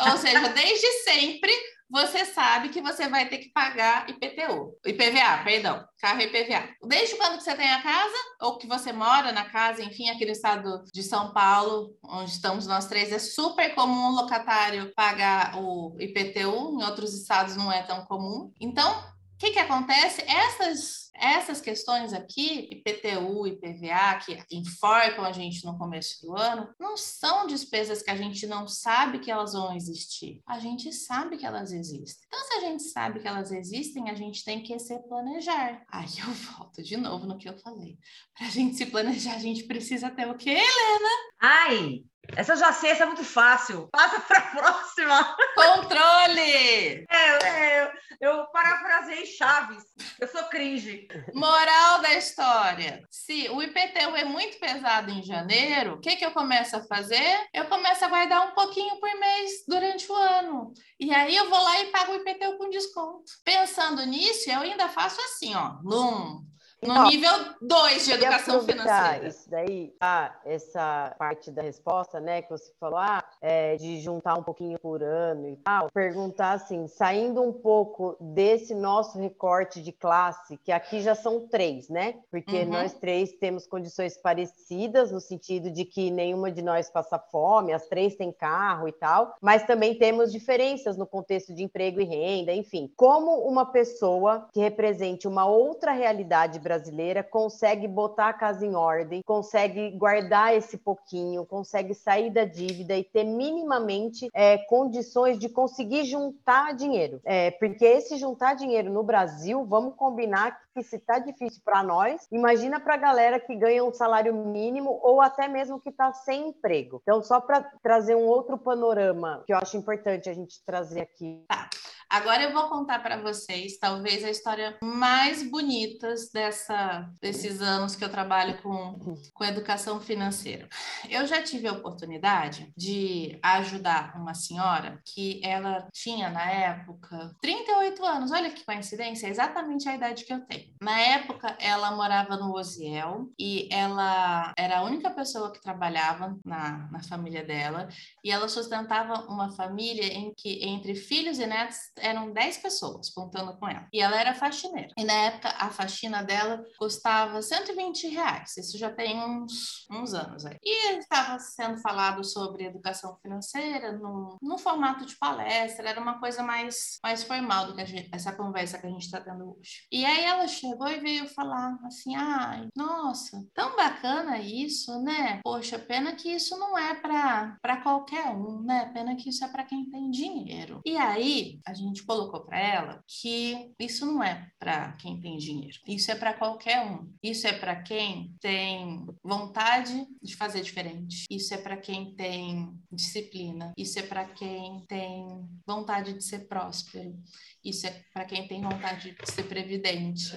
Ou 0.09 0.17
seja, 0.17 0.47
desde 0.47 0.87
sempre 1.03 1.51
você 1.89 2.25
sabe 2.25 2.69
que 2.69 2.81
você 2.81 3.07
vai 3.07 3.29
ter 3.29 3.37
que 3.37 3.49
pagar 3.51 4.09
IPTU, 4.09 4.77
IPVA, 4.85 5.43
perdão, 5.43 5.85
carro 5.99 6.21
IPVA. 6.21 6.69
Desde 6.85 7.15
quando 7.15 7.37
que 7.37 7.43
você 7.43 7.55
tem 7.55 7.69
a 7.69 7.81
casa, 7.81 8.17
ou 8.41 8.57
que 8.57 8.67
você 8.67 8.91
mora 8.91 9.31
na 9.31 9.45
casa, 9.45 9.83
enfim, 9.83 10.09
aqui 10.09 10.25
no 10.25 10.31
estado 10.31 10.83
de 10.93 11.01
São 11.01 11.31
Paulo, 11.31 11.95
onde 12.03 12.31
estamos 12.31 12.67
nós 12.67 12.87
três, 12.87 13.11
é 13.11 13.19
super 13.19 13.73
comum 13.73 14.09
o 14.09 14.21
locatário 14.21 14.93
pagar 14.95 15.57
o 15.57 15.95
IPTU, 15.99 16.79
em 16.79 16.83
outros 16.83 17.13
estados 17.13 17.55
não 17.55 17.71
é 17.71 17.81
tão 17.83 18.05
comum. 18.05 18.51
Então, 18.59 19.01
O 19.37 19.39
que, 19.39 19.51
que 19.51 19.59
acontece? 19.59 20.23
Essas, 20.23 21.11
essas 21.13 21.61
questões 21.61 22.11
aqui, 22.11 22.67
IPTU 22.71 23.45
e 23.45 23.55
PVA, 23.55 24.17
que 24.25 24.43
enforcam 24.51 25.23
a 25.23 25.31
gente 25.31 25.63
no 25.63 25.77
começo 25.77 26.25
do 26.25 26.35
ano, 26.35 26.67
não 26.79 26.97
são 26.97 27.45
despesas 27.45 28.01
que 28.01 28.09
a 28.09 28.15
gente 28.15 28.47
não 28.47 28.67
sabe 28.67 29.19
que 29.19 29.29
elas 29.29 29.53
vão 29.53 29.75
existir. 29.75 30.41
A 30.47 30.57
gente 30.57 30.91
sabe 30.91 31.37
que 31.37 31.45
elas 31.45 31.71
existem. 31.71 32.25
Então, 32.25 32.43
se 32.45 32.53
a 32.53 32.59
gente 32.61 32.81
sabe 32.81 33.19
que 33.19 33.27
elas 33.27 33.51
existem, 33.51 34.09
a 34.09 34.15
gente 34.15 34.43
tem 34.43 34.63
que 34.63 34.79
se 34.79 34.97
planejar. 35.07 35.83
Aí 35.87 36.09
eu 36.17 36.33
volto 36.57 36.81
de 36.81 36.97
novo 36.97 37.27
no 37.27 37.37
que 37.37 37.47
eu 37.47 37.55
falei. 37.59 37.95
Para 38.35 38.47
a 38.47 38.49
gente 38.49 38.75
se 38.75 38.87
planejar, 38.87 39.35
a 39.35 39.39
gente 39.39 39.65
precisa 39.65 40.09
ter 40.09 40.27
o 40.27 40.35
quê, 40.35 40.49
Helena? 40.49 41.09
Ai, 41.39 42.03
essa 42.35 42.55
já 42.55 42.73
sei, 42.73 42.91
essa 42.91 43.03
é 43.03 43.05
muito 43.07 43.23
fácil. 43.23 43.87
Passa 43.91 44.19
para 44.21 44.39
a 44.39 44.41
próxima. 44.55 45.35
Controle! 45.55 47.05
É, 47.09 47.45
é, 47.45 47.91
eu 48.19 48.45
parafrasei 48.47 49.25
Chaves. 49.25 49.83
Eu 50.19 50.27
sou 50.27 50.43
cringe. 50.45 51.07
Moral 51.33 52.01
da 52.01 52.13
história. 52.15 53.03
Se 53.09 53.49
o 53.49 53.61
IPTU 53.61 54.15
é 54.15 54.23
muito 54.23 54.59
pesado 54.59 55.11
em 55.11 55.23
janeiro, 55.23 55.93
o 55.93 55.99
que, 55.99 56.15
que 56.15 56.25
eu 56.25 56.31
começo 56.31 56.75
a 56.75 56.83
fazer? 56.83 57.47
Eu 57.53 57.65
começo 57.65 58.03
a 58.03 58.07
guardar 58.07 58.47
um 58.47 58.55
pouquinho 58.55 58.99
por 58.99 59.13
mês 59.19 59.63
durante 59.67 60.11
o 60.11 60.15
ano. 60.15 60.73
E 60.99 61.13
aí 61.13 61.35
eu 61.35 61.49
vou 61.49 61.61
lá 61.61 61.81
e 61.81 61.91
pago 61.91 62.13
o 62.13 62.15
IPTU 62.15 62.57
com 62.57 62.69
desconto. 62.69 63.23
Pensando 63.43 64.05
nisso, 64.05 64.49
eu 64.49 64.61
ainda 64.61 64.87
faço 64.89 65.21
assim, 65.21 65.53
ó. 65.55 65.77
Num, 65.83 66.43
no 66.81 67.05
nível 67.05 67.31
2 67.61 68.05
de 68.05 68.11
educação 68.11 68.61
financeira. 68.61 69.27
Isso 69.27 69.49
daí, 69.49 69.93
ah, 69.99 70.33
essa 70.45 71.15
parte 71.17 71.49
da 71.49 71.61
resposta, 71.61 72.19
né, 72.19 72.41
que 72.41 72.49
você 72.49 72.71
falou, 72.79 72.99
ah, 72.99 73.23
é, 73.41 73.75
de 73.77 73.99
juntar 73.99 74.35
um 74.35 74.43
pouquinho 74.43 74.77
por 74.79 75.01
ano 75.01 75.49
e 75.49 75.55
tal, 75.57 75.89
perguntar 75.91 76.53
assim, 76.53 76.87
saindo 76.87 77.41
um 77.41 77.51
pouco 77.51 78.15
desse 78.19 78.75
nosso 78.75 79.19
recorte 79.19 79.81
de 79.81 79.91
classe, 79.91 80.57
que 80.57 80.71
aqui 80.71 81.01
já 81.01 81.15
são 81.15 81.47
três, 81.47 81.89
né? 81.89 82.15
Porque 82.29 82.59
uhum. 82.59 82.69
nós 82.69 82.93
três 82.93 83.33
temos 83.33 83.65
condições 83.65 84.17
parecidas, 84.17 85.11
no 85.11 85.19
sentido 85.19 85.71
de 85.71 85.83
que 85.83 86.11
nenhuma 86.11 86.51
de 86.51 86.61
nós 86.61 86.89
passa 86.89 87.17
fome, 87.17 87.73
as 87.73 87.87
três 87.87 88.15
têm 88.15 88.31
carro 88.31 88.87
e 88.87 88.91
tal, 88.91 89.35
mas 89.41 89.63
também 89.63 89.95
temos 89.95 90.31
diferenças 90.31 90.95
no 90.95 91.07
contexto 91.07 91.53
de 91.53 91.63
emprego 91.63 91.99
e 91.99 92.03
renda, 92.03 92.53
enfim. 92.53 92.91
Como 92.95 93.47
uma 93.47 93.65
pessoa 93.65 94.47
que 94.53 94.59
represente 94.59 95.27
uma 95.27 95.45
outra 95.45 95.91
realidade 95.91 96.59
brasileira 96.67 97.23
consegue 97.23 97.87
botar 97.87 98.29
a 98.29 98.33
casa 98.33 98.65
em 98.65 98.75
ordem, 98.75 99.21
consegue 99.25 99.91
guardar 99.91 100.53
esse 100.53 100.77
pouquinho, 100.77 101.45
consegue 101.45 101.93
sair 101.93 102.29
da 102.29 102.43
dívida 102.43 102.97
e 102.97 103.05
ter 103.05 103.23
minimamente 103.23 104.27
é, 104.33 104.57
condições 104.57 105.39
de 105.39 105.47
conseguir 105.47 106.03
juntar 106.03 106.75
dinheiro. 106.75 107.21
É, 107.23 107.51
porque 107.51 107.85
esse 107.85 108.17
juntar 108.17 108.55
dinheiro 108.55 108.91
no 108.91 109.01
Brasil, 109.01 109.65
vamos 109.65 109.95
combinar 109.95 110.59
que 110.73 110.83
se 110.83 110.97
está 110.97 111.19
difícil 111.19 111.61
para 111.63 111.81
nós, 111.81 112.27
imagina 112.31 112.79
para 112.79 112.95
a 112.95 112.97
galera 112.97 113.39
que 113.39 113.55
ganha 113.55 113.83
um 113.83 113.93
salário 113.93 114.33
mínimo 114.33 114.99
ou 115.01 115.21
até 115.21 115.47
mesmo 115.47 115.79
que 115.79 115.89
está 115.89 116.11
sem 116.11 116.49
emprego. 116.49 116.99
Então, 117.01 117.23
só 117.23 117.39
para 117.39 117.61
trazer 117.81 118.15
um 118.15 118.25
outro 118.25 118.57
panorama 118.57 119.43
que 119.47 119.53
eu 119.53 119.57
acho 119.57 119.77
importante 119.77 120.29
a 120.29 120.33
gente 120.33 120.63
trazer 120.65 121.01
aqui. 121.01 121.45
Tá. 121.47 121.69
Agora 122.09 122.41
eu 122.41 122.53
vou 122.53 122.69
contar 122.69 122.99
para 122.99 123.21
vocês, 123.21 123.77
talvez 123.77 124.23
a 124.23 124.29
história 124.29 124.77
mais 124.81 125.43
bonita 125.43 126.13
dessa, 126.33 127.09
desses 127.21 127.61
anos 127.61 127.97
que 127.97 128.03
eu 128.03 128.09
trabalho 128.09 128.61
com, 128.61 128.97
com 129.33 129.43
educação 129.43 129.99
financeira. 129.99 130.69
Eu 131.09 131.27
já 131.27 131.43
tive 131.43 131.67
a 131.67 131.73
oportunidade 131.73 132.71
de 132.77 133.37
ajudar 133.43 134.15
uma 134.15 134.33
senhora 134.33 135.01
que 135.05 135.41
ela 135.43 135.85
tinha 135.91 136.29
na 136.29 136.49
época 136.49 137.35
38 137.41 138.05
anos. 138.05 138.31
Olha 138.31 138.51
que 138.51 138.63
coincidência, 138.63 139.27
é 139.27 139.29
exatamente 139.29 139.89
a 139.89 139.95
idade 139.95 140.23
que 140.23 140.33
eu 140.33 140.39
tenho. 140.45 140.73
Na 140.81 140.97
época, 140.97 141.57
ela 141.59 141.91
morava 141.91 142.37
no 142.37 142.53
Osiel 142.53 143.27
e 143.37 143.67
ela 143.69 144.53
era 144.57 144.79
a 144.79 144.83
única 144.83 145.09
pessoa 145.09 145.51
que 145.51 145.61
trabalhava 145.61 146.37
na, 146.45 146.89
na 146.89 147.03
família 147.03 147.43
dela 147.43 147.89
e 148.23 148.31
ela 148.31 148.47
sustentava 148.47 149.25
uma 149.25 149.51
família 149.51 150.07
em 150.07 150.33
que 150.33 150.63
entre 150.63 150.95
filhos 150.95 151.37
e 151.37 151.45
netos 151.45 151.96
eram 151.99 152.31
10 152.31 152.57
pessoas 152.57 153.09
contando 153.09 153.57
com 153.57 153.67
ela. 153.67 153.87
E 153.93 154.01
ela 154.01 154.19
era 154.19 154.33
faxineira. 154.33 154.89
E 154.97 155.03
na 155.03 155.13
época, 155.13 155.49
a 155.49 155.69
faxina 155.69 156.23
dela 156.23 156.63
custava 156.77 157.41
120 157.41 158.07
reais. 158.07 158.57
Isso 158.57 158.77
já 158.77 158.91
tem 158.91 159.19
uns, 159.19 159.85
uns 159.91 160.13
anos 160.13 160.45
aí. 160.45 160.57
E 160.63 160.97
estava 160.97 161.39
sendo 161.39 161.77
falado 161.79 162.23
sobre 162.23 162.65
educação 162.65 163.17
financeira 163.21 163.91
no, 163.91 164.37
no 164.41 164.57
formato 164.57 165.05
de 165.05 165.15
palestra. 165.17 165.89
Era 165.89 165.99
uma 165.99 166.19
coisa 166.19 166.43
mais, 166.43 166.99
mais 167.03 167.23
formal 167.23 167.67
do 167.67 167.75
que 167.75 167.85
gente, 167.85 168.09
essa 168.13 168.31
conversa 168.31 168.77
que 168.77 168.87
a 168.87 168.89
gente 168.89 169.05
está 169.05 169.21
tendo 169.21 169.57
hoje. 169.57 169.87
E 169.91 170.05
aí 170.05 170.23
ela 170.25 170.47
chegou 170.47 170.87
e 170.87 170.99
veio 170.99 171.27
falar 171.27 171.77
assim: 171.85 172.15
ai, 172.15 172.67
nossa, 172.75 173.43
tão 173.53 173.75
bacana 173.75 174.39
isso, 174.39 175.01
né? 175.01 175.39
Poxa, 175.43 175.79
pena 175.79 176.15
que 176.15 176.29
isso 176.29 176.57
não 176.57 176.77
é 176.77 176.95
para 176.95 177.81
qualquer 177.81 178.27
um, 178.29 178.61
né? 178.61 178.91
Pena 178.93 179.15
que 179.15 179.29
isso 179.29 179.43
é 179.43 179.47
para 179.47 179.63
quem 179.63 179.89
tem 179.89 180.09
dinheiro. 180.09 180.81
E 180.85 180.97
aí 180.97 181.59
a 181.65 181.73
gente 181.73 181.86
colocou 182.05 182.45
para 182.45 182.59
ela 182.59 183.03
que 183.07 183.71
isso 183.79 184.05
não 184.05 184.23
é 184.23 184.49
para 184.59 184.93
quem 184.93 185.19
tem 185.19 185.37
dinheiro, 185.37 185.77
isso 185.87 186.11
é 186.11 186.15
para 186.15 186.33
qualquer 186.33 186.85
um. 186.85 187.13
Isso 187.21 187.47
é 187.47 187.53
para 187.53 187.75
quem 187.81 188.35
tem 188.39 189.05
vontade 189.23 190.05
de 190.21 190.35
fazer 190.35 190.61
diferente. 190.61 191.25
Isso 191.29 191.53
é 191.53 191.57
para 191.57 191.77
quem 191.77 192.15
tem 192.15 192.73
disciplina. 192.91 193.73
Isso 193.77 193.99
é 193.99 194.03
para 194.03 194.25
quem 194.25 194.85
tem 194.87 195.25
vontade 195.65 196.13
de 196.13 196.23
ser 196.23 196.47
próspero. 196.47 197.15
Isso 197.63 197.87
é 197.87 198.03
para 198.13 198.25
quem 198.25 198.47
tem 198.47 198.61
vontade 198.61 199.11
de 199.11 199.31
ser 199.31 199.43
previdente. 199.43 200.35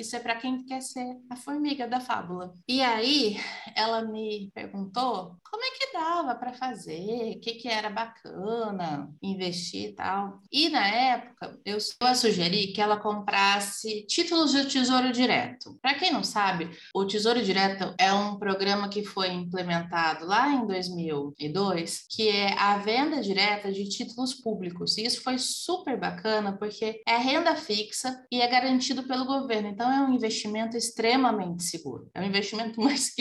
Isso 0.00 0.16
é 0.16 0.20
para 0.20 0.36
quem 0.36 0.64
quer 0.64 0.80
ser 0.80 1.18
a 1.28 1.36
formiga 1.36 1.86
da 1.86 2.00
fábula. 2.00 2.54
E 2.66 2.80
aí 2.80 3.36
ela 3.76 4.02
me 4.02 4.50
perguntou 4.54 5.36
como 5.50 5.62
é 5.62 5.70
que 5.72 5.92
dava 5.92 6.34
para 6.34 6.54
fazer, 6.54 7.36
o 7.36 7.40
que, 7.40 7.54
que 7.54 7.68
era 7.68 7.90
bacana 7.90 9.12
investir 9.22 9.90
e 9.90 9.92
tal. 9.92 10.40
E 10.50 10.68
na 10.70 10.86
época 10.86 11.58
eu, 11.64 11.78
sugeri 12.14 12.68
que 12.68 12.80
ela 12.80 12.96
comprasse 12.96 14.06
títulos 14.06 14.52
do 14.52 14.66
Tesouro 14.66 15.12
Direto. 15.12 15.78
Para 15.82 15.94
quem 15.94 16.12
não 16.12 16.24
sabe, 16.24 16.70
o 16.94 17.04
Tesouro 17.04 17.42
Direto 17.42 17.94
é 17.98 18.12
um 18.12 18.38
programa 18.38 18.88
que 18.88 19.04
foi 19.04 19.28
implementado 19.28 20.24
lá 20.24 20.48
em 20.48 20.66
2002, 20.66 22.06
que 22.08 22.28
é 22.28 22.58
a 22.58 22.78
venda 22.78 23.20
direta 23.20 23.70
de 23.70 23.88
títulos 23.88 24.34
públicos. 24.34 24.96
E 24.96 25.04
isso 25.04 25.22
foi 25.22 25.36
super 25.36 25.98
bacana 25.98 26.56
porque 26.56 27.02
é 27.06 27.16
renda 27.16 27.54
fixa 27.56 28.24
e 28.30 28.40
é 28.40 28.46
garantido 28.46 29.02
pelo 29.02 29.26
governo. 29.26 29.68
Então 29.68 29.89
é 29.90 30.00
um 30.00 30.14
investimento 30.14 30.76
extremamente 30.76 31.62
seguro. 31.64 32.10
É 32.14 32.20
o 32.20 32.24
investimento 32.24 32.80
mais 32.82 33.12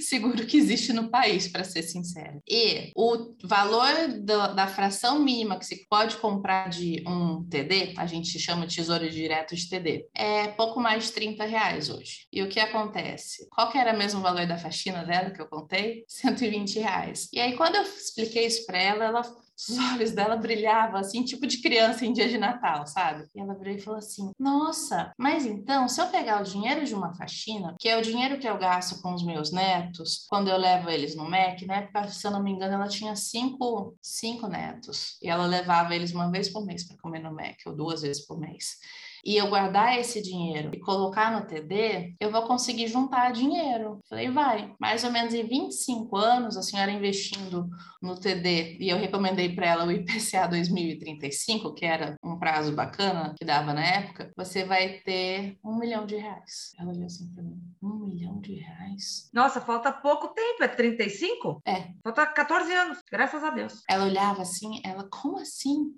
seguro 0.00 0.46
que 0.46 0.56
existe 0.56 0.92
no 0.92 1.10
país, 1.10 1.48
para 1.48 1.64
ser 1.64 1.82
sincero. 1.82 2.40
E 2.48 2.90
o 2.94 3.34
valor 3.44 4.08
do, 4.20 4.54
da 4.54 4.66
fração 4.66 5.18
mínima 5.18 5.58
que 5.58 5.66
se 5.66 5.86
pode 5.88 6.16
comprar 6.16 6.68
de 6.68 7.02
um 7.06 7.44
TD, 7.48 7.94
a 7.96 8.06
gente 8.06 8.38
chama 8.38 8.66
de 8.66 8.76
tesouro 8.76 9.08
direto 9.10 9.54
de 9.54 9.68
TD, 9.68 10.06
é 10.14 10.48
pouco 10.48 10.80
mais 10.80 11.04
de 11.04 11.12
30 11.12 11.44
reais 11.44 11.90
hoje. 11.90 12.26
E 12.32 12.42
o 12.42 12.48
que 12.48 12.60
acontece? 12.60 13.48
Qual 13.50 13.70
que 13.70 13.78
era 13.78 13.92
mesmo 13.92 14.20
o 14.20 14.22
valor 14.22 14.46
da 14.46 14.58
faxina 14.58 15.04
dela 15.04 15.30
que 15.30 15.40
eu 15.40 15.46
contei? 15.46 16.04
120 16.08 16.78
reais. 16.78 17.28
E 17.32 17.40
aí, 17.40 17.56
quando 17.56 17.76
eu 17.76 17.82
expliquei 17.82 18.46
isso 18.46 18.64
para 18.66 18.78
ela, 18.78 19.04
ela 19.04 19.22
os 19.68 19.78
olhos 19.92 20.12
dela 20.12 20.36
brilhavam 20.36 20.98
assim, 20.98 21.24
tipo 21.24 21.46
de 21.46 21.60
criança 21.60 22.04
em 22.04 22.12
dia 22.12 22.28
de 22.28 22.38
Natal, 22.38 22.86
sabe? 22.86 23.26
E 23.34 23.40
ela 23.40 23.54
virou 23.54 23.74
e 23.74 23.80
falou 23.80 23.98
assim: 23.98 24.30
Nossa, 24.38 25.12
mas 25.18 25.44
então, 25.44 25.88
se 25.88 26.00
eu 26.00 26.06
pegar 26.08 26.40
o 26.40 26.44
dinheiro 26.44 26.84
de 26.84 26.94
uma 26.94 27.14
faxina, 27.14 27.74
que 27.78 27.88
é 27.88 27.98
o 27.98 28.02
dinheiro 28.02 28.38
que 28.38 28.48
eu 28.48 28.58
gasto 28.58 29.00
com 29.02 29.14
os 29.14 29.24
meus 29.24 29.52
netos, 29.52 30.26
quando 30.28 30.48
eu 30.48 30.56
levo 30.56 30.88
eles 30.88 31.14
no 31.14 31.28
MEC, 31.28 31.66
na 31.66 31.76
época, 31.76 32.08
se 32.08 32.26
eu 32.26 32.30
não 32.30 32.42
me 32.42 32.50
engano, 32.50 32.74
ela 32.74 32.88
tinha 32.88 33.14
cinco, 33.16 33.96
cinco 34.00 34.46
netos. 34.46 35.18
E 35.22 35.28
ela 35.28 35.46
levava 35.46 35.94
eles 35.94 36.12
uma 36.12 36.30
vez 36.30 36.48
por 36.48 36.64
mês 36.64 36.86
para 36.86 36.96
comer 36.98 37.20
no 37.20 37.34
MEC, 37.34 37.68
ou 37.68 37.76
duas 37.76 38.02
vezes 38.02 38.26
por 38.26 38.38
mês 38.38 38.78
e 39.24 39.36
eu 39.36 39.48
guardar 39.48 39.98
esse 39.98 40.22
dinheiro 40.22 40.70
e 40.74 40.80
colocar 40.80 41.32
no 41.32 41.46
TD, 41.46 42.14
eu 42.20 42.30
vou 42.30 42.42
conseguir 42.42 42.88
juntar 42.88 43.32
dinheiro. 43.32 44.00
Falei, 44.08 44.30
vai. 44.30 44.74
Mais 44.80 45.04
ou 45.04 45.10
menos 45.10 45.34
em 45.34 45.46
25 45.46 46.16
anos, 46.16 46.56
a 46.56 46.62
senhora 46.62 46.90
investindo 46.90 47.68
no 48.00 48.18
TD, 48.18 48.78
e 48.80 48.88
eu 48.88 48.96
recomendei 48.96 49.54
para 49.54 49.66
ela 49.66 49.86
o 49.86 49.92
IPCA 49.92 50.46
2035, 50.48 51.74
que 51.74 51.84
era 51.84 52.16
um 52.24 52.38
prazo 52.38 52.72
bacana 52.72 53.34
que 53.38 53.44
dava 53.44 53.72
na 53.74 53.84
época, 53.84 54.30
você 54.36 54.64
vai 54.64 55.00
ter 55.04 55.58
um 55.64 55.78
milhão 55.78 56.06
de 56.06 56.16
reais. 56.16 56.72
Ela 56.78 56.92
olhou 56.92 57.06
assim 57.06 57.28
para 57.32 57.42
mim, 57.42 57.60
um 57.82 58.06
milhão 58.06 58.40
de 58.40 58.54
reais? 58.54 59.30
Nossa, 59.32 59.60
falta 59.60 59.92
pouco 59.92 60.28
tempo, 60.28 60.62
é 60.62 60.68
35? 60.68 61.60
É. 61.66 61.88
Falta 62.02 62.26
14 62.26 62.72
anos, 62.72 62.98
graças 63.10 63.42
a 63.44 63.50
Deus. 63.50 63.82
Ela 63.88 64.04
olhava 64.04 64.42
assim, 64.42 64.80
ela, 64.84 65.06
como 65.10 65.38
assim? 65.38 65.94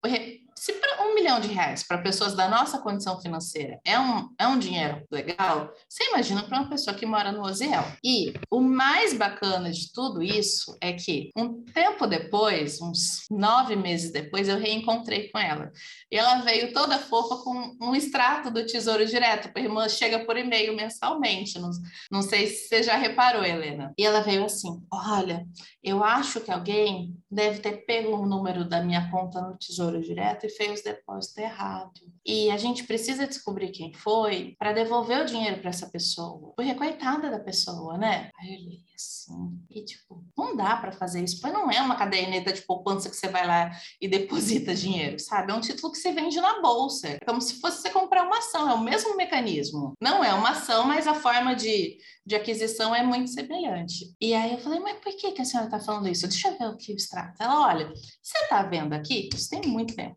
Se 0.55 0.73
um 1.13 1.15
milhão 1.15 1.41
de 1.41 1.49
reais 1.49 1.83
para 1.87 1.99
pessoas 1.99 2.35
da 2.35 2.49
nossa 2.49 2.79
condição 2.79 3.21
financeira 3.21 3.79
é 3.85 3.99
um, 3.99 4.29
é 4.39 4.47
um 4.47 4.59
dinheiro 4.59 5.05
legal, 5.11 5.71
você 5.89 6.09
imagina 6.09 6.43
para 6.43 6.61
uma 6.61 6.69
pessoa 6.69 6.97
que 6.97 7.05
mora 7.05 7.31
no 7.31 7.43
Oziel. 7.43 7.85
E 8.03 8.33
o 8.51 8.61
mais 8.61 9.13
bacana 9.13 9.71
de 9.71 9.93
tudo 9.93 10.23
isso 10.23 10.77
é 10.81 10.93
que 10.93 11.31
um 11.37 11.63
tempo 11.65 12.07
depois, 12.07 12.81
uns 12.81 13.27
nove 13.31 13.77
meses 13.77 14.11
depois, 14.11 14.49
eu 14.49 14.59
reencontrei 14.59 15.29
com 15.31 15.39
ela. 15.39 15.71
E 16.11 16.17
ela 16.17 16.41
veio 16.41 16.73
toda 16.73 16.99
fofa 16.99 17.37
com 17.43 17.77
um 17.81 17.95
extrato 17.95 18.51
do 18.51 18.65
Tesouro 18.65 19.05
Direto, 19.07 19.51
a 19.55 19.61
irmã 19.61 19.89
chega 19.89 20.25
por 20.25 20.37
e-mail 20.37 20.75
mensalmente. 20.75 21.59
Não, 21.59 21.71
não 22.11 22.23
sei 22.23 22.47
se 22.47 22.69
você 22.69 22.83
já 22.83 22.97
reparou, 22.97 23.45
Helena. 23.45 23.93
E 23.99 24.05
ela 24.05 24.21
veio 24.21 24.45
assim: 24.45 24.83
Olha, 24.91 25.47
eu 25.83 26.03
acho 26.03 26.41
que 26.41 26.51
alguém 26.51 27.17
deve 27.31 27.61
ter 27.61 27.85
pego 27.85 28.17
o 28.17 28.27
número 28.27 28.65
da 28.65 28.83
minha 28.83 29.11
conta 29.11 29.41
no 29.41 29.57
Tesouro 29.57 30.01
Direto 30.01 30.42
e 30.47 30.51
fez 30.51 30.81
o 30.81 30.85
depósito 30.85 31.41
errado. 31.41 32.01
E 32.25 32.51
a 32.51 32.57
gente 32.57 32.85
precisa 32.85 33.27
descobrir 33.27 33.71
quem 33.71 33.93
foi 33.93 34.55
para 34.59 34.73
devolver 34.73 35.23
o 35.23 35.27
dinheiro 35.27 35.61
para 35.61 35.71
essa 35.71 35.89
pessoa. 35.89 36.53
Porque 36.57 36.75
coitada 36.75 37.31
da 37.31 37.41
pessoa, 37.41 37.99
né? 37.99 38.31
Aí 38.41 38.55
eu 38.55 38.61
li 38.61 38.85
assim. 38.95 39.59
E 39.71 39.85
tipo, 39.85 40.25
não 40.37 40.57
dá 40.57 40.77
para 40.77 40.93
fazer 40.93 41.23
isso. 41.23 41.41
Pois 41.41 41.53
não 41.53 41.71
é 41.71 41.81
uma 41.81 41.97
caderneta 41.97 42.53
de 42.53 42.63
poupança 42.63 43.11
que 43.11 43.17
você 43.17 43.29
vai 43.29 43.47
lá 43.47 43.71
e 44.01 44.07
deposita 44.09 44.75
dinheiro, 44.75 45.19
sabe? 45.19 45.53
É 45.53 45.55
um 45.55 45.61
título 45.61 45.93
que 45.93 45.99
você 45.99 46.13
vende 46.13 46.41
na 46.41 46.61
bolsa. 46.61 47.09
É 47.09 47.19
como 47.27 47.41
se 47.41 47.61
fosse 47.61 47.83
você 47.83 47.91
comprar 47.91 48.25
uma 48.25 48.39
ação, 48.39 48.71
é 48.71 48.75
o 48.75 48.81
mesmo 48.81 49.17
mecanismo. 49.17 49.95
Não 50.01 50.23
é 50.23 50.33
uma 50.33 50.51
ação, 50.51 50.87
mas 50.87 51.07
a 51.07 51.15
forma 51.15 51.55
de, 51.55 51.99
de 52.25 52.35
aquisição 52.35 52.95
é 52.95 53.03
muito 53.03 53.31
semelhante. 53.31 54.15
E 54.21 54.35
aí 54.35 54.53
eu 54.53 54.59
falei, 54.59 54.81
mas 54.81 54.99
por 54.99 55.15
que, 55.17 55.33
que 55.33 55.43
a 55.43 55.45
senhora 55.45 55.69
está 55.69 55.81
falando 55.81 56.09
isso? 56.09 56.29
Deixa 56.29 56.49
eu 56.49 56.59
ver 56.59 56.67
o 56.67 56.77
que 56.77 56.93
extrato. 56.93 57.43
Ela, 57.43 57.67
olha, 57.67 57.93
você 58.23 58.39
está 58.39 58.63
vendo 58.63 58.93
aqui? 58.93 59.29
Isso 59.35 59.51
tem 59.51 59.63
muito 59.63 59.95
tempo. 59.95 60.17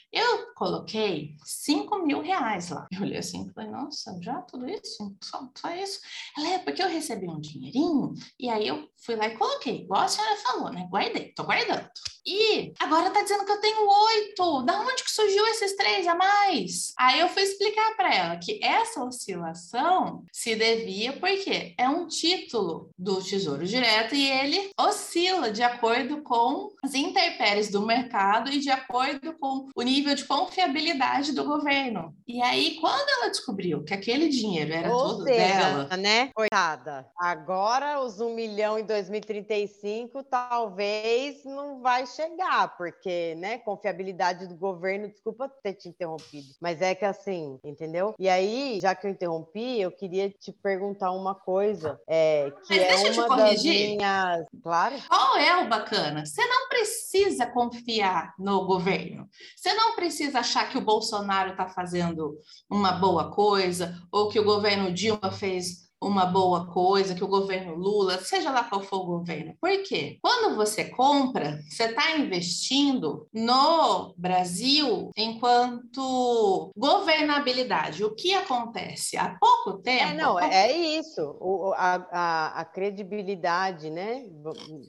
Eu 0.11 0.53
coloquei 0.55 1.35
5 1.45 2.05
mil 2.05 2.21
reais 2.21 2.69
lá. 2.69 2.87
Eu 2.91 3.01
olhei 3.01 3.17
assim 3.17 3.47
e 3.47 3.53
falei, 3.53 3.69
nossa, 3.69 4.17
já 4.21 4.41
tudo 4.41 4.69
isso? 4.69 5.15
Só, 5.23 5.47
só 5.55 5.73
isso? 5.73 5.99
Ela 6.37 6.55
é 6.55 6.59
porque 6.59 6.83
eu 6.83 6.89
recebi 6.89 7.27
um 7.27 7.39
dinheirinho 7.39 8.13
e 8.39 8.49
aí 8.49 8.67
eu 8.67 8.89
fui 8.97 9.15
lá 9.15 9.27
e 9.27 9.37
coloquei, 9.37 9.81
igual 9.83 10.01
a 10.01 10.07
senhora 10.07 10.35
falou, 10.37 10.71
né? 10.71 10.87
Guardei, 10.91 11.33
tô 11.33 11.43
guardando. 11.43 11.89
E 12.25 12.71
agora 12.79 13.09
tá 13.09 13.23
dizendo 13.23 13.45
que 13.45 13.51
eu 13.51 13.61
tenho 13.61 13.87
oito. 13.87 14.61
Da 14.63 14.79
onde 14.81 15.03
que 15.03 15.11
surgiu 15.11 15.45
esses 15.47 15.75
três 15.75 16.07
a 16.07 16.13
mais? 16.13 16.93
Aí 16.97 17.19
eu 17.19 17.29
fui 17.29 17.41
explicar 17.41 17.95
para 17.95 18.13
ela 18.13 18.37
que 18.37 18.59
essa 18.63 19.03
oscilação 19.03 20.23
se 20.31 20.55
devia 20.55 21.13
porque 21.13 21.73
é 21.77 21.89
um 21.89 22.07
título 22.07 22.91
do 22.97 23.21
Tesouro 23.23 23.65
Direto 23.65 24.13
e 24.13 24.29
ele 24.29 24.69
oscila 24.79 25.51
de 25.51 25.63
acordo 25.63 26.21
com 26.21 26.71
as 26.83 26.93
intempéries 26.93 27.71
do 27.71 27.85
mercado 27.85 28.51
e 28.51 28.59
de 28.59 28.69
acordo 28.69 29.33
com 29.39 29.67
o 29.75 29.81
nível 29.81 30.00
de 30.15 30.25
confiabilidade 30.25 31.33
do 31.33 31.43
governo. 31.43 32.13
E 32.27 32.41
aí, 32.41 32.77
quando 32.79 33.07
ela 33.09 33.29
descobriu 33.29 33.83
que 33.83 33.93
aquele 33.93 34.27
dinheiro 34.29 34.73
era 34.73 34.91
Ou 34.91 34.99
todo 35.09 35.23
seja, 35.23 35.37
dela. 35.37 35.97
né? 35.97 36.29
Coitada. 36.33 37.07
Agora 37.17 38.01
os 38.01 38.19
1 38.19 38.33
milhão 38.35 38.79
em 38.79 38.83
2035 38.85 40.23
talvez 40.23 41.43
não 41.45 41.81
vai 41.81 42.05
chegar, 42.07 42.75
porque, 42.77 43.35
né, 43.37 43.57
confiabilidade 43.59 44.47
do 44.47 44.55
governo, 44.55 45.07
desculpa 45.09 45.49
ter 45.63 45.73
te 45.73 45.89
interrompido, 45.89 46.47
mas 46.59 46.81
é 46.81 46.95
que 46.95 47.05
assim, 47.05 47.59
entendeu? 47.63 48.15
E 48.19 48.27
aí, 48.29 48.79
já 48.81 48.95
que 48.95 49.05
eu 49.07 49.11
interrompi, 49.11 49.79
eu 49.79 49.91
queria 49.91 50.29
te 50.29 50.51
perguntar 50.51 51.11
uma 51.11 51.35
coisa, 51.35 51.99
é, 52.07 52.51
que 52.67 52.75
Mas 52.75 52.83
é 52.83 52.87
deixa 52.87 53.07
eu 53.07 53.13
te 53.13 53.19
uma 53.19 53.27
corrigir. 53.27 53.95
minhas... 53.97 54.45
Claro. 54.63 54.95
Qual 55.07 55.37
é 55.37 55.57
o 55.63 55.67
bacana? 55.69 56.25
Você 56.25 56.45
não 56.45 56.69
precisa 56.69 57.45
confiar 57.47 58.33
no 58.37 58.65
governo. 58.65 59.27
Você 59.55 59.73
não 59.73 59.90
precisa 59.95 60.39
achar 60.39 60.69
que 60.69 60.77
o 60.77 60.85
Bolsonaro 60.85 61.51
está 61.51 61.67
fazendo 61.67 62.37
uma 62.69 62.93
boa 62.93 63.31
coisa 63.31 64.01
ou 64.11 64.29
que 64.29 64.39
o 64.39 64.43
governo 64.43 64.91
Dilma 64.91 65.31
fez 65.31 65.90
uma 66.01 66.25
boa 66.25 66.65
coisa, 66.67 67.13
que 67.13 67.23
o 67.23 67.27
governo 67.27 67.75
Lula, 67.75 68.17
seja 68.19 68.51
lá 68.51 68.63
qual 68.63 68.81
for 68.81 69.01
o 69.01 69.05
governo. 69.05 69.55
Por 69.61 69.71
quê? 69.83 70.17
Quando 70.21 70.55
você 70.55 70.85
compra, 70.85 71.59
você 71.69 71.85
está 71.85 72.17
investindo 72.17 73.27
no 73.33 74.13
Brasil 74.17 75.11
enquanto 75.15 76.71
governabilidade. 76.75 78.03
O 78.03 78.15
que 78.15 78.33
acontece? 78.33 79.17
Há 79.17 79.37
pouco 79.39 79.81
tempo. 79.81 80.11
É, 80.11 80.13
não, 80.13 80.39
é 80.39 80.71
isso. 80.71 81.37
O, 81.39 81.73
a, 81.75 82.07
a, 82.11 82.61
a 82.61 82.65
credibilidade, 82.65 83.89
né? 83.89 84.25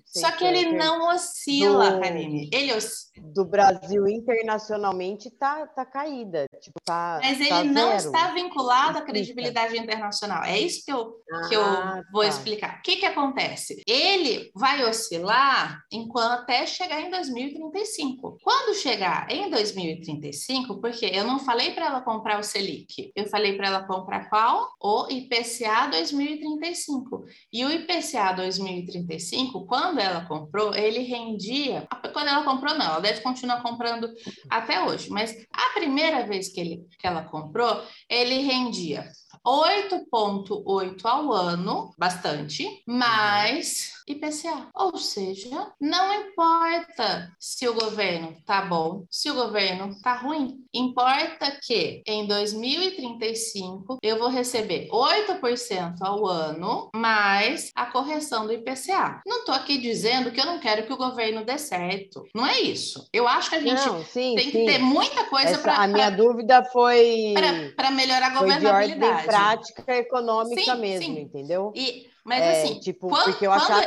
Só 0.07 0.31
que 0.33 0.45
ele 0.45 0.73
não 0.73 1.15
oscila, 1.15 1.93
do... 1.93 2.01
Karine. 2.01 2.49
Ele 2.53 2.73
oscila 2.73 3.13
do 3.33 3.45
Brasil 3.45 4.07
internacionalmente 4.09 5.31
tá, 5.31 5.67
tá 5.67 5.85
caída. 5.85 6.47
Tipo, 6.61 6.79
tá, 6.85 7.21
Mas 7.23 7.41
ele 7.41 7.49
tá 7.49 7.65
não 7.65 7.99
zero. 7.99 8.15
está 8.15 8.33
vinculado 8.33 8.99
à 8.99 9.03
credibilidade 9.03 9.77
internacional. 9.77 10.43
É 10.45 10.59
isso 10.59 10.85
que 10.85 10.93
eu, 10.93 11.02
que 11.49 11.55
Ah, 11.55 11.99
eu 11.99 12.05
vou 12.13 12.23
tá. 12.23 12.29
explicar. 12.29 12.79
O 12.79 12.83
que, 12.83 12.97
que 12.97 13.07
acontece? 13.07 13.83
Ele 13.87 14.51
vai 14.55 14.85
oscilar 14.85 15.83
enquanto 15.91 16.33
até 16.33 16.67
chegar 16.67 17.01
em 17.01 17.11
2035. 17.11 18.39
Quando 18.43 18.75
chegar 18.75 19.31
em 19.31 19.51
2035, 19.51 20.81
porque 20.81 21.07
eu 21.07 21.25
não 21.25 21.39
falei 21.39 21.73
para 21.73 21.87
ela 21.87 22.01
comprar 22.01 22.39
o 22.39 22.43
Selic, 22.43 23.13
eu 23.15 23.27
falei 23.29 23.57
para 23.57 23.69
ela 23.69 23.87
comprar 23.87 24.29
qual? 24.29 24.71
O 24.81 25.07
IPCA 25.11 25.89
2035. 25.91 27.25
E 27.53 27.65
o 27.65 27.71
IPCA 27.71 28.33
2035, 28.33 29.67
quando 29.67 29.99
ela 29.99 30.25
comprou, 30.27 30.75
ele 30.75 31.01
rendia. 31.01 31.87
Quando 32.13 32.29
ela 32.29 32.45
comprou, 32.45 32.75
não, 32.75 32.87
ela 32.87 33.01
deve 33.01 33.21
continuar 33.21 33.63
comprando 33.63 34.13
até 34.51 34.83
hoje, 34.85 35.11
mas 35.11 35.35
a 35.53 35.73
primeira 35.75 36.27
vez 36.27 36.49
que, 36.49 36.61
ele, 36.61 36.87
que 36.99 37.07
ela 37.07 37.23
comprou, 37.25 37.83
ele 38.09 38.39
rendia 38.39 39.11
8,8 39.45 41.05
ao 41.05 41.33
ano, 41.33 41.95
bastante, 41.99 42.65
mais 42.87 44.02
IPCA. 44.07 44.69
Ou 44.75 44.97
seja, 44.97 45.73
não 45.81 46.13
importa 46.13 47.33
se 47.39 47.69
o 47.69 47.75
governo 47.75 48.37
tá 48.47 48.63
bom, 48.63 49.05
se 49.11 49.31
o 49.31 49.35
governo 49.35 49.95
tá 50.03 50.15
ruim. 50.15 50.59
Importa 50.75 51.59
que 51.63 52.03
em 52.07 52.27
2035 52.27 53.99
eu 54.03 54.19
vou 54.19 54.29
receber 54.29 54.89
8% 54.91 55.95
ao 56.01 56.27
ano 56.27 56.91
mais 56.95 57.71
a 57.75 57.87
correção 57.87 58.47
do 58.47 58.53
IPCA. 58.53 59.21
Não 59.27 59.45
tô 59.45 59.53
aqui 59.53 59.79
dizendo 59.79 60.31
que 60.31 60.41
eu 60.41 60.47
não 60.47 60.59
quero 60.59 60.87
que 60.87 60.93
o 60.93 60.97
governo 60.97 61.45
dê 61.45 61.59
certo. 61.59 62.25
Não 62.35 62.47
é 62.47 62.61
isso. 62.61 63.07
Eu 63.13 63.27
acho 63.29 63.51
que 63.51 63.57
a 63.57 63.61
gente 63.61 63.87
Não, 63.87 64.05
sim, 64.05 64.35
tem 64.35 64.51
que 64.51 64.59
sim. 64.59 64.67
ter 64.67 64.79
muita 64.79 65.25
coisa 65.25 65.59
para 65.59 65.77
a 65.77 65.87
minha 65.87 66.11
dúvida 66.11 66.65
foi, 66.65 67.35
para 67.77 67.91
melhorar 67.91 68.29
a 68.29 68.39
foi 68.39 68.49
de 68.49 68.67
ordem 68.67 68.95
governabilidade. 68.95 69.27
prática 69.27 69.97
econômica 69.97 70.75
Sim, 70.75 70.81
mesmo, 70.81 71.15
sim. 71.15 71.31
enteu? 71.35 71.73
E, 71.75 72.12
mas 72.25 72.43
É, 72.43 72.63
assim, 72.63 72.79
tipo, 72.81 73.09
quando- 73.09 73.25
porque 73.25 73.47
eu 73.47 73.53
achava 73.53 73.87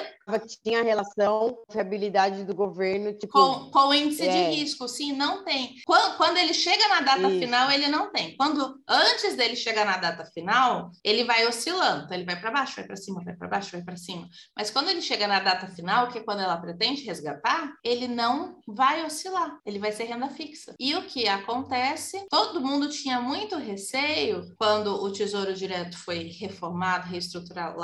tinha 0.63 0.83
relação 0.83 1.53
com 1.53 1.65
a 1.69 1.73
fiabilidade 1.73 2.43
do 2.43 2.55
governo, 2.55 3.13
tipo, 3.13 3.31
com, 3.31 3.69
com 3.69 3.87
o 3.89 3.93
índice 3.93 4.23
é. 4.23 4.31
de 4.49 4.55
risco, 4.55 4.87
sim, 4.87 5.13
não 5.13 5.43
tem. 5.43 5.75
Quando, 5.85 6.17
quando 6.17 6.37
ele 6.37 6.53
chega 6.53 6.87
na 6.87 7.01
data 7.01 7.29
Isso. 7.29 7.39
final, 7.39 7.71
ele 7.71 7.87
não 7.87 8.11
tem. 8.11 8.35
Quando 8.35 8.79
antes 8.87 9.35
dele 9.35 9.55
chegar 9.55 9.85
na 9.85 9.97
data 9.97 10.25
final, 10.25 10.91
ele 11.03 11.23
vai 11.23 11.45
oscilando, 11.47 12.05
então 12.05 12.17
ele 12.17 12.25
vai 12.25 12.39
para 12.39 12.51
baixo, 12.51 12.75
vai 12.75 12.85
para 12.85 12.95
cima, 12.95 13.23
vai 13.23 13.35
para 13.35 13.47
baixo, 13.47 13.71
vai 13.71 13.83
para 13.83 13.97
cima. 13.97 14.27
Mas 14.57 14.71
quando 14.71 14.89
ele 14.89 15.01
chega 15.01 15.27
na 15.27 15.39
data 15.39 15.67
final, 15.67 16.07
que 16.07 16.17
é 16.17 16.23
quando 16.23 16.41
ela 16.41 16.57
pretende 16.57 17.03
resgatar, 17.03 17.73
ele 17.83 18.07
não 18.07 18.59
vai 18.67 19.05
oscilar, 19.05 19.59
ele 19.65 19.79
vai 19.79 19.91
ser 19.91 20.05
renda 20.05 20.29
fixa. 20.29 20.73
E 20.79 20.95
o 20.95 21.03
que 21.03 21.27
acontece? 21.27 22.25
Todo 22.29 22.61
mundo 22.61 22.89
tinha 22.89 23.21
muito 23.21 23.57
receio 23.57 24.55
quando 24.57 24.87
o 24.87 25.11
Tesouro 25.11 25.53
Direto 25.53 25.97
foi 25.97 26.29
reformado, 26.39 27.07
reestruturado 27.07 27.79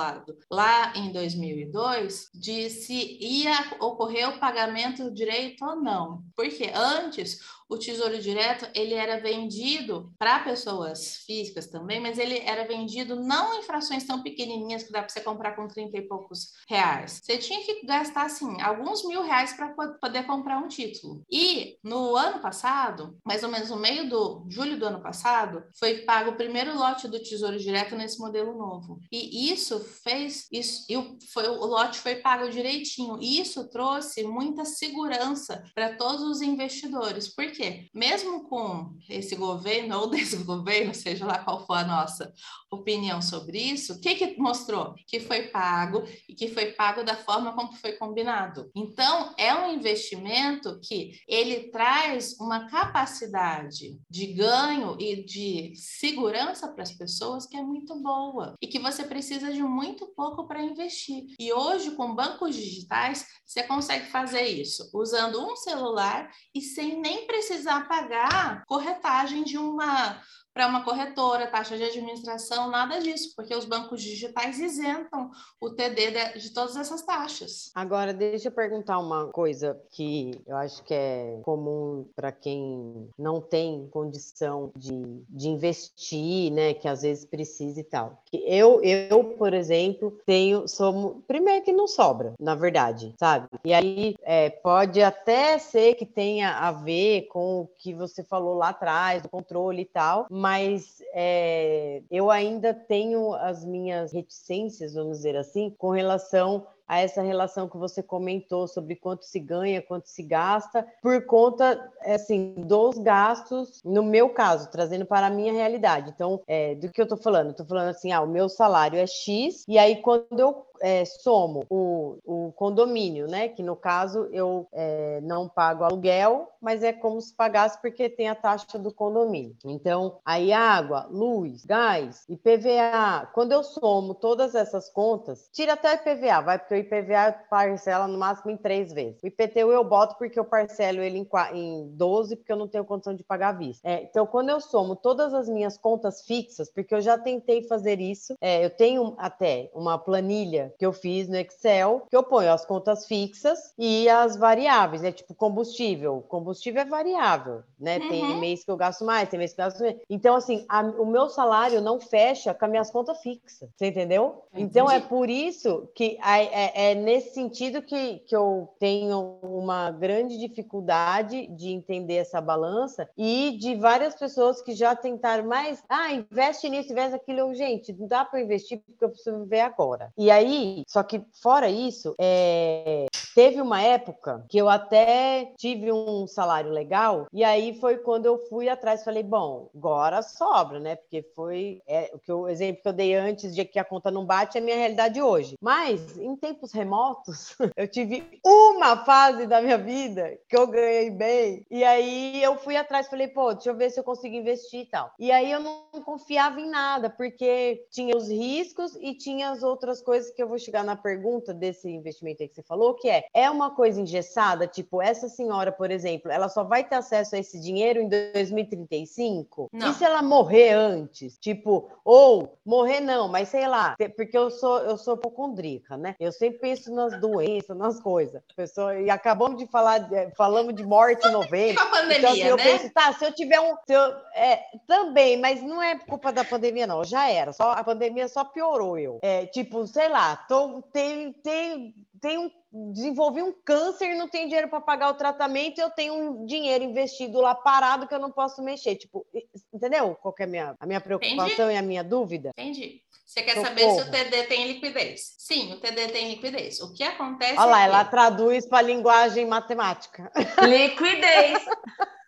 lá 0.49 0.93
em 0.95 1.11
2002, 1.11 2.30
de 2.33 2.69
se 2.69 3.17
ia 3.19 3.75
ocorrer 3.79 4.29
o 4.29 4.39
pagamento 4.39 5.11
direito 5.11 5.65
ou 5.65 5.75
não. 5.75 6.23
Porque 6.35 6.71
antes 6.73 7.39
o 7.71 7.77
Tesouro 7.77 8.19
Direto 8.19 8.67
ele 8.75 8.93
era 8.93 9.21
vendido 9.21 10.11
para 10.19 10.39
pessoas 10.39 11.23
físicas 11.25 11.67
também, 11.67 12.01
mas 12.01 12.19
ele 12.19 12.37
era 12.39 12.67
vendido 12.67 13.15
não 13.15 13.57
em 13.57 13.63
frações 13.63 14.03
tão 14.03 14.21
pequenininhas 14.21 14.83
que 14.83 14.91
dá 14.91 14.99
para 14.99 15.07
você 15.07 15.21
comprar 15.21 15.55
com 15.55 15.69
30 15.69 15.97
e 15.97 16.01
poucos 16.01 16.51
reais. 16.67 17.21
Você 17.23 17.37
tinha 17.37 17.63
que 17.63 17.85
gastar 17.85 18.25
assim 18.25 18.59
alguns 18.61 19.05
mil 19.05 19.23
reais 19.23 19.53
para 19.53 19.69
poder 19.69 20.23
comprar 20.23 20.57
um 20.57 20.67
título. 20.67 21.23
E 21.31 21.77
no 21.81 22.17
ano 22.17 22.41
passado, 22.41 23.17
mais 23.25 23.41
ou 23.41 23.49
menos 23.49 23.69
no 23.69 23.77
meio 23.77 24.09
do 24.09 24.45
julho 24.49 24.77
do 24.77 24.85
ano 24.85 25.01
passado, 25.01 25.63
foi 25.79 25.99
pago 25.99 26.31
o 26.31 26.35
primeiro 26.35 26.77
lote 26.77 27.07
do 27.07 27.23
Tesouro 27.23 27.57
Direto 27.57 27.95
nesse 27.95 28.19
modelo 28.19 28.53
novo. 28.53 28.99
E 29.09 29.49
isso 29.49 29.79
fez 29.79 30.45
isso 30.51 30.85
e 30.89 30.97
o, 30.97 31.17
foi, 31.31 31.47
o 31.47 31.65
lote 31.65 31.99
foi 31.99 32.15
pago 32.15 32.49
direitinho. 32.49 33.17
E 33.21 33.39
isso 33.39 33.69
trouxe 33.69 34.23
muita 34.23 34.65
segurança 34.65 35.63
para 35.73 35.95
todos 35.95 36.23
os 36.23 36.41
investidores. 36.41 37.33
Por 37.33 37.49
quê? 37.61 37.89
Mesmo 37.93 38.49
com 38.49 38.97
esse 39.07 39.35
governo 39.35 39.99
ou 39.99 40.09
desgoverno, 40.09 40.93
seja 40.93 41.25
lá 41.25 41.37
qual 41.39 41.65
for 41.65 41.75
a 41.75 41.83
nossa 41.83 42.33
opinião 42.71 43.21
sobre 43.21 43.59
isso, 43.59 43.93
o 43.93 44.01
que, 44.01 44.15
que 44.15 44.39
mostrou? 44.39 44.95
Que 45.05 45.19
foi 45.19 45.49
pago 45.49 46.03
e 46.27 46.33
que 46.33 46.47
foi 46.47 46.71
pago 46.71 47.03
da 47.03 47.15
forma 47.15 47.53
como 47.53 47.73
foi 47.73 47.93
combinado. 47.93 48.71
Então, 48.75 49.33
é 49.37 49.53
um 49.53 49.73
investimento 49.73 50.79
que 50.81 51.19
ele 51.27 51.69
traz 51.69 52.39
uma 52.39 52.69
capacidade 52.69 53.99
de 54.09 54.27
ganho 54.27 54.95
e 54.99 55.23
de 55.23 55.73
segurança 55.75 56.67
para 56.69 56.83
as 56.83 56.91
pessoas 56.91 57.45
que 57.45 57.57
é 57.57 57.61
muito 57.61 57.95
boa 58.01 58.55
e 58.61 58.67
que 58.67 58.79
você 58.79 59.03
precisa 59.03 59.51
de 59.51 59.61
muito 59.61 60.07
pouco 60.15 60.47
para 60.47 60.63
investir. 60.63 61.25
E 61.37 61.51
hoje, 61.51 61.91
com 61.91 62.15
bancos 62.15 62.55
digitais, 62.55 63.25
você 63.45 63.63
consegue 63.63 64.05
fazer 64.05 64.47
isso 64.47 64.89
usando 64.93 65.45
um 65.45 65.55
celular 65.57 66.31
e 66.55 66.61
sem 66.61 66.99
nem 66.99 67.27
precisar 67.27 67.50
pagar 67.81 68.63
corretagem 68.65 69.43
de 69.43 69.57
uma 69.57 70.17
para 70.53 70.67
uma 70.67 70.83
corretora, 70.83 71.47
taxa 71.47 71.77
de 71.77 71.83
administração, 71.83 72.69
nada 72.69 72.99
disso, 72.99 73.33
porque 73.35 73.55
os 73.55 73.65
bancos 73.65 74.01
digitais 74.01 74.59
isentam 74.59 75.31
o 75.59 75.69
TD 75.69 76.11
de, 76.11 76.39
de, 76.39 76.53
todas 76.53 76.75
essas 76.75 77.01
taxas. 77.03 77.71
Agora, 77.73 78.13
deixa 78.13 78.49
eu 78.49 78.51
perguntar 78.51 78.99
uma 78.99 79.27
coisa 79.27 79.79
que 79.91 80.31
eu 80.45 80.55
acho 80.57 80.83
que 80.83 80.93
é 80.93 81.39
comum 81.43 82.05
para 82.15 82.31
quem 82.31 83.09
não 83.17 83.39
tem 83.39 83.87
condição 83.91 84.71
de, 84.75 85.23
de 85.29 85.47
investir, 85.47 86.51
né, 86.51 86.73
que 86.73 86.87
às 86.87 87.01
vezes 87.01 87.25
precisa 87.25 87.79
e 87.79 87.83
tal. 87.83 88.21
Eu, 88.33 88.81
eu, 88.83 89.23
por 89.37 89.53
exemplo, 89.53 90.17
tenho, 90.25 90.67
sou, 90.67 91.23
primeiro 91.27 91.63
que 91.63 91.71
não 91.71 91.87
sobra, 91.87 92.33
na 92.39 92.55
verdade, 92.55 93.13
sabe? 93.17 93.47
E 93.63 93.73
aí 93.73 94.15
é, 94.23 94.49
pode 94.49 95.01
até 95.01 95.57
ser 95.57 95.95
que 95.95 96.05
tenha 96.05 96.57
a 96.57 96.71
ver 96.71 97.27
com 97.27 97.61
o 97.61 97.69
que 97.77 97.93
você 97.93 98.23
falou 98.23 98.55
lá 98.55 98.69
atrás, 98.69 99.21
do 99.21 99.29
controle 99.29 99.81
e 99.81 99.85
tal, 99.85 100.25
mas 100.41 101.03
é, 101.13 102.01
eu 102.09 102.31
ainda 102.31 102.73
tenho 102.73 103.35
as 103.35 103.63
minhas 103.63 104.11
reticências, 104.11 104.95
vamos 104.95 105.17
dizer 105.17 105.35
assim, 105.35 105.69
com 105.77 105.91
relação 105.91 106.65
a 106.87 106.99
essa 106.99 107.21
relação 107.21 107.69
que 107.69 107.77
você 107.77 108.01
comentou 108.03 108.67
sobre 108.67 108.95
quanto 108.95 109.25
se 109.25 109.39
ganha, 109.39 109.81
quanto 109.81 110.07
se 110.07 110.23
gasta, 110.23 110.85
por 111.01 111.25
conta, 111.25 111.91
assim, 112.05 112.53
dos 112.57 112.97
gastos, 112.97 113.81
no 113.83 114.03
meu 114.03 114.29
caso, 114.29 114.69
trazendo 114.71 115.05
para 115.05 115.27
a 115.27 115.29
minha 115.29 115.53
realidade. 115.53 116.11
Então, 116.13 116.41
é, 116.47 116.75
do 116.75 116.89
que 116.89 117.01
eu 117.01 117.03
estou 117.03 117.17
falando? 117.17 117.51
Estou 117.51 117.65
falando 117.65 117.89
assim, 117.89 118.11
ah, 118.11 118.21
o 118.21 118.27
meu 118.27 118.49
salário 118.49 118.99
é 118.99 119.07
X, 119.07 119.63
e 119.67 119.77
aí 119.77 119.97
quando 120.01 120.39
eu 120.39 120.71
é, 120.81 121.05
somo 121.05 121.63
o, 121.69 122.17
o, 122.25 122.51
condomínio, 122.53 123.27
né? 123.27 123.47
Que 123.47 123.61
no 123.61 123.75
caso 123.75 124.27
eu 124.31 124.67
é, 124.73 125.21
não 125.21 125.47
pago 125.47 125.83
aluguel, 125.83 126.49
mas 126.59 126.83
é 126.83 126.91
como 126.91 127.21
se 127.21 127.33
pagasse 127.33 127.79
porque 127.79 128.09
tem 128.09 128.27
a 128.27 128.35
taxa 128.35 128.77
do 128.79 128.91
condomínio. 128.91 129.55
Então, 129.63 130.19
aí 130.25 130.51
água, 130.51 131.07
luz, 131.09 131.63
gás, 131.65 132.25
IPVA, 132.27 133.29
quando 133.33 133.51
eu 133.51 133.63
somo 133.63 134.15
todas 134.15 134.55
essas 134.55 134.89
contas, 134.89 135.47
tira 135.53 135.73
até 135.73 135.93
IPVA, 135.93 136.41
vai 136.41 136.59
porque 136.59 136.80
IPVA 136.81 137.33
parcela 137.49 138.07
no 138.07 138.17
máximo 138.17 138.51
em 138.51 138.57
três 138.57 138.91
vezes. 138.93 139.21
O 139.23 139.27
IPTU 139.27 139.71
eu 139.71 139.83
boto 139.83 140.17
porque 140.17 140.39
eu 140.39 140.45
parcelo 140.45 141.01
ele 141.01 141.17
em, 141.17 141.27
em 141.53 141.87
12 141.95 142.35
porque 142.35 142.51
eu 142.51 142.57
não 142.57 142.67
tenho 142.67 142.85
condição 142.85 143.15
de 143.15 143.23
pagar 143.23 143.49
à 143.49 143.53
vista. 143.53 143.87
É, 143.87 144.03
então, 144.03 144.25
quando 144.25 144.49
eu 144.49 144.59
somo 144.59 144.95
todas 144.95 145.33
as 145.33 145.47
minhas 145.47 145.77
contas 145.77 146.25
fixas, 146.25 146.69
porque 146.69 146.93
eu 146.93 147.01
já 147.01 147.17
tentei 147.17 147.63
fazer 147.63 147.99
isso, 147.99 148.35
é, 148.41 148.63
eu 148.63 148.69
tenho 148.69 149.15
até 149.17 149.69
uma 149.73 149.97
planilha 149.97 150.73
que 150.77 150.85
eu 150.85 150.93
fiz 150.93 151.27
no 151.27 151.35
Excel, 151.35 152.05
que 152.09 152.15
eu 152.15 152.23
ponho 152.23 152.51
as 152.51 152.65
contas 152.65 153.05
fixas 153.07 153.73
e 153.77 154.09
as 154.09 154.35
variáveis, 154.35 155.01
né? 155.01 155.11
Tipo 155.11 155.33
combustível. 155.33 156.23
Combustível 156.27 156.81
é 156.81 156.85
variável, 156.85 157.63
né? 157.79 157.97
Uhum. 157.97 158.09
Tem 158.09 158.39
mês 158.39 158.63
que 158.63 158.71
eu 158.71 158.77
gasto 158.77 159.05
mais, 159.05 159.29
tem 159.29 159.39
mês 159.39 159.53
que 159.53 159.61
eu 159.61 159.65
gasto 159.65 159.81
menos. 159.81 160.01
Então, 160.09 160.35
assim, 160.35 160.65
a, 160.67 160.81
o 160.81 161.05
meu 161.05 161.29
salário 161.29 161.81
não 161.81 161.99
fecha 161.99 162.53
com 162.53 162.65
as 162.65 162.71
minhas 162.71 162.91
contas 162.91 163.21
fixas. 163.21 163.69
Você 163.75 163.87
entendeu? 163.87 164.43
Então, 164.53 164.89
é 164.89 164.99
por 164.99 165.29
isso 165.29 165.89
que 165.95 166.17
é, 166.23 166.60
é, 166.61 166.91
é 166.91 166.95
nesse 166.95 167.33
sentido 167.33 167.81
que, 167.81 168.19
que 168.19 168.35
eu 168.35 168.69
tenho 168.79 169.39
uma 169.41 169.89
grande 169.91 170.37
dificuldade 170.37 171.47
de 171.47 171.69
entender 171.69 172.15
essa 172.15 172.39
balança 172.39 173.09
e 173.17 173.57
de 173.59 173.75
várias 173.75 174.15
pessoas 174.15 174.61
que 174.61 174.73
já 174.73 174.95
tentaram 174.95 175.45
mais, 175.45 175.83
ah, 175.89 176.11
investe 176.13 176.69
nisso, 176.69 176.91
investe 176.91 177.13
naquilo. 177.13 177.53
Gente, 177.55 177.93
não 177.93 178.07
dá 178.07 178.23
para 178.23 178.41
investir 178.41 178.79
porque 178.85 179.03
eu 179.03 179.09
preciso 179.09 179.39
viver 179.39 179.61
agora. 179.61 180.11
E 180.17 180.29
aí, 180.29 180.83
só 180.87 181.03
que 181.03 181.23
fora 181.41 181.69
isso, 181.69 182.15
é... 182.19 183.05
teve 183.33 183.61
uma 183.61 183.81
época 183.81 184.45
que 184.47 184.57
eu 184.57 184.69
até 184.69 185.53
tive 185.57 185.91
um 185.91 186.27
salário 186.27 186.69
legal, 186.71 187.27
e 187.33 187.43
aí 187.43 187.73
foi 187.79 187.97
quando 187.97 188.25
eu 188.25 188.37
fui 188.49 188.69
atrás, 188.69 189.03
falei, 189.03 189.23
bom, 189.23 189.69
agora 189.75 190.21
sobra, 190.21 190.79
né? 190.79 190.95
Porque 190.95 191.23
foi 191.35 191.81
é, 191.87 192.11
o, 192.13 192.19
que 192.19 192.31
eu, 192.31 192.41
o 192.41 192.49
exemplo 192.49 192.81
que 192.81 192.89
eu 192.89 192.93
dei 192.93 193.15
antes 193.15 193.55
de 193.55 193.65
que 193.65 193.79
a 193.79 193.83
conta 193.83 194.11
não 194.11 194.25
bate 194.25 194.57
é 194.57 194.61
a 194.61 194.63
minha 194.63 194.75
realidade 194.75 195.21
hoje. 195.21 195.55
Mas 195.61 196.17
em 196.17 196.35
tempos 196.51 196.71
remotos, 196.73 197.55
eu 197.77 197.87
tive 197.87 198.39
uma 198.45 199.05
fase 199.05 199.47
da 199.47 199.61
minha 199.61 199.77
vida 199.77 200.37
que 200.49 200.57
eu 200.57 200.67
ganhei 200.67 201.09
bem, 201.09 201.65
e 201.71 201.83
aí 201.83 202.43
eu 202.43 202.57
fui 202.57 202.75
atrás, 202.75 203.07
falei, 203.07 203.27
pô, 203.27 203.53
deixa 203.53 203.69
eu 203.69 203.75
ver 203.75 203.89
se 203.89 203.99
eu 203.99 204.03
consigo 204.03 204.35
investir 204.35 204.81
e 204.81 204.85
tal. 204.85 205.11
E 205.17 205.31
aí 205.31 205.51
eu 205.51 205.59
não 205.59 205.83
confiava 206.03 206.59
em 206.59 206.69
nada, 206.69 207.09
porque 207.09 207.85
tinha 207.89 208.15
os 208.15 208.29
riscos 208.29 208.95
e 208.99 209.13
tinha 209.13 209.51
as 209.51 209.63
outras 209.63 210.01
coisas 210.01 210.31
que 210.31 210.43
eu 210.43 210.47
vou 210.47 210.59
chegar 210.59 210.83
na 210.83 210.95
pergunta 210.95 211.53
desse 211.53 211.89
investimento 211.89 212.43
aí 212.43 212.49
que 212.49 212.55
você 212.55 212.63
falou, 212.63 212.95
que 212.95 213.09
é, 213.09 213.25
é 213.33 213.49
uma 213.49 213.71
coisa 213.71 214.01
engessada? 214.01 214.67
Tipo, 214.67 215.01
essa 215.01 215.29
senhora, 215.29 215.71
por 215.71 215.89
exemplo, 215.89 216.31
ela 216.31 216.49
só 216.49 216.63
vai 216.63 216.83
ter 216.83 216.95
acesso 216.95 217.35
a 217.35 217.39
esse 217.39 217.59
dinheiro 217.59 218.01
em 218.01 218.09
2035? 218.09 219.69
Não. 219.71 219.89
E 219.89 219.93
se 219.93 220.03
ela 220.03 220.21
morrer 220.21 220.73
antes? 220.73 221.37
Tipo, 221.37 221.89
ou 222.03 222.57
morrer 222.65 222.99
não, 222.99 223.27
mas 223.27 223.49
sei 223.49 223.67
lá, 223.67 223.95
porque 224.15 224.37
eu 224.37 224.49
sou 224.49 224.79
eu 224.79 224.97
sou 224.97 225.15
hipocondríaca, 225.15 225.95
né? 225.97 226.15
Eu 226.19 226.31
sempre 226.41 226.59
penso 226.59 226.91
nas 226.91 227.21
doenças, 227.21 227.77
nas 227.77 227.99
coisas. 227.99 228.41
Pessoa, 228.55 228.99
e 228.99 229.11
acabamos 229.11 229.59
de 229.59 229.67
falar, 229.67 230.09
falamos 230.35 230.73
de 230.73 230.83
morte 230.83 231.27
em 231.27 231.31
novembro. 231.31 231.79
A 231.79 231.85
pandemia, 231.85 232.17
então, 232.17 232.31
assim, 232.31 232.43
eu 232.43 232.57
né? 232.57 232.63
penso, 232.63 232.89
tá, 232.91 233.13
se 233.13 233.23
eu 233.23 233.31
tiver 233.31 233.59
um. 233.59 233.75
Eu, 233.87 234.01
é, 234.33 234.63
também, 234.87 235.39
mas 235.39 235.61
não 235.61 235.81
é 235.81 235.99
culpa 235.99 236.31
da 236.31 236.43
pandemia, 236.43 236.87
não. 236.87 237.03
Já 237.03 237.29
era. 237.29 237.53
Só, 237.53 237.71
a 237.71 237.83
pandemia 237.83 238.27
só 238.27 238.43
piorou 238.43 238.97
eu. 238.97 239.19
É, 239.21 239.45
tipo, 239.45 239.85
sei 239.85 240.09
lá, 240.09 240.35
tô, 240.35 240.81
tem, 240.91 241.31
tem, 241.33 241.93
tem 242.19 242.39
um 242.39 242.51
desenvolvi 242.73 243.41
um 243.41 243.51
câncer 243.51 244.11
e 244.11 244.17
não 244.17 244.29
tenho 244.29 244.47
dinheiro 244.47 244.69
para 244.69 244.79
pagar 244.79 245.09
o 245.09 245.15
tratamento, 245.15 245.79
eu 245.79 245.89
tenho 245.89 246.13
um 246.13 246.45
dinheiro 246.45 246.85
investido 246.85 247.41
lá 247.41 247.53
parado 247.53 248.07
que 248.07 248.13
eu 248.15 248.19
não 248.19 248.31
posso 248.31 248.63
mexer. 248.63 248.95
Tipo, 248.95 249.25
entendeu? 249.73 250.15
Qual 250.15 250.33
é 250.39 250.43
a 250.43 250.47
minha, 250.47 250.75
a 250.79 250.85
minha 250.85 251.01
preocupação 251.01 251.65
Entendi. 251.65 251.73
e 251.73 251.77
a 251.77 251.81
minha 251.81 252.03
dúvida? 252.03 252.51
Entendi. 252.57 253.01
Você 253.31 253.43
quer 253.43 253.55
Socorro. 253.55 253.67
saber 253.67 253.91
se 253.91 254.01
o 254.01 254.11
TD 254.11 254.43
tem 254.43 254.67
liquidez? 254.67 255.35
Sim, 255.37 255.71
o 255.71 255.79
TD 255.79 256.09
tem 256.09 256.31
liquidez. 256.31 256.81
O 256.81 256.93
que 256.93 257.01
acontece? 257.01 257.57
Olha 257.57 257.65
lá, 257.65 257.81
é 257.81 257.85
ela 257.85 258.03
traduz 258.03 258.67
para 258.67 258.81
linguagem 258.81 259.45
matemática. 259.45 260.29
Liquidez. 260.67 261.63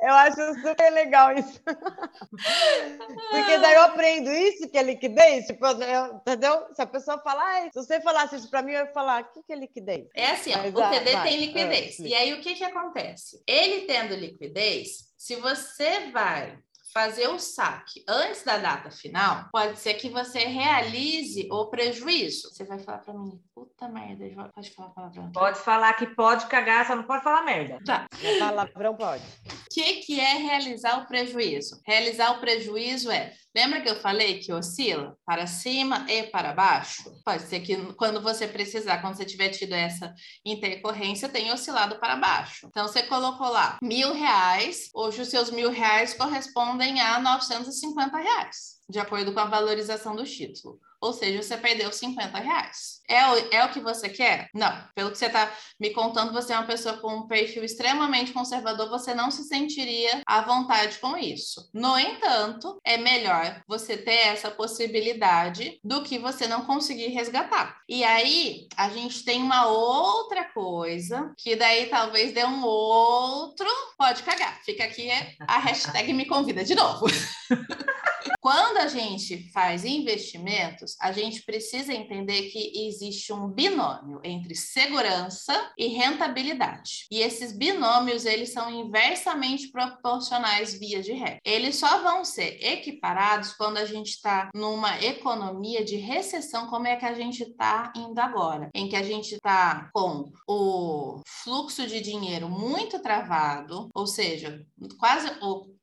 Eu 0.00 0.14
acho 0.14 0.54
super 0.62 0.90
legal 0.90 1.36
isso. 1.36 1.60
Porque 1.62 3.58
daí 3.58 3.74
eu 3.74 3.82
aprendo 3.82 4.32
isso, 4.32 4.66
que 4.66 4.78
é 4.78 4.82
liquidez. 4.82 5.46
Tipo, 5.46 5.66
eu, 5.66 6.14
entendeu? 6.14 6.66
Se 6.72 6.80
a 6.80 6.86
pessoa 6.86 7.18
falar, 7.18 7.64
se 7.64 7.74
você 7.74 8.00
falasse 8.00 8.36
isso 8.36 8.48
para 8.48 8.62
mim, 8.62 8.72
eu 8.72 8.86
ia 8.86 8.92
falar: 8.92 9.24
o 9.24 9.26
que, 9.26 9.42
que 9.42 9.52
é 9.52 9.56
liquidez? 9.56 10.08
É 10.14 10.30
assim, 10.30 10.52
Mas, 10.56 10.74
o 10.74 10.90
TD 10.90 11.14
ah, 11.14 11.22
tem 11.22 11.36
liquidez. 11.38 12.00
É, 12.00 12.02
e 12.02 12.14
aí 12.14 12.32
o 12.32 12.40
que, 12.40 12.54
que 12.54 12.64
acontece? 12.64 13.42
Ele 13.46 13.82
tendo 13.82 14.14
liquidez, 14.14 15.12
se 15.18 15.36
você 15.36 16.10
vai 16.12 16.58
fazer 16.92 17.28
o 17.28 17.38
saque 17.38 18.02
antes 18.08 18.42
da 18.44 18.58
data 18.58 18.90
final, 18.90 19.48
pode 19.52 19.78
ser 19.78 19.94
que 19.94 20.08
você 20.08 20.40
realize 20.40 21.48
o 21.50 21.66
prejuízo. 21.66 22.48
Você 22.50 22.64
vai 22.64 22.78
falar 22.78 22.98
para 22.98 23.14
mim, 23.14 23.40
puta 23.54 23.88
merda, 23.88 24.24
pode 24.54 24.70
falar 24.70 24.88
palavrão. 24.90 25.32
Pode 25.32 25.58
falar 25.58 25.92
que 25.94 26.06
pode 26.06 26.46
cagar, 26.46 26.86
só 26.86 26.96
não 26.96 27.04
pode 27.04 27.22
falar 27.22 27.42
merda. 27.42 27.78
Tá. 27.84 28.06
Palavrão 28.38 28.96
pode. 28.96 29.22
O 29.22 29.68
que, 29.70 29.94
que 29.96 30.20
é 30.20 30.34
realizar 30.34 31.02
o 31.02 31.06
prejuízo? 31.06 31.80
Realizar 31.86 32.32
o 32.32 32.40
prejuízo 32.40 33.10
é 33.10 33.32
Lembra 33.58 33.80
que 33.80 33.90
eu 33.90 33.96
falei 33.96 34.38
que 34.38 34.52
oscila 34.52 35.16
para 35.26 35.44
cima 35.48 36.06
e 36.08 36.22
para 36.22 36.52
baixo? 36.52 37.12
Pode 37.24 37.42
ser 37.42 37.58
que 37.58 37.92
quando 37.94 38.22
você 38.22 38.46
precisar, 38.46 38.98
quando 38.98 39.16
você 39.16 39.24
tiver 39.24 39.48
tido 39.48 39.72
essa 39.72 40.14
intercorrência, 40.46 41.28
tenha 41.28 41.52
oscilado 41.52 41.98
para 41.98 42.14
baixo. 42.14 42.68
Então, 42.68 42.86
você 42.86 43.02
colocou 43.02 43.48
lá 43.48 43.76
mil 43.82 44.14
reais, 44.14 44.88
hoje 44.94 45.22
os 45.22 45.28
seus 45.28 45.50
mil 45.50 45.72
reais 45.72 46.14
correspondem 46.14 47.00
a 47.00 47.18
950 47.18 48.16
reais, 48.16 48.76
de 48.88 49.00
acordo 49.00 49.34
com 49.34 49.40
a 49.40 49.46
valorização 49.46 50.14
do 50.14 50.22
título. 50.22 50.78
Ou 51.00 51.12
seja, 51.12 51.42
você 51.42 51.56
perdeu 51.56 51.92
50 51.92 52.38
reais. 52.38 53.00
É 53.08 53.26
o, 53.26 53.54
é 53.54 53.64
o 53.64 53.70
que 53.70 53.80
você 53.80 54.08
quer? 54.08 54.48
Não. 54.54 54.72
Pelo 54.94 55.10
que 55.10 55.18
você 55.18 55.26
está 55.26 55.50
me 55.80 55.90
contando, 55.90 56.32
você 56.32 56.52
é 56.52 56.58
uma 56.58 56.66
pessoa 56.66 56.98
com 56.98 57.14
um 57.14 57.26
perfil 57.26 57.64
extremamente 57.64 58.32
conservador, 58.32 58.88
você 58.88 59.14
não 59.14 59.30
se 59.30 59.44
sentiria 59.44 60.22
à 60.26 60.40
vontade 60.42 60.98
com 60.98 61.16
isso. 61.16 61.70
No 61.72 61.98
entanto, 61.98 62.78
é 62.84 62.98
melhor 62.98 63.62
você 63.66 63.96
ter 63.96 64.26
essa 64.26 64.50
possibilidade 64.50 65.80
do 65.82 66.02
que 66.02 66.18
você 66.18 66.46
não 66.46 66.64
conseguir 66.64 67.08
resgatar. 67.08 67.78
E 67.88 68.04
aí, 68.04 68.68
a 68.76 68.88
gente 68.90 69.24
tem 69.24 69.42
uma 69.42 69.66
outra 69.66 70.44
coisa, 70.52 71.32
que 71.38 71.56
daí 71.56 71.86
talvez 71.86 72.32
dê 72.32 72.44
um 72.44 72.62
outro. 72.64 73.66
Pode 73.96 74.22
cagar. 74.22 74.60
Fica 74.64 74.84
aqui 74.84 75.08
a 75.40 75.58
hashtag 75.58 76.12
me 76.12 76.26
convida 76.26 76.64
de 76.64 76.74
novo. 76.74 77.06
Quando 78.40 78.78
a 78.78 78.86
gente 78.86 79.50
faz 79.52 79.84
investimentos, 79.84 80.87
a 81.00 81.12
gente 81.12 81.42
precisa 81.42 81.92
entender 81.92 82.50
que 82.50 82.86
existe 82.86 83.32
um 83.32 83.48
binômio 83.48 84.20
entre 84.24 84.54
segurança 84.54 85.72
e 85.76 85.88
rentabilidade. 85.88 87.06
E 87.10 87.20
esses 87.20 87.56
binômios, 87.56 88.24
eles 88.24 88.52
são 88.52 88.70
inversamente 88.70 89.70
proporcionais 89.70 90.78
via 90.78 91.02
de 91.02 91.12
regra. 91.12 91.40
Eles 91.44 91.76
só 91.76 92.02
vão 92.02 92.24
ser 92.24 92.58
equiparados 92.64 93.52
quando 93.52 93.78
a 93.78 93.84
gente 93.84 94.10
está 94.10 94.50
numa 94.54 95.02
economia 95.02 95.84
de 95.84 95.96
recessão, 95.96 96.68
como 96.68 96.86
é 96.86 96.96
que 96.96 97.04
a 97.04 97.14
gente 97.14 97.42
está 97.42 97.92
indo 97.96 98.18
agora, 98.18 98.70
em 98.74 98.88
que 98.88 98.96
a 98.96 99.02
gente 99.02 99.34
está 99.34 99.90
com 99.92 100.30
o 100.46 101.20
fluxo 101.26 101.86
de 101.86 102.00
dinheiro 102.00 102.48
muito 102.48 103.00
travado, 103.00 103.88
ou 103.94 104.06
seja, 104.06 104.64
quase 104.98 105.28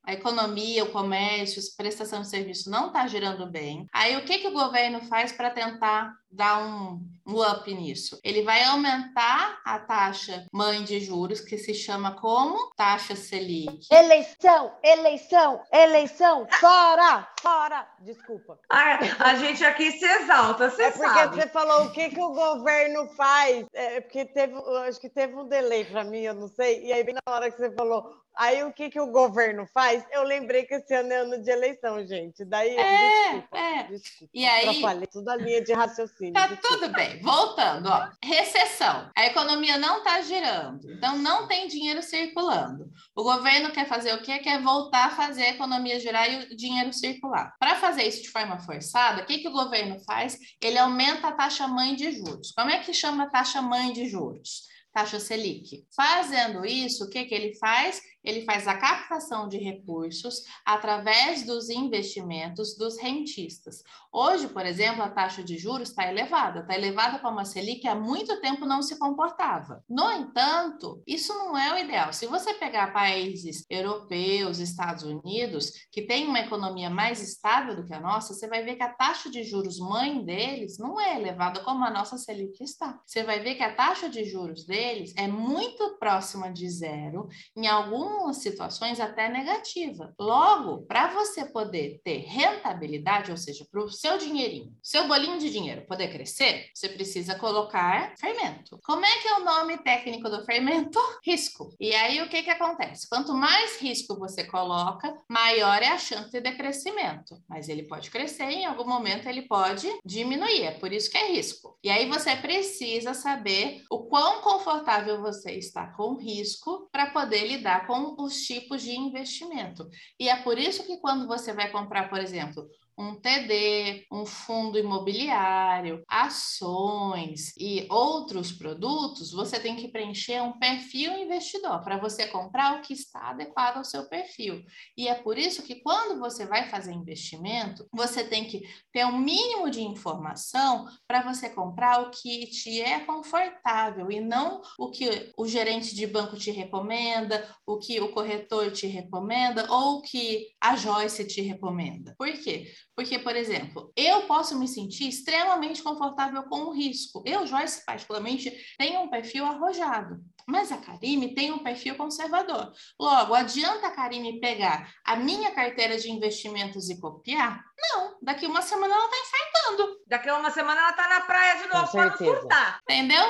a 0.05 0.13
economia, 0.13 0.83
o 0.83 0.91
comércio, 0.91 1.61
a 1.61 1.77
prestação 1.77 2.21
de 2.21 2.29
serviço 2.29 2.69
não 2.69 2.87
está 2.87 3.07
girando 3.07 3.45
bem. 3.49 3.85
Aí 3.93 4.15
o 4.15 4.23
que, 4.23 4.37
que 4.37 4.47
o 4.47 4.53
governo 4.53 5.01
faz 5.01 5.31
para 5.31 5.49
tentar 5.49 6.13
dar 6.31 6.65
um, 6.65 7.01
um 7.25 7.41
up 7.41 7.73
nisso? 7.73 8.19
Ele 8.23 8.43
vai 8.43 8.63
aumentar 8.63 9.59
a 9.65 9.79
taxa 9.79 10.45
mãe 10.51 10.83
de 10.83 10.99
juros, 10.99 11.41
que 11.41 11.57
se 11.57 11.73
chama 11.73 12.15
como? 12.19 12.71
Taxa 12.75 13.15
Selic. 13.15 13.87
Eleição, 13.91 14.73
eleição, 14.83 15.61
eleição, 15.71 16.47
fora, 16.59 17.27
fora. 17.41 17.87
Desculpa. 18.01 18.59
A, 18.69 19.29
a 19.29 19.35
gente 19.35 19.63
aqui 19.63 19.91
se 19.91 20.05
exalta, 20.05 20.69
você 20.69 20.83
é 20.83 20.91
porque 20.91 21.07
sabe. 21.07 21.35
você 21.35 21.47
falou 21.47 21.85
o 21.85 21.91
que, 21.91 22.09
que 22.09 22.21
o 22.21 22.33
governo 22.33 23.07
faz. 23.15 23.65
É 23.73 24.01
porque 24.01 24.25
teve, 24.25 24.55
acho 24.87 24.99
que 24.99 25.09
teve 25.09 25.35
um 25.35 25.47
delay 25.47 25.85
para 25.85 26.03
mim, 26.03 26.21
eu 26.21 26.33
não 26.33 26.47
sei. 26.47 26.85
E 26.85 26.93
aí, 26.93 27.03
bem 27.03 27.15
na 27.15 27.33
hora 27.33 27.49
que 27.49 27.57
você 27.57 27.71
falou 27.71 28.25
Aí 28.37 28.63
o 28.63 28.73
que, 28.73 28.89
que 28.89 28.99
o 28.99 29.07
governo 29.07 29.65
faz? 29.73 30.05
Eu 30.11 30.23
lembrei 30.23 30.65
que 30.65 30.73
esse 30.73 30.93
ano 30.93 31.13
é 31.13 31.17
ano 31.17 31.41
de 31.41 31.49
eleição, 31.49 32.05
gente. 32.05 32.43
Daí, 32.43 32.75
é, 32.75 33.31
desculpa, 33.31 33.57
é. 33.57 33.83
desculpa. 33.83 34.31
E 34.33 34.45
aí, 34.45 35.07
tudo 35.07 35.29
a 35.29 35.37
linha 35.37 35.63
de 35.63 35.71
raciocínio. 35.71 36.24
Tá 36.31 36.47
desculpa. 36.47 36.77
tudo 36.77 36.93
bem. 36.93 37.21
Voltando, 37.21 37.87
ó. 37.87 38.09
Recessão. 38.23 39.09
A 39.15 39.25
economia 39.25 39.77
não 39.77 39.99
está 39.99 40.21
girando, 40.21 40.91
então 40.91 41.17
não 41.17 41.47
tem 41.47 41.67
dinheiro 41.67 42.01
circulando. 42.01 42.89
O 43.15 43.23
governo 43.23 43.71
quer 43.71 43.87
fazer 43.87 44.13
o 44.13 44.21
quê? 44.21 44.39
Quer 44.39 44.61
voltar 44.61 45.05
a 45.05 45.11
fazer 45.11 45.43
a 45.43 45.49
economia 45.51 45.99
girar 45.99 46.31
e 46.31 46.53
o 46.53 46.55
dinheiro 46.55 46.93
circular. 46.93 47.53
Para 47.59 47.75
fazer 47.75 48.03
isso 48.03 48.23
de 48.23 48.29
forma 48.29 48.59
forçada, 48.59 49.21
o 49.21 49.25
que, 49.25 49.39
que 49.39 49.47
o 49.47 49.53
governo 49.53 49.99
faz? 50.05 50.37
Ele 50.61 50.77
aumenta 50.77 51.27
a 51.27 51.31
taxa 51.31 51.67
mãe 51.67 51.95
de 51.95 52.11
juros. 52.11 52.51
Como 52.51 52.69
é 52.69 52.79
que 52.79 52.93
chama 52.93 53.23
a 53.23 53.29
taxa 53.29 53.61
mãe 53.61 53.93
de 53.93 54.07
juros? 54.07 54.63
Taxa 54.93 55.19
Selic. 55.19 55.85
Fazendo 55.93 56.65
isso, 56.65 57.03
o 57.03 57.09
que, 57.09 57.25
que 57.25 57.35
ele 57.35 57.53
faz? 57.55 58.01
Ele 58.25 58.43
faz 58.43 58.67
a 58.67 58.75
captação 58.75 59.47
de 59.47 59.57
recursos 59.57 60.43
através 60.65 61.45
dos 61.45 61.69
investimentos 61.69 62.75
dos 62.75 62.97
rentistas. 62.97 63.83
Hoje, 64.11 64.47
por 64.47 64.65
exemplo, 64.65 65.03
a 65.03 65.09
taxa 65.09 65.43
de 65.43 65.57
juros 65.57 65.89
está 65.89 66.09
elevada, 66.09 66.61
está 66.61 66.75
elevada 66.75 67.19
para 67.19 67.29
uma 67.29 67.45
Selic 67.45 67.85
que 67.85 67.87
há 67.87 67.95
muito 67.95 68.39
tempo 68.41 68.65
não 68.65 68.81
se 68.81 68.97
comportava. 68.97 69.83
No 69.87 70.11
entanto, 70.11 71.03
isso 71.05 71.33
não 71.33 71.57
é 71.57 71.73
o 71.73 71.77
ideal. 71.77 72.11
Se 72.13 72.25
você 72.25 72.53
pegar 72.53 72.93
países 72.93 73.65
europeus, 73.69 74.59
Estados 74.59 75.03
Unidos, 75.03 75.71
que 75.91 76.01
têm 76.01 76.27
uma 76.27 76.39
economia 76.39 76.89
mais 76.89 77.21
estável 77.21 77.75
do 77.75 77.85
que 77.85 77.93
a 77.93 77.99
nossa, 77.99 78.33
você 78.33 78.47
vai 78.47 78.63
ver 78.63 78.75
que 78.75 78.83
a 78.83 78.93
taxa 78.93 79.29
de 79.29 79.43
juros 79.43 79.77
mãe 79.79 80.23
deles 80.23 80.77
não 80.79 80.99
é 80.99 81.19
elevada 81.19 81.59
como 81.59 81.83
a 81.83 81.91
nossa 81.91 82.17
Selic 82.17 82.63
está. 82.63 82.99
Você 83.05 83.23
vai 83.23 83.39
ver 83.39 83.55
que 83.55 83.63
a 83.63 83.75
taxa 83.75 84.09
de 84.09 84.23
juros 84.23 84.65
deles 84.65 85.13
é 85.17 85.27
muito 85.27 85.97
próxima 85.99 86.51
de 86.51 86.69
zero, 86.69 87.27
em 87.55 87.67
algum 87.67 88.14
algumas 88.15 88.37
situações 88.37 88.99
até 88.99 89.29
negativa. 89.29 90.13
Logo, 90.19 90.85
para 90.85 91.13
você 91.13 91.45
poder 91.45 92.01
ter 92.03 92.19
rentabilidade, 92.19 93.31
ou 93.31 93.37
seja, 93.37 93.65
para 93.69 93.83
o 93.83 93.91
seu 93.91 94.17
dinheirinho, 94.17 94.75
seu 94.81 95.07
bolinho 95.07 95.37
de 95.37 95.51
dinheiro 95.51 95.85
poder 95.85 96.11
crescer, 96.11 96.69
você 96.73 96.89
precisa 96.89 97.35
colocar 97.35 98.13
fermento. 98.17 98.79
Como 98.83 99.05
é 99.05 99.19
que 99.19 99.27
é 99.27 99.37
o 99.37 99.43
nome 99.43 99.77
técnico 99.77 100.29
do 100.29 100.43
fermento? 100.45 100.99
Risco. 101.23 101.75
E 101.79 101.93
aí 101.93 102.21
o 102.21 102.29
que 102.29 102.43
que 102.43 102.49
acontece? 102.49 103.07
Quanto 103.07 103.33
mais 103.33 103.79
risco 103.79 104.17
você 104.17 104.43
coloca, 104.43 105.13
maior 105.29 105.81
é 105.81 105.89
a 105.89 105.97
chance 105.97 106.39
de 106.39 106.51
crescimento. 106.53 107.35
Mas 107.47 107.69
ele 107.69 107.83
pode 107.83 108.09
crescer 108.09 108.45
em 108.45 108.65
algum 108.65 108.87
momento 108.87 109.27
ele 109.27 109.43
pode 109.43 109.87
diminuir. 110.05 110.63
É 110.63 110.71
por 110.71 110.91
isso 110.91 111.09
que 111.09 111.17
é 111.17 111.31
risco. 111.31 111.77
E 111.83 111.89
aí 111.89 112.07
você 112.07 112.35
precisa 112.35 113.13
saber 113.13 113.83
o 113.89 114.05
quão 114.05 114.41
confortável 114.41 115.21
você 115.21 115.51
está 115.51 115.87
com 115.87 116.13
o 116.13 116.17
risco 116.17 116.87
para 116.91 117.07
poder 117.07 117.47
lidar 117.47 117.87
com 117.87 118.04
os 118.17 118.41
tipos 118.41 118.81
de 118.81 118.91
investimento. 118.91 119.89
E 120.19 120.29
é 120.29 120.35
por 120.35 120.57
isso 120.57 120.85
que 120.85 120.97
quando 120.97 121.27
você 121.27 121.53
vai 121.53 121.71
comprar, 121.71 122.09
por 122.09 122.19
exemplo, 122.19 122.67
um 122.97 123.15
TD, 123.19 124.05
um 124.11 124.25
fundo 124.25 124.77
imobiliário, 124.77 126.03
ações 126.07 127.53
e 127.57 127.85
outros 127.89 128.51
produtos, 128.51 129.31
você 129.31 129.59
tem 129.59 129.75
que 129.75 129.89
preencher 129.89 130.41
um 130.41 130.57
perfil 130.57 131.17
investidor 131.17 131.83
para 131.83 131.97
você 131.97 132.27
comprar 132.27 132.77
o 132.77 132.81
que 132.81 132.93
está 132.93 133.29
adequado 133.29 133.77
ao 133.77 133.83
seu 133.83 134.07
perfil. 134.07 134.63
E 134.97 135.07
é 135.07 135.15
por 135.15 135.37
isso 135.37 135.63
que 135.63 135.81
quando 135.81 136.19
você 136.19 136.45
vai 136.45 136.69
fazer 136.69 136.93
investimento, 136.93 137.85
você 137.91 138.23
tem 138.23 138.45
que 138.45 138.61
ter 138.91 139.05
um 139.05 139.17
mínimo 139.17 139.69
de 139.69 139.81
informação 139.81 140.87
para 141.07 141.21
você 141.21 141.49
comprar 141.49 142.01
o 142.01 142.11
que 142.11 142.47
te 142.47 142.81
é 142.81 142.99
confortável 143.01 144.09
e 144.11 144.19
não 144.19 144.61
o 144.79 144.89
que 144.89 145.31
o 145.37 145.47
gerente 145.47 145.95
de 145.95 146.07
banco 146.07 146.37
te 146.37 146.51
recomenda, 146.51 147.47
o 147.65 147.77
que 147.77 147.99
o 147.99 148.11
corretor 148.11 148.71
te 148.71 148.87
recomenda 148.87 149.69
ou 149.71 149.97
o 149.97 150.01
que 150.01 150.47
a 150.61 150.75
Joyce 150.75 151.25
te 151.25 151.41
recomenda. 151.41 152.15
Por 152.17 152.31
quê? 152.33 152.71
Porque, 152.95 153.19
por 153.19 153.35
exemplo, 153.35 153.91
eu 153.95 154.21
posso 154.21 154.57
me 154.57 154.67
sentir 154.67 155.09
extremamente 155.09 155.83
confortável 155.83 156.43
com 156.43 156.61
o 156.65 156.73
risco. 156.73 157.21
Eu, 157.25 157.45
Joyce, 157.45 157.85
particularmente, 157.85 158.49
tenho 158.77 159.01
um 159.01 159.09
perfil 159.09 159.45
arrojado, 159.45 160.23
mas 160.47 160.71
a 160.71 160.77
Karime 160.77 161.33
tem 161.33 161.51
um 161.51 161.59
perfil 161.59 161.95
conservador. 161.95 162.71
Logo, 162.99 163.33
adianta 163.33 163.87
a 163.87 163.91
Karime 163.91 164.39
pegar 164.39 164.93
a 165.03 165.15
minha 165.15 165.51
carteira 165.51 165.97
de 165.97 166.11
investimentos 166.11 166.89
e 166.89 166.99
copiar? 166.99 167.63
Não, 167.77 168.17
daqui 168.21 168.45
uma 168.45 168.61
semana 168.61 168.93
ela 168.93 169.05
está 169.05 169.17
infartando. 169.17 169.99
Daqui 170.07 170.29
a 170.29 170.37
uma 170.37 170.51
semana 170.51 170.79
ela 170.79 170.93
tá 170.93 171.07
na 171.09 171.21
praia 171.21 171.61
de 171.61 171.73
novo 171.73 171.91
para 171.91 172.09
não 172.09 172.17
surtar. 172.17 172.79
Entendeu? 172.83 173.23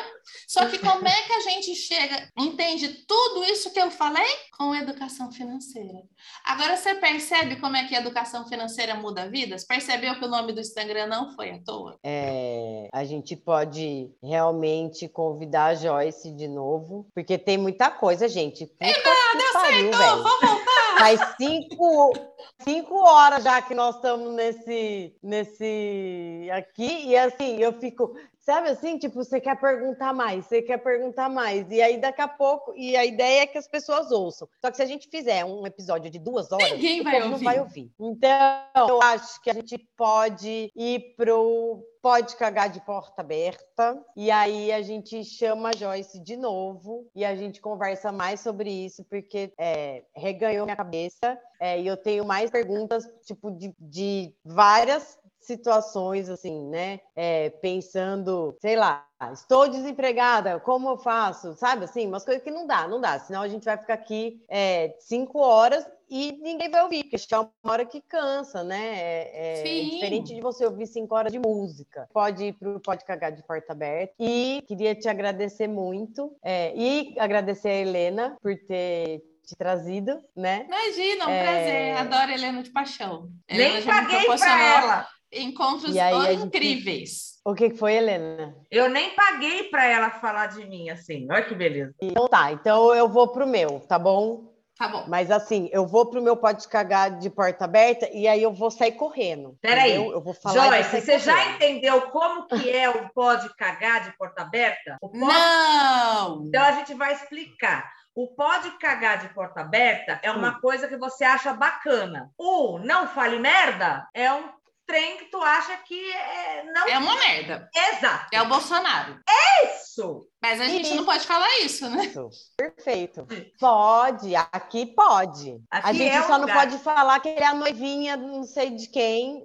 Só 0.47 0.68
que 0.68 0.78
como 0.80 1.07
é 1.07 1.22
que 1.24 1.34
a 1.34 1.39
gente 1.39 1.74
chega, 1.76 2.30
entende 2.38 3.05
tudo 3.07 3.43
isso 3.45 3.72
que 3.72 3.80
eu 3.80 3.89
falei? 3.89 4.28
Com 4.57 4.76
educação 4.76 5.32
financeira. 5.32 6.03
Agora 6.43 6.78
você 6.78 6.95
percebe 6.95 7.59
como 7.59 7.76
é 7.76 7.88
que 7.88 7.95
a 7.95 7.99
educação 7.99 8.47
financeira 8.47 8.95
muda 8.95 9.30
vidas? 9.30 9.66
Percebeu 9.66 10.16
que 10.20 10.26
o 10.26 10.30
nome 10.30 10.53
do 10.53 10.61
Instagram 10.61 11.07
não 11.07 11.34
foi 11.36 11.51
à 11.51 11.59
toa? 11.63 11.97
É, 12.03 12.88
a 12.93 13.03
gente 13.03 13.36
pode 13.36 14.11
realmente 14.22 15.07
convidar 15.07 15.66
a 15.66 15.76
Joyce 15.76 16.32
de 16.32 16.47
novo, 16.47 17.05
porque 17.14 17.38
tem 17.38 17.58
muita 17.58 17.89
coisa, 17.91 18.28
gente. 18.28 18.66
Puta 18.66 18.86
que 18.86 19.53
pariu, 19.53 19.88
Então, 19.88 19.99
velho. 19.99 20.24
vamos 20.24 20.41
voltar. 20.41 20.66
Faz 20.99 21.20
cinco, 21.38 22.14
cinco 22.62 22.95
horas 22.95 23.43
já 23.43 23.62
que 23.62 23.76
nós 23.76 23.95
estamos 23.95 24.34
nesse, 24.34 25.14
nesse 25.22 26.47
aqui, 26.53 27.08
e 27.10 27.18
assim, 27.18 27.58
eu 27.58 27.74
fico, 27.74 28.16
sabe 28.46 28.70
assim, 28.70 28.98
tipo, 28.98 29.16
você 29.16 29.41
quer 29.41 29.60
perguntar 29.60 30.14
mais, 30.14 30.46
você 30.46 30.62
quer 30.62 30.78
perguntar 30.78 31.28
mais, 31.30 31.70
e 31.72 31.82
aí 31.82 31.98
daqui 31.98 32.22
a 32.22 32.28
pouco, 32.28 32.74
e 32.76 32.96
a 32.96 33.04
ideia 33.04 33.41
é 33.41 33.48
que 33.48 33.58
as 33.58 33.68
pessoas 33.68 34.12
ouçam. 34.12 34.48
Só 34.62 34.70
que 34.70 34.78
se 34.78 34.84
a 34.84 34.86
gente 34.86 35.10
fizer 35.10 35.43
um 35.43 35.66
episódio 35.66 36.12
de 36.12 36.20
duas 36.20 36.52
horas, 36.52 36.72
Ninguém 36.74 37.04
vai 37.04 37.14
povo 37.14 37.26
não 37.26 37.32
ouvir. 37.34 37.46
vai 37.46 37.60
ouvir. 37.60 37.91
Então, 38.00 38.88
eu 38.88 39.02
acho 39.02 39.41
que 39.41 39.50
a 39.50 39.54
gente 39.54 39.78
pode 39.98 40.72
ir 40.76 41.16
pro 41.18 41.84
Pode 42.02 42.36
Cagar 42.36 42.70
de 42.70 42.80
Porta 42.82 43.22
Aberta, 43.22 44.00
e 44.16 44.30
aí 44.30 44.72
a 44.72 44.84
gente 44.84 45.24
chama 45.24 45.70
a 45.70 45.76
Joyce 45.76 46.20
de 46.20 46.38
novo, 46.38 47.10
e 47.16 47.26
a 47.26 47.36
gente 47.36 47.60
conversa 47.60 48.12
mais 48.12 48.41
sobre 48.41 48.70
isso, 48.70 49.04
porque 49.06 49.52
é, 49.58 50.04
reganhou 50.16 50.66
minha 50.66 50.76
cabeça, 50.76 51.36
é, 51.60 51.82
e 51.82 51.88
eu 51.88 51.98
tenho 51.98 52.24
mais 52.24 52.52
perguntas, 52.52 53.10
tipo, 53.26 53.50
de, 53.50 53.74
de 53.80 54.32
várias 54.46 55.18
situações 55.46 56.30
assim, 56.30 56.68
né? 56.68 57.00
É, 57.16 57.50
pensando, 57.50 58.56
sei 58.60 58.76
lá, 58.76 59.06
estou 59.34 59.68
desempregada, 59.68 60.60
como 60.60 60.89
eu 60.89 60.98
faço? 60.98 61.56
Sabe 61.56 61.86
assim, 61.86 62.08
umas 62.08 62.26
coisas 62.26 62.43
que 62.43 62.52
não 62.52 62.68
dá, 62.68 62.88
não 62.88 63.00
dá. 63.00 63.20
Senão 63.20 63.41
a 63.41 63.48
gente 63.48 63.64
vai 63.64 63.78
ficar 63.78 63.93
aqui 63.93 64.43
é, 64.50 64.96
cinco 65.00 65.39
horas 65.39 65.86
e 66.10 66.34
ninguém 66.41 66.70
vai 66.70 66.84
ouvir, 66.84 67.04
porque 67.04 67.34
é 67.34 67.39
uma 67.39 67.52
hora 67.68 67.86
que 67.86 68.02
cansa, 68.02 68.64
né? 68.64 68.96
É, 68.98 69.62
é 69.62 69.84
diferente 69.84 70.36
de 70.36 70.41
você 70.41 70.66
ouvir 70.66 70.88
cinco 70.88 71.16
horas 71.16 71.32
de 71.32 71.39
música. 71.39 72.08
Pode 72.14 72.46
ir 72.46 72.54
para 72.54 72.70
o 72.70 72.80
Pode 72.80 73.04
Cagar 73.06 73.32
de 73.32 73.43
Porta 73.43 73.74
Aberta. 73.74 74.14
E 74.20 74.64
queria 74.68 74.93
te 74.93 75.08
agradecer 75.08 75.68
muito. 75.68 76.36
É, 76.43 76.74
e 76.76 77.16
agradecer 77.18 77.70
a 77.70 77.76
Helena 77.76 78.38
por 78.41 78.56
ter 78.68 79.24
te 79.46 79.56
trazido, 79.56 80.20
né? 80.36 80.66
Imagina, 80.68 81.28
um 81.28 81.30
é... 81.30 81.43
prazer. 81.43 81.98
Adoro 81.98 82.32
a 82.32 82.34
Helena 82.34 82.64
de 82.64 82.70
paixão. 82.72 83.30
Nem 83.50 83.78
Helena 83.78 83.86
paguei 83.86 84.26
para 84.26 84.64
ela. 84.64 85.08
Encontros 85.36 85.96
aí, 85.96 86.36
incríveis. 86.36 87.10
Gente... 87.10 87.36
O 87.46 87.54
que 87.54 87.70
foi, 87.70 87.94
Helena? 87.94 88.56
Eu 88.72 88.90
nem 88.90 89.14
paguei 89.16 89.66
para 89.66 89.86
ela 89.86 90.10
falar 90.10 90.48
de 90.48 90.66
mim 90.66 90.90
assim. 90.90 91.28
Olha 91.30 91.44
que 91.44 91.54
beleza. 91.54 91.94
Então 92.02 92.28
tá, 92.28 92.52
então 92.52 92.96
eu 92.96 93.08
vou 93.08 93.28
pro 93.28 93.46
meu, 93.46 93.82
tá 93.82 94.00
bom? 94.00 94.56
Tá 94.78 94.90
bom. 94.90 95.06
Mas 95.08 95.32
assim, 95.32 95.70
eu 95.72 95.86
vou 95.86 96.06
pro 96.06 96.22
meu 96.22 96.36
pode 96.36 96.68
cagar 96.68 97.18
de 97.18 97.30
porta 97.30 97.64
aberta 97.64 98.10
e 98.12 98.28
aí 98.28 98.44
eu 98.44 98.52
vou 98.52 98.70
sair 98.70 98.92
correndo. 98.94 99.58
Peraí, 99.62 99.96
eu 99.96 100.22
vou 100.22 100.34
falar. 100.34 100.70
Joyce, 100.70 101.02
você 101.02 101.20
correndo. 101.20 101.24
já 101.24 101.52
entendeu 101.52 102.02
como 102.10 102.46
que 102.48 102.70
é 102.70 102.90
o 102.90 103.10
pode 103.10 103.48
cagar 103.56 104.04
de 104.04 104.18
porta 104.18 104.42
aberta? 104.42 104.98
Pode... 105.00 105.18
Não! 105.18 106.46
Então 106.48 106.62
a 106.62 106.72
gente 106.74 106.94
vai 106.94 107.14
explicar. 107.14 107.90
O 108.14 108.28
pode 108.28 108.72
cagar 108.78 109.20
de 109.20 109.34
porta 109.34 109.62
aberta 109.62 110.20
é 110.24 110.32
uma 110.32 110.58
hum. 110.58 110.62
coisa 110.62 110.88
que 110.88 110.98
você 110.98 111.24
acha 111.24 111.54
bacana. 111.54 112.32
O 112.38 112.78
não 112.80 113.08
fale 113.08 113.40
merda 113.40 114.08
é 114.14 114.32
um 114.34 114.50
trem 114.86 115.18
que 115.18 115.26
tu 115.26 115.42
acha 115.42 115.76
que 115.78 116.12
é, 116.12 116.64
não. 116.64 116.88
É 116.88 116.98
uma 116.98 117.16
merda. 117.16 117.70
Exato. 117.76 118.28
É 118.32 118.42
o 118.42 118.48
Bolsonaro. 118.48 119.20
É 119.28 119.76
isso! 119.76 120.28
Mas 120.46 120.62
a 120.62 120.66
gente 120.66 120.86
isso. 120.86 120.96
não 120.96 121.06
pode 121.06 121.26
falar 121.26 121.60
isso, 121.62 121.89
né? 121.89 122.14
Perfeito. 122.56 123.28
Pode, 123.60 124.36
aqui 124.36 124.86
pode. 124.86 125.60
Aqui 125.72 125.89
a 125.89 125.93
gente 125.93 126.16
é 126.16 126.22
só 126.22 126.38
não 126.38 126.48
pode 126.48 126.78
falar 126.78 127.20
que 127.20 127.30
ele 127.30 127.43
é 127.43 127.48
a 127.48 127.56
noivinha, 127.56 128.16
não 128.16 128.43
sei 128.43 128.70
de 128.70 128.88
quem, 128.88 129.43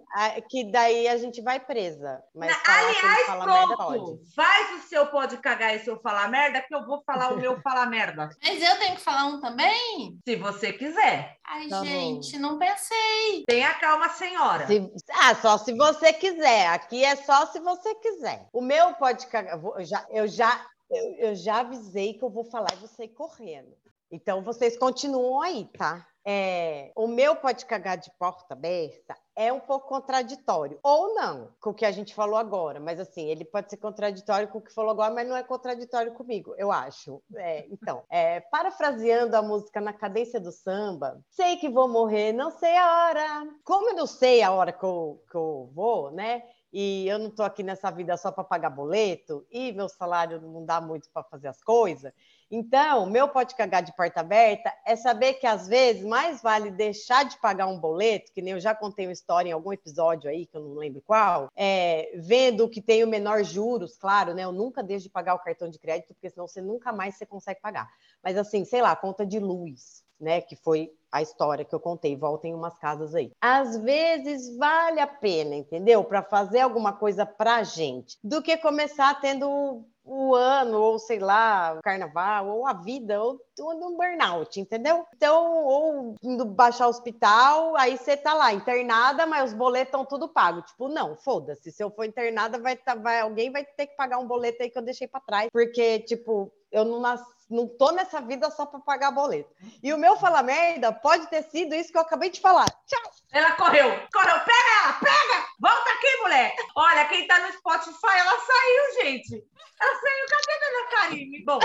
que 0.51 0.71
daí 0.71 1.09
a 1.09 1.17
gente 1.17 1.41
vai 1.41 1.59
presa. 1.59 2.23
Mas 2.35 2.51
Na, 2.51 2.75
aliás, 2.75 3.27
pronto. 3.27 3.47
Merda, 3.47 3.77
pode. 3.77 4.35
Faz 4.35 4.75
o 4.75 4.89
seu 4.89 5.07
pode 5.07 5.39
cagar 5.39 5.75
e 5.75 5.79
seu 5.79 5.99
falar 6.01 6.29
merda, 6.29 6.61
que 6.61 6.75
eu 6.75 6.85
vou 6.85 7.03
falar 7.03 7.33
o 7.33 7.39
meu 7.39 7.59
falar 7.63 7.87
merda. 7.87 8.29
Mas 8.45 8.63
eu 8.63 8.79
tenho 8.79 8.97
que 8.97 9.01
falar 9.01 9.25
um 9.25 9.41
também? 9.41 10.19
Se 10.23 10.37
você 10.37 10.71
quiser. 10.71 11.39
Ai, 11.47 11.67
tá 11.69 11.83
gente, 11.83 12.33
bom. 12.33 12.43
não 12.43 12.59
pensei. 12.59 13.43
Tenha 13.47 13.73
calma, 13.75 14.11
senhora. 14.11 14.67
Se, 14.67 14.93
ah, 15.13 15.35
só 15.35 15.57
se 15.57 15.73
você 15.75 16.13
quiser. 16.13 16.67
Aqui 16.69 17.03
é 17.03 17.17
só 17.17 17.47
se 17.47 17.59
você 17.59 17.95
quiser. 17.95 18.47
O 18.53 18.61
meu 18.61 18.93
pode 18.95 19.27
cagar. 19.29 19.59
Eu 19.59 19.85
já, 19.85 20.07
eu 20.11 20.29
já 20.29 20.61
eu, 20.91 21.15
eu 21.15 21.35
já 21.35 21.61
avisei 21.61 22.15
que 22.15 22.23
eu 22.23 22.31
vou 22.31 22.45
falar 22.45 22.75
e 22.83 22.89
sair 22.89 23.09
correndo. 23.09 23.75
Então, 24.11 24.43
vocês 24.43 24.77
continuam 24.77 25.41
aí, 25.41 25.69
tá? 25.79 26.07
É, 26.27 26.93
o 26.95 27.07
meu 27.07 27.35
pode 27.37 27.65
cagar 27.65 27.97
de 27.97 28.11
porta 28.19 28.53
aberta 28.53 29.17
é 29.35 29.51
um 29.51 29.61
pouco 29.61 29.89
contraditório, 29.89 30.79
ou 30.83 31.15
não, 31.15 31.49
com 31.59 31.71
o 31.71 31.75
que 31.75 31.87
a 31.87 31.91
gente 31.91 32.15
falou 32.15 32.37
agora, 32.37 32.79
mas 32.79 33.01
assim, 33.01 33.27
ele 33.31 33.43
pode 33.43 33.71
ser 33.71 33.79
contraditório 33.79 34.49
com 34.49 34.59
o 34.59 34.61
que 34.61 34.75
falou 34.75 34.91
agora, 34.91 35.15
mas 35.15 35.27
não 35.27 35.35
é 35.35 35.43
contraditório 35.43 36.13
comigo, 36.13 36.55
eu 36.59 36.71
acho. 36.71 37.23
É, 37.37 37.67
então, 37.71 38.03
é, 38.11 38.41
parafraseando 38.41 39.35
a 39.35 39.41
música 39.41 39.81
na 39.81 39.95
cadência 39.95 40.39
do 40.39 40.53
samba, 40.53 41.19
sei 41.31 41.57
que 41.57 41.71
vou 41.71 41.89
morrer, 41.89 42.33
não 42.33 42.51
sei 42.51 42.77
a 42.77 43.07
hora. 43.07 43.49
Como 43.65 43.89
eu 43.89 43.95
não 43.95 44.07
sei 44.07 44.43
a 44.43 44.53
hora 44.53 44.73
que 44.73 44.85
eu, 44.85 45.25
que 45.31 45.37
eu 45.37 45.71
vou, 45.73 46.11
né? 46.11 46.43
E 46.73 47.09
eu 47.09 47.19
não 47.19 47.29
estou 47.29 47.45
aqui 47.45 47.63
nessa 47.63 47.91
vida 47.91 48.17
só 48.17 48.31
para 48.31 48.45
pagar 48.45 48.71
boleto, 48.71 49.47
e 49.51 49.73
meu 49.73 49.89
salário 49.89 50.41
não 50.41 50.65
dá 50.65 50.81
muito 50.81 51.09
para 51.11 51.23
fazer 51.25 51.49
as 51.49 51.63
coisas. 51.63 52.13
Então, 52.51 53.07
meu 53.07 53.29
pode 53.29 53.55
cagar 53.55 53.83
de 53.83 53.95
porta 53.95 54.21
aberta 54.21 54.73
é 54.85 54.97
saber 54.97 55.35
que 55.35 55.47
às 55.47 55.69
vezes 55.69 56.05
mais 56.05 56.43
vale 56.43 56.71
deixar 56.71 57.25
de 57.25 57.39
pagar 57.39 57.67
um 57.67 57.79
boleto, 57.79 58.33
que 58.33 58.43
nem 58.43 58.55
eu 58.55 58.61
já 58.61 58.75
contei 58.75 59.07
uma 59.07 59.13
história 59.13 59.51
em 59.51 59.53
algum 59.53 59.73
episódio 59.73 60.29
aí, 60.29 60.47
que 60.47 60.57
eu 60.57 60.61
não 60.61 60.75
lembro 60.75 61.01
qual, 61.01 61.49
é, 61.55 62.11
vendo 62.17 62.69
que 62.69 62.83
tem 62.83 63.05
o 63.05 63.09
menor 63.09 63.45
juros, 63.45 63.97
claro, 63.97 64.35
né? 64.35 64.43
Eu 64.43 64.53
nunca 64.53 64.83
deixo 64.83 65.05
de 65.05 65.11
pagar 65.11 65.35
o 65.35 65.39
cartão 65.39 65.69
de 65.69 65.79
crédito, 65.79 66.13
porque 66.15 66.29
senão 66.29 66.49
você 66.49 66.61
nunca 66.61 66.93
mais 66.93 67.15
você 67.15 67.25
consegue 67.25 67.61
pagar. 67.61 67.89
Mas 68.23 68.37
assim, 68.37 68.65
sei 68.65 68.83
lá, 68.83 68.97
conta 68.97 69.25
de 69.25 69.39
luz, 69.39 70.05
né? 70.21 70.41
Que 70.41 70.57
foi 70.57 70.93
a 71.11 71.23
história 71.23 71.65
que 71.65 71.75
eu 71.75 71.81
contei, 71.81 72.17
voltem 72.17 72.55
umas 72.55 72.79
casas 72.79 73.15
aí. 73.15 73.33
Às 73.41 73.77
vezes 73.79 74.57
vale 74.57 75.01
a 75.01 75.07
pena, 75.07 75.57
entendeu? 75.57 76.05
Para 76.05 76.23
fazer 76.23 76.61
alguma 76.61 76.93
coisa 76.93 77.27
pra 77.27 77.63
gente, 77.65 78.17
do 78.23 78.41
que 78.41 78.57
começar 78.57 79.21
tendo 79.21 79.85
o 80.05 80.35
ano, 80.35 80.81
ou 80.81 80.99
sei 80.99 81.19
lá, 81.19 81.75
o 81.79 81.83
carnaval, 81.83 82.49
ou 82.49 82.67
a 82.67 82.73
vida, 82.73 83.23
ou, 83.23 83.41
ou 83.61 83.89
um 83.89 83.97
burnout, 83.97 84.59
entendeu? 84.59 85.07
Então, 85.15 85.65
ou 85.65 86.15
indo 86.23 86.45
baixar 86.45 86.87
o 86.87 86.91
hospital, 86.91 87.77
aí 87.77 87.97
você 87.97 88.17
tá 88.17 88.35
lá 88.35 88.53
internada, 88.53 89.27
mas 89.27 89.51
os 89.51 89.57
boletos 89.57 89.89
estão 89.89 90.05
tudo 90.05 90.29
pago. 90.29 90.63
Tipo, 90.63 90.89
não, 90.89 91.17
foda-se, 91.17 91.71
se 91.71 91.83
eu 91.83 91.91
for 91.91 92.05
internada, 92.05 92.59
vai, 92.59 92.77
tá, 92.77 92.95
vai, 92.95 93.21
alguém 93.21 93.53
vai 93.53 93.65
ter 93.65 93.87
que 93.87 93.97
pagar 93.97 94.19
um 94.19 94.27
boleto 94.27 94.63
aí 94.63 94.71
que 94.71 94.79
eu 94.79 94.83
deixei 94.83 95.07
para 95.07 95.21
trás, 95.21 95.49
porque, 95.53 96.01
tipo, 96.01 96.53
eu 96.73 96.85
não 96.85 97.01
nasci 97.01 97.40
não 97.51 97.67
tô 97.67 97.91
nessa 97.91 98.21
vida 98.21 98.51
só 98.51 98.65
para 98.65 98.81
pagar 98.81 99.11
boleto. 99.11 99.51
E 99.83 99.93
o 99.93 99.99
meu 99.99 100.17
fala 100.17 100.43
merda 100.43 100.93
pode 100.93 101.27
ter 101.29 101.43
sido 101.43 101.75
isso 101.75 101.91
que 101.91 101.99
eu 101.99 102.03
acabei 102.03 102.31
de 102.31 102.41
falar. 102.41 102.67
Tchau. 102.87 103.13
Ela 103.33 103.53
correu, 103.53 103.89
correu, 104.13 104.41
pega 104.41 104.85
ela, 104.85 104.93
pega! 104.95 105.47
Volta 105.61 105.91
aqui, 105.91 106.17
mulher! 106.23 106.55
Olha, 106.77 107.05
quem 107.07 107.27
tá 107.27 107.39
no 107.41 107.53
Spotify, 107.53 108.19
ela 108.19 108.39
saiu, 108.39 109.03
gente. 109.03 109.45
Ela 109.81 109.95
saiu, 109.95 110.27
cadê 110.31 110.53
a 110.53 110.71
Dona 110.71 110.91
Karine? 110.91 111.45
Bom, 111.45 111.61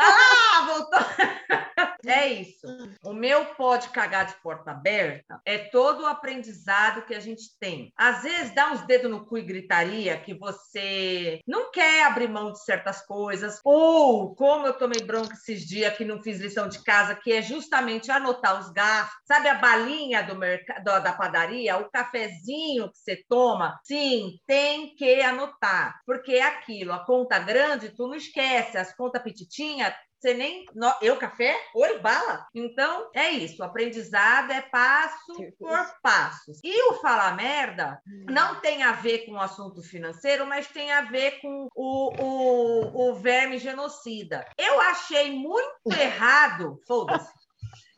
ah, 0.00 0.66
voltou! 0.66 1.00
É 2.06 2.26
isso. 2.26 2.66
O 3.04 3.12
meu 3.12 3.44
pode 3.54 3.88
cagar 3.90 4.26
de 4.26 4.34
porta 4.42 4.70
aberta 4.70 5.40
é 5.44 5.58
todo 5.58 6.02
o 6.02 6.06
aprendizado 6.06 7.02
que 7.02 7.14
a 7.14 7.20
gente 7.20 7.58
tem. 7.58 7.92
Às 7.96 8.22
vezes 8.22 8.54
dá 8.54 8.72
uns 8.72 8.86
dedos 8.86 9.10
no 9.10 9.26
cu 9.26 9.38
e 9.38 9.42
gritaria 9.42 10.18
que 10.18 10.34
você 10.34 11.40
não 11.46 11.70
quer 11.70 12.04
abrir 12.04 12.28
mão 12.28 12.52
de 12.52 12.62
certas 12.64 13.04
coisas, 13.04 13.60
ou 13.64 14.34
como 14.34 14.66
eu 14.66 14.74
tomei 14.74 15.02
bronca 15.02 15.34
esses 15.34 15.66
dias 15.66 15.96
que 15.96 16.04
não 16.04 16.22
fiz 16.22 16.40
lição 16.40 16.68
de 16.68 16.82
casa, 16.82 17.14
que 17.14 17.32
é 17.32 17.42
justamente 17.42 18.10
anotar 18.10 18.58
os 18.58 18.70
gastos. 18.72 19.20
Sabe 19.26 19.48
a 19.48 19.54
balinha 19.54 20.22
do 20.22 20.36
mercado 20.36 20.84
da 20.84 21.12
padaria, 21.12 21.76
o 21.76 21.90
cafezinho 21.90 22.90
que 22.90 22.98
você 22.98 23.24
toma? 23.28 23.78
Sim, 23.84 24.38
tem 24.46 24.94
que 24.94 25.20
anotar, 25.22 26.00
porque 26.06 26.32
é 26.32 26.42
aquilo, 26.42 26.92
a 26.92 27.04
conta 27.04 27.38
grande 27.38 27.90
tu 27.90 28.08
não 28.08 28.14
esquece, 28.14 28.78
as 28.78 28.94
contas 28.94 29.22
petitinhas 29.22 29.89
você 30.20 30.34
nem. 30.34 30.66
Eu, 31.00 31.16
café? 31.16 31.56
Oi, 31.74 31.98
bala? 31.98 32.46
Então, 32.54 33.10
é 33.14 33.30
isso. 33.30 33.62
O 33.62 33.64
aprendizado 33.64 34.52
é 34.52 34.60
passo 34.60 35.34
por 35.58 35.94
passo. 36.02 36.52
E 36.62 36.90
o 36.90 36.94
falar 36.96 37.34
merda 37.34 37.98
hum. 38.06 38.26
não 38.28 38.60
tem 38.60 38.82
a 38.82 38.92
ver 38.92 39.24
com 39.24 39.32
o 39.32 39.40
assunto 39.40 39.82
financeiro, 39.82 40.46
mas 40.46 40.68
tem 40.68 40.92
a 40.92 41.02
ver 41.02 41.40
com 41.40 41.68
o, 41.74 42.12
o, 42.22 43.10
o 43.10 43.14
verme 43.14 43.58
genocida. 43.58 44.44
Eu 44.58 44.78
achei 44.82 45.32
muito 45.32 45.86
errado. 45.98 46.78
Foda-se. 46.86 47.30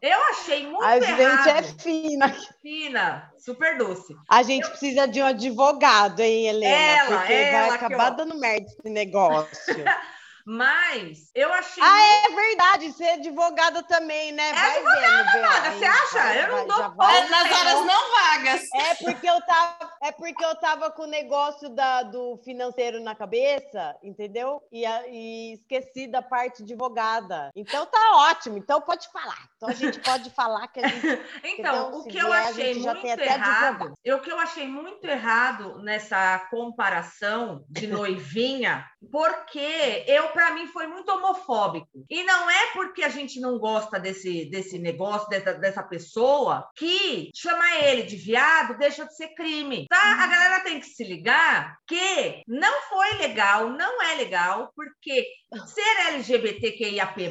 Eu 0.01 0.21
achei 0.31 0.67
muito 0.67 0.85
a 0.85 0.97
errado. 0.97 1.49
A 1.49 1.63
gente 1.63 1.79
é 1.79 1.83
fina. 1.83 2.37
Fina, 2.61 3.33
super 3.37 3.79
doce. 3.79 4.15
A 4.29 4.45
gente 4.45 4.65
eu... 4.65 4.71
precisa 4.71 5.09
de 5.09 5.21
um 5.21 5.27
advogado, 5.27 6.21
hein, 6.21 6.47
Helena? 6.47 6.77
Ela, 6.77 7.19
porque 7.19 7.33
ela 7.33 7.67
vai 7.67 7.77
acabar 7.77 8.11
eu... 8.11 8.17
dando 8.17 8.39
merda 8.39 8.67
esse 8.67 8.91
negócio. 8.91 9.75
Mas 10.45 11.31
eu 11.35 11.53
achei. 11.53 11.83
Ah, 11.83 12.27
é 12.27 12.35
verdade. 12.35 12.93
Você 12.93 13.05
é 13.05 13.15
advogada 13.15 13.83
também, 13.83 14.33
né? 14.33 14.51
É 14.51 14.53
vai 14.53 14.77
advogada, 14.77 15.33
vendo, 15.33 15.43
vaga. 15.43 15.73
Você 15.73 15.85
acha? 15.85 16.19
Vai, 16.19 16.43
eu 16.43 16.49
não 16.49 16.67
dou 16.67 16.91
vai, 16.95 17.19
é 17.19 17.29
nas 17.29 17.53
horas 17.53 17.87
não 17.87 18.11
vagas. 18.11 18.69
É 18.75 18.95
porque 18.97 19.29
eu 19.29 19.41
tava, 19.43 19.93
é 20.03 20.13
porque 20.13 20.45
eu 20.45 20.55
tava 20.57 20.91
com 20.91 21.03
o 21.03 21.07
negócio 21.07 21.69
da, 21.69 22.03
do 22.03 22.39
financeiro 22.45 23.01
na 23.01 23.15
cabeça, 23.15 23.97
entendeu? 24.03 24.63
E, 24.73 24.85
a, 24.85 25.07
e 25.09 25.55
esqueci 25.55 26.07
da 26.07 26.23
parte 26.23 26.63
advogada. 26.63 27.51
Então 27.55 27.87
tá 27.87 28.17
ótimo. 28.31 28.59
Então 28.59 28.81
pode 28.81 29.09
falar. 29.11 29.52
Então 29.63 29.71
a 29.71 29.75
gente 29.75 30.01
pode 30.01 30.31
falar 30.31 30.67
que 30.67 30.81
a 30.81 30.89
gente. 30.89 31.07
então, 31.45 31.91
entendeu? 31.91 32.01
o 32.01 32.05
que 32.05 32.19
eu 32.19 32.33
achei 32.33 32.75
muito 32.75 33.07
errado. 33.07 33.95
O 34.05 34.19
que 34.19 34.33
eu 34.33 34.39
achei 34.41 34.67
muito 34.67 35.05
errado 35.07 35.81
nessa 35.85 36.41
comparação 36.51 37.65
de 37.71 37.87
noivinha 37.87 38.85
porque 39.11 40.05
eu 40.07 40.29
para 40.29 40.53
mim 40.53 40.67
foi 40.67 40.87
muito 40.87 41.11
homofóbico. 41.11 42.05
E 42.09 42.23
não 42.25 42.51
é 42.51 42.67
porque 42.73 43.03
a 43.03 43.09
gente 43.09 43.41
não 43.41 43.59
gosta 43.59 43.99
desse, 43.99 44.49
desse 44.51 44.79
negócio, 44.79 45.29
dessa, 45.29 45.55
dessa 45.55 45.83
pessoa, 45.83 46.69
que 46.77 47.31
chamar 47.35 47.83
ele 47.85 48.03
de 48.03 48.17
viado 48.17 48.79
deixa 48.79 49.05
de 49.05 49.15
ser 49.17 49.29
crime. 49.35 49.87
Tá? 49.89 50.23
A 50.23 50.27
galera 50.27 50.61
tem 50.61 50.81
que 50.81 50.87
se 50.87 51.05
ligar 51.05 51.77
que 51.87 52.43
não 52.47 52.83
foi 52.89 53.19
legal, 53.19 53.71
não 53.71 54.03
é 54.03 54.15
legal, 54.15 54.73
porque 54.75 55.27
ser 55.67 56.15
LGBTQIAP+, 56.15 57.31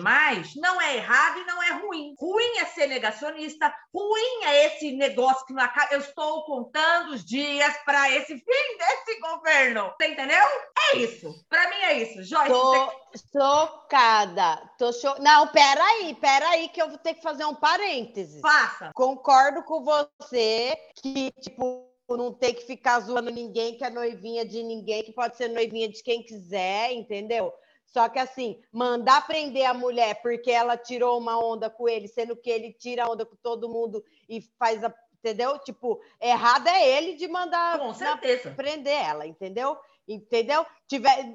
não 0.57 0.81
é 0.81 0.97
errado 0.97 1.39
e 1.39 1.45
não 1.45 1.63
é 1.63 1.71
ruim. 1.73 2.13
Ruim 2.21 2.59
é 2.59 2.65
ser 2.65 2.85
negacionista, 2.85 3.73
ruim 3.91 4.43
é 4.43 4.67
esse 4.67 4.91
negócio 4.91 5.43
que 5.47 5.53
não 5.53 5.63
acaba. 5.63 5.91
Eu 5.91 6.01
estou 6.01 6.43
contando 6.43 7.13
os 7.13 7.25
dias 7.25 7.75
para 7.83 8.11
esse 8.11 8.35
fim 8.35 8.77
desse 8.77 9.19
governo. 9.19 9.91
Você 9.99 10.09
entendeu? 10.09 10.45
É 10.91 10.97
isso. 10.97 11.33
Para 11.49 11.67
mim 11.67 11.77
é 11.77 11.93
isso. 12.03 12.23
Joyce, 12.23 12.47
Tô 12.47 12.85
você... 13.11 13.23
chocada. 13.33 14.69
Tô 14.77 14.93
cho... 14.93 15.15
Não, 15.19 15.47
peraí, 15.47 16.13
peraí, 16.13 16.69
que 16.69 16.79
eu 16.79 16.89
vou 16.89 16.99
ter 16.99 17.15
que 17.15 17.23
fazer 17.23 17.45
um 17.45 17.55
parêntese. 17.55 18.39
Faça. 18.39 18.91
Concordo 18.93 19.63
com 19.63 19.83
você 19.83 20.77
que, 21.01 21.31
tipo, 21.41 21.91
não 22.07 22.31
tem 22.31 22.53
que 22.53 22.61
ficar 22.67 22.99
zoando 22.99 23.31
ninguém 23.31 23.75
que 23.75 23.83
é 23.83 23.89
noivinha 23.89 24.45
de 24.45 24.61
ninguém, 24.61 25.03
que 25.03 25.11
pode 25.11 25.37
ser 25.37 25.47
noivinha 25.47 25.89
de 25.89 26.03
quem 26.03 26.21
quiser, 26.21 26.91
entendeu? 26.91 27.51
Só 27.93 28.07
que 28.07 28.19
assim, 28.19 28.61
mandar 28.71 29.27
prender 29.27 29.65
a 29.65 29.73
mulher 29.73 30.21
porque 30.21 30.49
ela 30.49 30.77
tirou 30.77 31.19
uma 31.19 31.37
onda 31.43 31.69
com 31.69 31.89
ele, 31.89 32.07
sendo 32.07 32.35
que 32.35 32.49
ele 32.49 32.71
tira 32.71 33.09
onda 33.09 33.25
com 33.25 33.35
todo 33.35 33.69
mundo 33.69 34.03
e 34.27 34.41
faz 34.57 34.83
a. 34.83 34.93
Entendeu? 35.23 35.59
Tipo, 35.59 36.01
errado 36.19 36.67
é 36.67 36.97
ele 36.97 37.13
de 37.13 37.27
mandar 37.27 37.77
Com 37.77 37.93
certeza. 37.93 38.49
prender 38.55 38.91
ela, 38.91 39.27
entendeu? 39.27 39.77
Entendeu? 40.11 40.65
Tiver, 40.87 41.33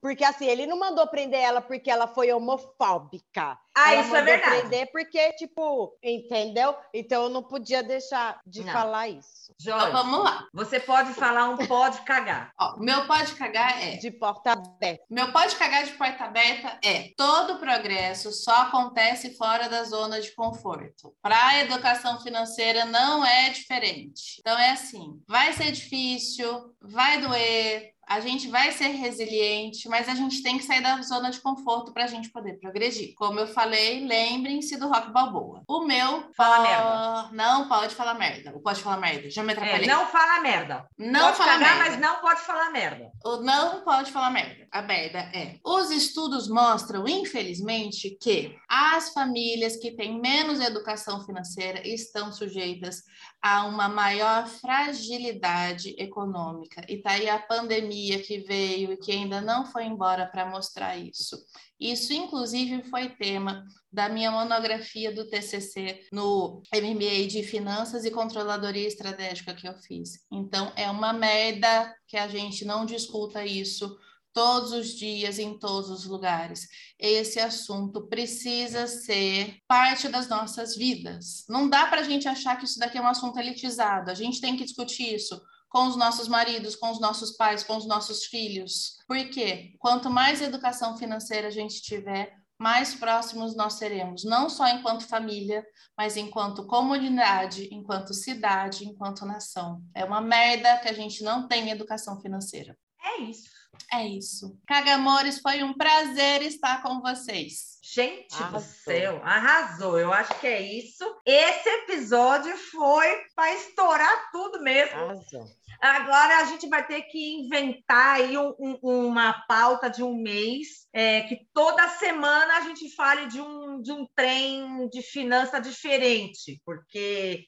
porque 0.00 0.24
assim, 0.24 0.46
ele 0.46 0.66
não 0.66 0.78
mandou 0.78 1.06
prender 1.06 1.38
ela 1.38 1.60
porque 1.60 1.90
ela 1.90 2.06
foi 2.06 2.32
homofóbica. 2.32 3.58
Ah, 3.76 3.92
ela 3.92 4.00
isso 4.02 4.16
é 4.16 4.20
mandou 4.20 4.24
verdade. 4.24 4.60
prender 4.60 4.92
porque, 4.92 5.32
tipo, 5.34 5.94
entendeu? 6.02 6.74
Então 6.92 7.24
eu 7.24 7.28
não 7.28 7.42
podia 7.42 7.82
deixar 7.82 8.40
de 8.46 8.64
Não. 8.64 8.72
falar 8.72 9.08
isso. 9.08 9.52
Então 9.60 9.78
Joyce, 9.78 9.92
vamos 9.92 10.24
lá. 10.24 10.46
você 10.54 10.80
pode 10.80 11.12
falar 11.12 11.50
um 11.50 11.56
pode 11.66 12.00
cagar. 12.02 12.52
Ó, 12.58 12.78
meu 12.78 13.06
pode 13.06 13.34
cagar 13.34 13.82
é. 13.82 13.96
De 13.96 14.10
porta 14.10 14.52
aberta. 14.52 15.04
Meu 15.10 15.30
pode 15.32 15.54
cagar 15.56 15.84
de 15.84 15.92
porta 15.92 16.24
aberta 16.24 16.78
é 16.82 17.10
todo 17.16 17.58
progresso 17.58 18.32
só 18.32 18.62
acontece 18.62 19.36
fora 19.36 19.68
da 19.68 19.84
zona 19.84 20.20
de 20.20 20.34
conforto. 20.34 21.14
Para 21.20 21.48
a 21.48 21.60
educação 21.60 22.20
financeira 22.20 22.86
não 22.86 23.24
é 23.26 23.50
diferente. 23.50 24.36
Então 24.40 24.58
é 24.58 24.70
assim, 24.70 25.20
vai 25.28 25.52
ser 25.52 25.72
difícil, 25.72 26.74
vai 26.80 27.20
doer, 27.20 27.92
a 28.08 28.20
gente 28.20 28.48
vai 28.48 28.70
ser 28.72 28.88
resiliente, 28.88 29.88
mas 29.88 30.08
a 30.08 30.14
gente 30.14 30.42
tem 30.42 30.58
que 30.58 30.64
sair 30.64 30.82
da 30.82 31.00
zona 31.02 31.30
de 31.30 31.40
conforto 31.40 31.92
para 31.92 32.04
a 32.04 32.06
gente 32.06 32.30
poder 32.30 32.58
progredir. 32.58 33.14
Como 33.14 33.38
eu 33.40 33.46
falei, 33.46 34.06
lembrem-se 34.06 34.76
do 34.76 34.88
Rock 34.88 35.10
Balboa. 35.10 35.62
O 35.68 35.84
meu 35.84 36.30
Fala 36.36 36.60
merda. 36.62 37.28
Não 37.32 37.68
pode 37.68 37.94
falar 37.94 38.14
merda. 38.14 38.52
Pode 38.62 38.80
falar 38.82 38.98
merda. 38.98 39.30
Já 39.30 39.42
me 39.42 39.52
É, 39.52 39.56
atrapalhei. 39.56 39.86
não 39.86 40.06
fala 40.06 40.40
merda. 40.40 40.86
não 40.98 41.20
pode 41.26 41.36
fala 41.38 41.52
cagar, 41.52 41.76
merda. 41.76 41.90
mas 41.90 42.00
não 42.00 42.20
pode 42.20 42.40
falar 42.40 42.70
merda. 42.70 43.10
O 43.24 43.36
não 43.38 43.80
pode 43.82 44.12
falar 44.12 44.30
merda. 44.30 44.66
A 44.70 44.82
merda 44.82 45.18
é. 45.32 45.56
Os 45.64 45.90
estudos 45.90 46.48
mostram, 46.48 47.06
infelizmente, 47.08 48.16
que 48.20 48.56
as 48.68 49.12
famílias 49.12 49.76
que 49.76 49.92
têm 49.92 50.20
menos 50.20 50.60
educação 50.60 51.24
financeira 51.24 51.86
estão 51.86 52.32
sujeitas 52.32 53.02
a 53.40 53.64
uma 53.66 53.88
maior 53.88 54.46
fragilidade 54.46 55.94
econômica. 55.98 56.84
E 56.88 56.98
tá 56.98 57.10
aí 57.12 57.28
a 57.28 57.38
pandemia 57.38 57.93
que 58.22 58.38
veio 58.38 58.92
e 58.92 58.96
que 58.96 59.12
ainda 59.12 59.40
não 59.40 59.66
foi 59.66 59.84
embora 59.84 60.26
para 60.26 60.46
mostrar 60.46 60.96
isso. 60.96 61.36
Isso, 61.78 62.12
inclusive, 62.12 62.82
foi 62.84 63.08
tema 63.10 63.64
da 63.92 64.08
minha 64.08 64.30
monografia 64.30 65.12
do 65.12 65.28
TCC 65.28 66.06
no 66.12 66.62
MBA 66.72 67.26
de 67.28 67.42
Finanças 67.42 68.04
e 68.04 68.10
Controladoria 68.10 68.88
Estratégica 68.88 69.54
que 69.54 69.68
eu 69.68 69.74
fiz. 69.74 70.24
Então, 70.32 70.72
é 70.76 70.90
uma 70.90 71.12
merda 71.12 71.94
que 72.06 72.16
a 72.16 72.28
gente 72.28 72.64
não 72.64 72.86
discuta 72.86 73.44
isso 73.44 73.96
todos 74.32 74.72
os 74.72 74.88
dias, 74.88 75.38
em 75.38 75.56
todos 75.56 75.90
os 75.90 76.04
lugares. 76.06 76.66
Esse 76.98 77.38
assunto 77.38 78.08
precisa 78.08 78.86
ser 78.88 79.58
parte 79.68 80.08
das 80.08 80.28
nossas 80.28 80.76
vidas. 80.76 81.44
Não 81.48 81.68
dá 81.68 81.86
para 81.86 82.00
a 82.00 82.04
gente 82.04 82.26
achar 82.26 82.56
que 82.56 82.64
isso 82.64 82.78
daqui 82.78 82.98
é 82.98 83.00
um 83.00 83.06
assunto 83.06 83.38
elitizado. 83.38 84.10
A 84.10 84.14
gente 84.14 84.40
tem 84.40 84.56
que 84.56 84.64
discutir 84.64 85.14
isso 85.14 85.40
com 85.74 85.88
os 85.88 85.96
nossos 85.96 86.28
maridos, 86.28 86.76
com 86.76 86.88
os 86.92 87.00
nossos 87.00 87.32
pais, 87.32 87.64
com 87.64 87.76
os 87.76 87.84
nossos 87.84 88.26
filhos. 88.26 88.96
Por 89.08 89.28
quê? 89.28 89.74
Quanto 89.80 90.08
mais 90.08 90.40
educação 90.40 90.96
financeira 90.96 91.48
a 91.48 91.50
gente 91.50 91.82
tiver, 91.82 92.32
mais 92.56 92.94
próximos 92.94 93.56
nós 93.56 93.72
seremos, 93.72 94.22
não 94.22 94.48
só 94.48 94.68
enquanto 94.68 95.08
família, 95.08 95.66
mas 95.98 96.16
enquanto 96.16 96.64
comunidade, 96.68 97.68
enquanto 97.72 98.14
cidade, 98.14 98.84
enquanto 98.86 99.26
nação. 99.26 99.82
É 99.96 100.04
uma 100.04 100.20
merda 100.20 100.78
que 100.78 100.88
a 100.88 100.92
gente 100.92 101.24
não 101.24 101.48
tem 101.48 101.68
educação 101.68 102.20
financeira. 102.20 102.78
É 103.04 103.22
isso. 103.22 103.50
É 103.92 104.06
isso. 104.06 104.56
Cagamores, 104.68 105.40
foi 105.40 105.64
um 105.64 105.74
prazer 105.74 106.40
estar 106.42 106.84
com 106.84 107.00
vocês. 107.00 107.73
Gente 107.92 108.34
do 108.38 108.42
Arrasou. 108.44 108.60
céu, 108.82 109.20
arrasou. 109.22 109.98
Eu 109.98 110.10
acho 110.12 110.40
que 110.40 110.46
é 110.46 110.60
isso. 110.60 111.04
Esse 111.26 111.68
episódio 111.68 112.56
foi 112.56 113.06
para 113.36 113.52
estourar 113.52 114.30
tudo 114.32 114.62
mesmo. 114.62 114.96
Arrasou. 114.98 115.44
Agora 115.80 116.38
a 116.38 116.44
gente 116.44 116.66
vai 116.68 116.86
ter 116.86 117.02
que 117.02 117.40
inventar 117.42 118.16
aí 118.16 118.38
um- 118.38 118.54
um- 118.58 118.78
uma 119.08 119.34
pauta 119.46 119.90
de 119.90 120.02
um 120.02 120.14
mês, 120.16 120.86
é, 120.94 121.22
que 121.22 121.40
toda 121.52 121.86
semana 121.90 122.56
a 122.56 122.60
gente 122.62 122.94
fale 122.94 123.26
de 123.26 123.40
um, 123.40 123.82
de 123.82 123.92
um 123.92 124.06
trem 124.16 124.88
de 124.88 125.02
finança 125.02 125.60
diferente, 125.60 126.62
porque 126.64 127.44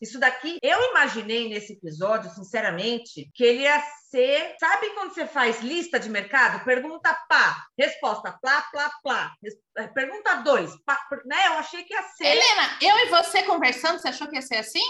isso 0.00 0.18
daqui, 0.18 0.58
eu 0.62 0.90
imaginei 0.90 1.48
nesse 1.48 1.74
episódio, 1.74 2.30
sinceramente, 2.30 3.30
que 3.34 3.44
ele 3.44 3.62
ia 3.62 3.82
ser. 4.10 4.54
Sabe 4.58 4.90
quando 4.90 5.12
você 5.14 5.26
faz 5.26 5.60
lista 5.60 6.00
de 6.00 6.08
mercado? 6.08 6.64
Pergunta 6.64 7.14
pá, 7.28 7.64
resposta 7.78 8.32
plá, 8.40 8.62
plá, 8.72 8.90
plá. 9.02 9.32
Eh, 9.76 9.88
Pergunta 9.88 10.36
dois, 10.36 10.72
pá, 10.84 10.98
né? 11.26 11.46
Eu 11.48 11.52
achei 11.54 11.84
que 11.84 11.92
ia 11.92 12.02
ser. 12.02 12.26
Helena, 12.26 12.78
eu 12.80 12.96
e 12.98 13.06
você 13.10 13.42
conversando, 13.42 13.98
você 14.00 14.08
achou 14.08 14.26
que 14.28 14.36
ia 14.36 14.42
ser 14.42 14.56
assim? 14.56 14.82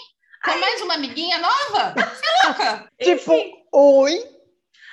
Com 0.45 0.57
mais 0.59 0.81
uma 0.81 0.95
amiguinha 0.95 1.39
nova? 1.39 1.93
Você 1.95 2.25
é 2.27 2.47
louca? 2.47 2.91
Tipo, 2.99 3.33
Enfim, 3.35 3.53
oi? 3.73 4.40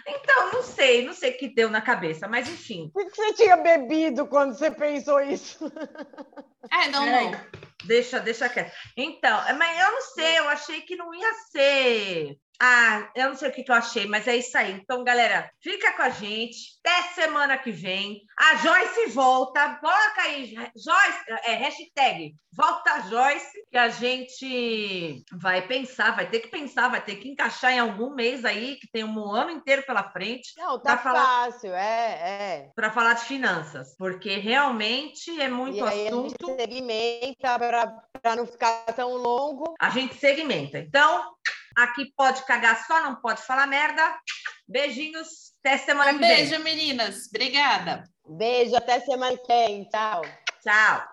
Então, 0.08 0.52
não 0.54 0.64
sei, 0.64 1.06
não 1.06 1.14
sei 1.14 1.32
o 1.32 1.38
que 1.38 1.50
deu 1.50 1.70
na 1.70 1.82
cabeça, 1.82 2.28
mas 2.28 2.48
enfim. 2.48 2.90
Por 2.94 3.06
que 3.06 3.16
você 3.16 3.34
tinha 3.34 3.58
bebido 3.58 4.26
quando 4.28 4.54
você 4.58 4.72
pensou 4.72 5.20
isso? 5.22 5.66
I 6.72 6.92
don't 6.92 7.06
Peraí. 7.06 7.32
know. 7.32 7.42
Deixa, 7.86 8.20
deixa 8.20 8.50
quieto. 8.50 8.72
Então, 8.96 9.48
é, 9.48 9.54
mas 9.54 9.80
eu 9.80 9.92
não 9.92 10.02
sei, 10.02 10.40
eu 10.40 10.50
achei 10.50 10.82
que 10.82 10.96
não 10.96 11.14
ia 11.14 11.34
ser. 11.52 12.38
Ah, 12.60 13.10
eu 13.16 13.30
não 13.30 13.36
sei 13.36 13.50
o 13.50 13.52
que, 13.52 13.64
que 13.64 13.72
eu 13.72 13.76
achei, 13.76 14.08
mas 14.08 14.28
é 14.28 14.36
isso 14.36 14.58
aí. 14.58 14.72
Então, 14.72 15.04
galera, 15.04 15.50
fica 15.62 15.94
com 15.94 16.02
a 16.02 16.10
gente. 16.10 16.58
Até 16.84 17.10
semana 17.14 17.58
que 17.58 17.72
vem. 17.72 18.22
A 18.40 18.56
Joyce 18.56 19.08
volta. 19.12 19.76
Coloca 19.76 20.22
aí, 20.22 20.56
Joyce, 20.76 21.24
é, 21.46 21.54
hashtag 21.56 22.36
volta 22.58 22.92
a 22.92 23.00
Joyce, 23.02 23.66
que 23.72 23.78
a 23.78 23.90
gente 23.90 25.24
vai 25.32 25.62
pensar, 25.68 26.16
vai 26.16 26.28
ter 26.28 26.40
que 26.40 26.48
pensar, 26.48 26.88
vai 26.88 27.00
ter 27.00 27.18
que 27.18 27.30
encaixar 27.30 27.72
em 27.72 27.80
algum 27.80 28.16
mês 28.16 28.44
aí, 28.44 28.78
que 28.78 28.88
tem 28.92 29.04
um 29.04 29.32
ano 29.32 29.52
inteiro 29.52 29.84
pela 29.86 30.10
frente. 30.12 30.54
Não, 30.58 30.80
tá 30.80 30.98
falar- 30.98 31.52
fácil, 31.52 31.72
é, 31.74 32.12
é. 32.14 32.72
Para 32.76 32.92
falar 32.92 33.14
de 33.14 33.26
finanças, 33.26 33.96
porque 33.96 34.38
realmente 34.38 35.40
é 35.40 35.48
muito 35.48 35.78
e 35.78 35.82
aí 35.82 36.08
assunto. 36.08 36.26
a 36.50 36.50
gente 36.50 36.62
segmenta 36.62 37.60
para 38.22 38.36
não 38.36 38.48
ficar 38.48 38.86
tão 38.96 39.16
longo. 39.16 39.76
A 39.80 39.92
gente 39.92 40.16
segmenta. 40.16 40.80
Então, 40.80 41.32
aqui 41.78 42.12
pode 42.16 42.44
cagar 42.46 42.86
só, 42.86 43.02
não 43.04 43.16
pode 43.16 43.42
falar 43.42 43.68
merda. 43.68 44.02
Beijinhos, 44.68 45.54
até 45.64 45.78
semana 45.78 46.12
Um 46.12 46.16
que 46.16 46.26
vem. 46.26 46.36
beijo, 46.36 46.64
meninas. 46.64 47.28
Obrigada. 47.30 48.04
Beijo, 48.28 48.76
até 48.76 49.00
semana 49.00 49.38
que 49.38 49.48
vem. 49.48 49.88
Tchau. 49.90 50.22
Tchau. 50.64 51.06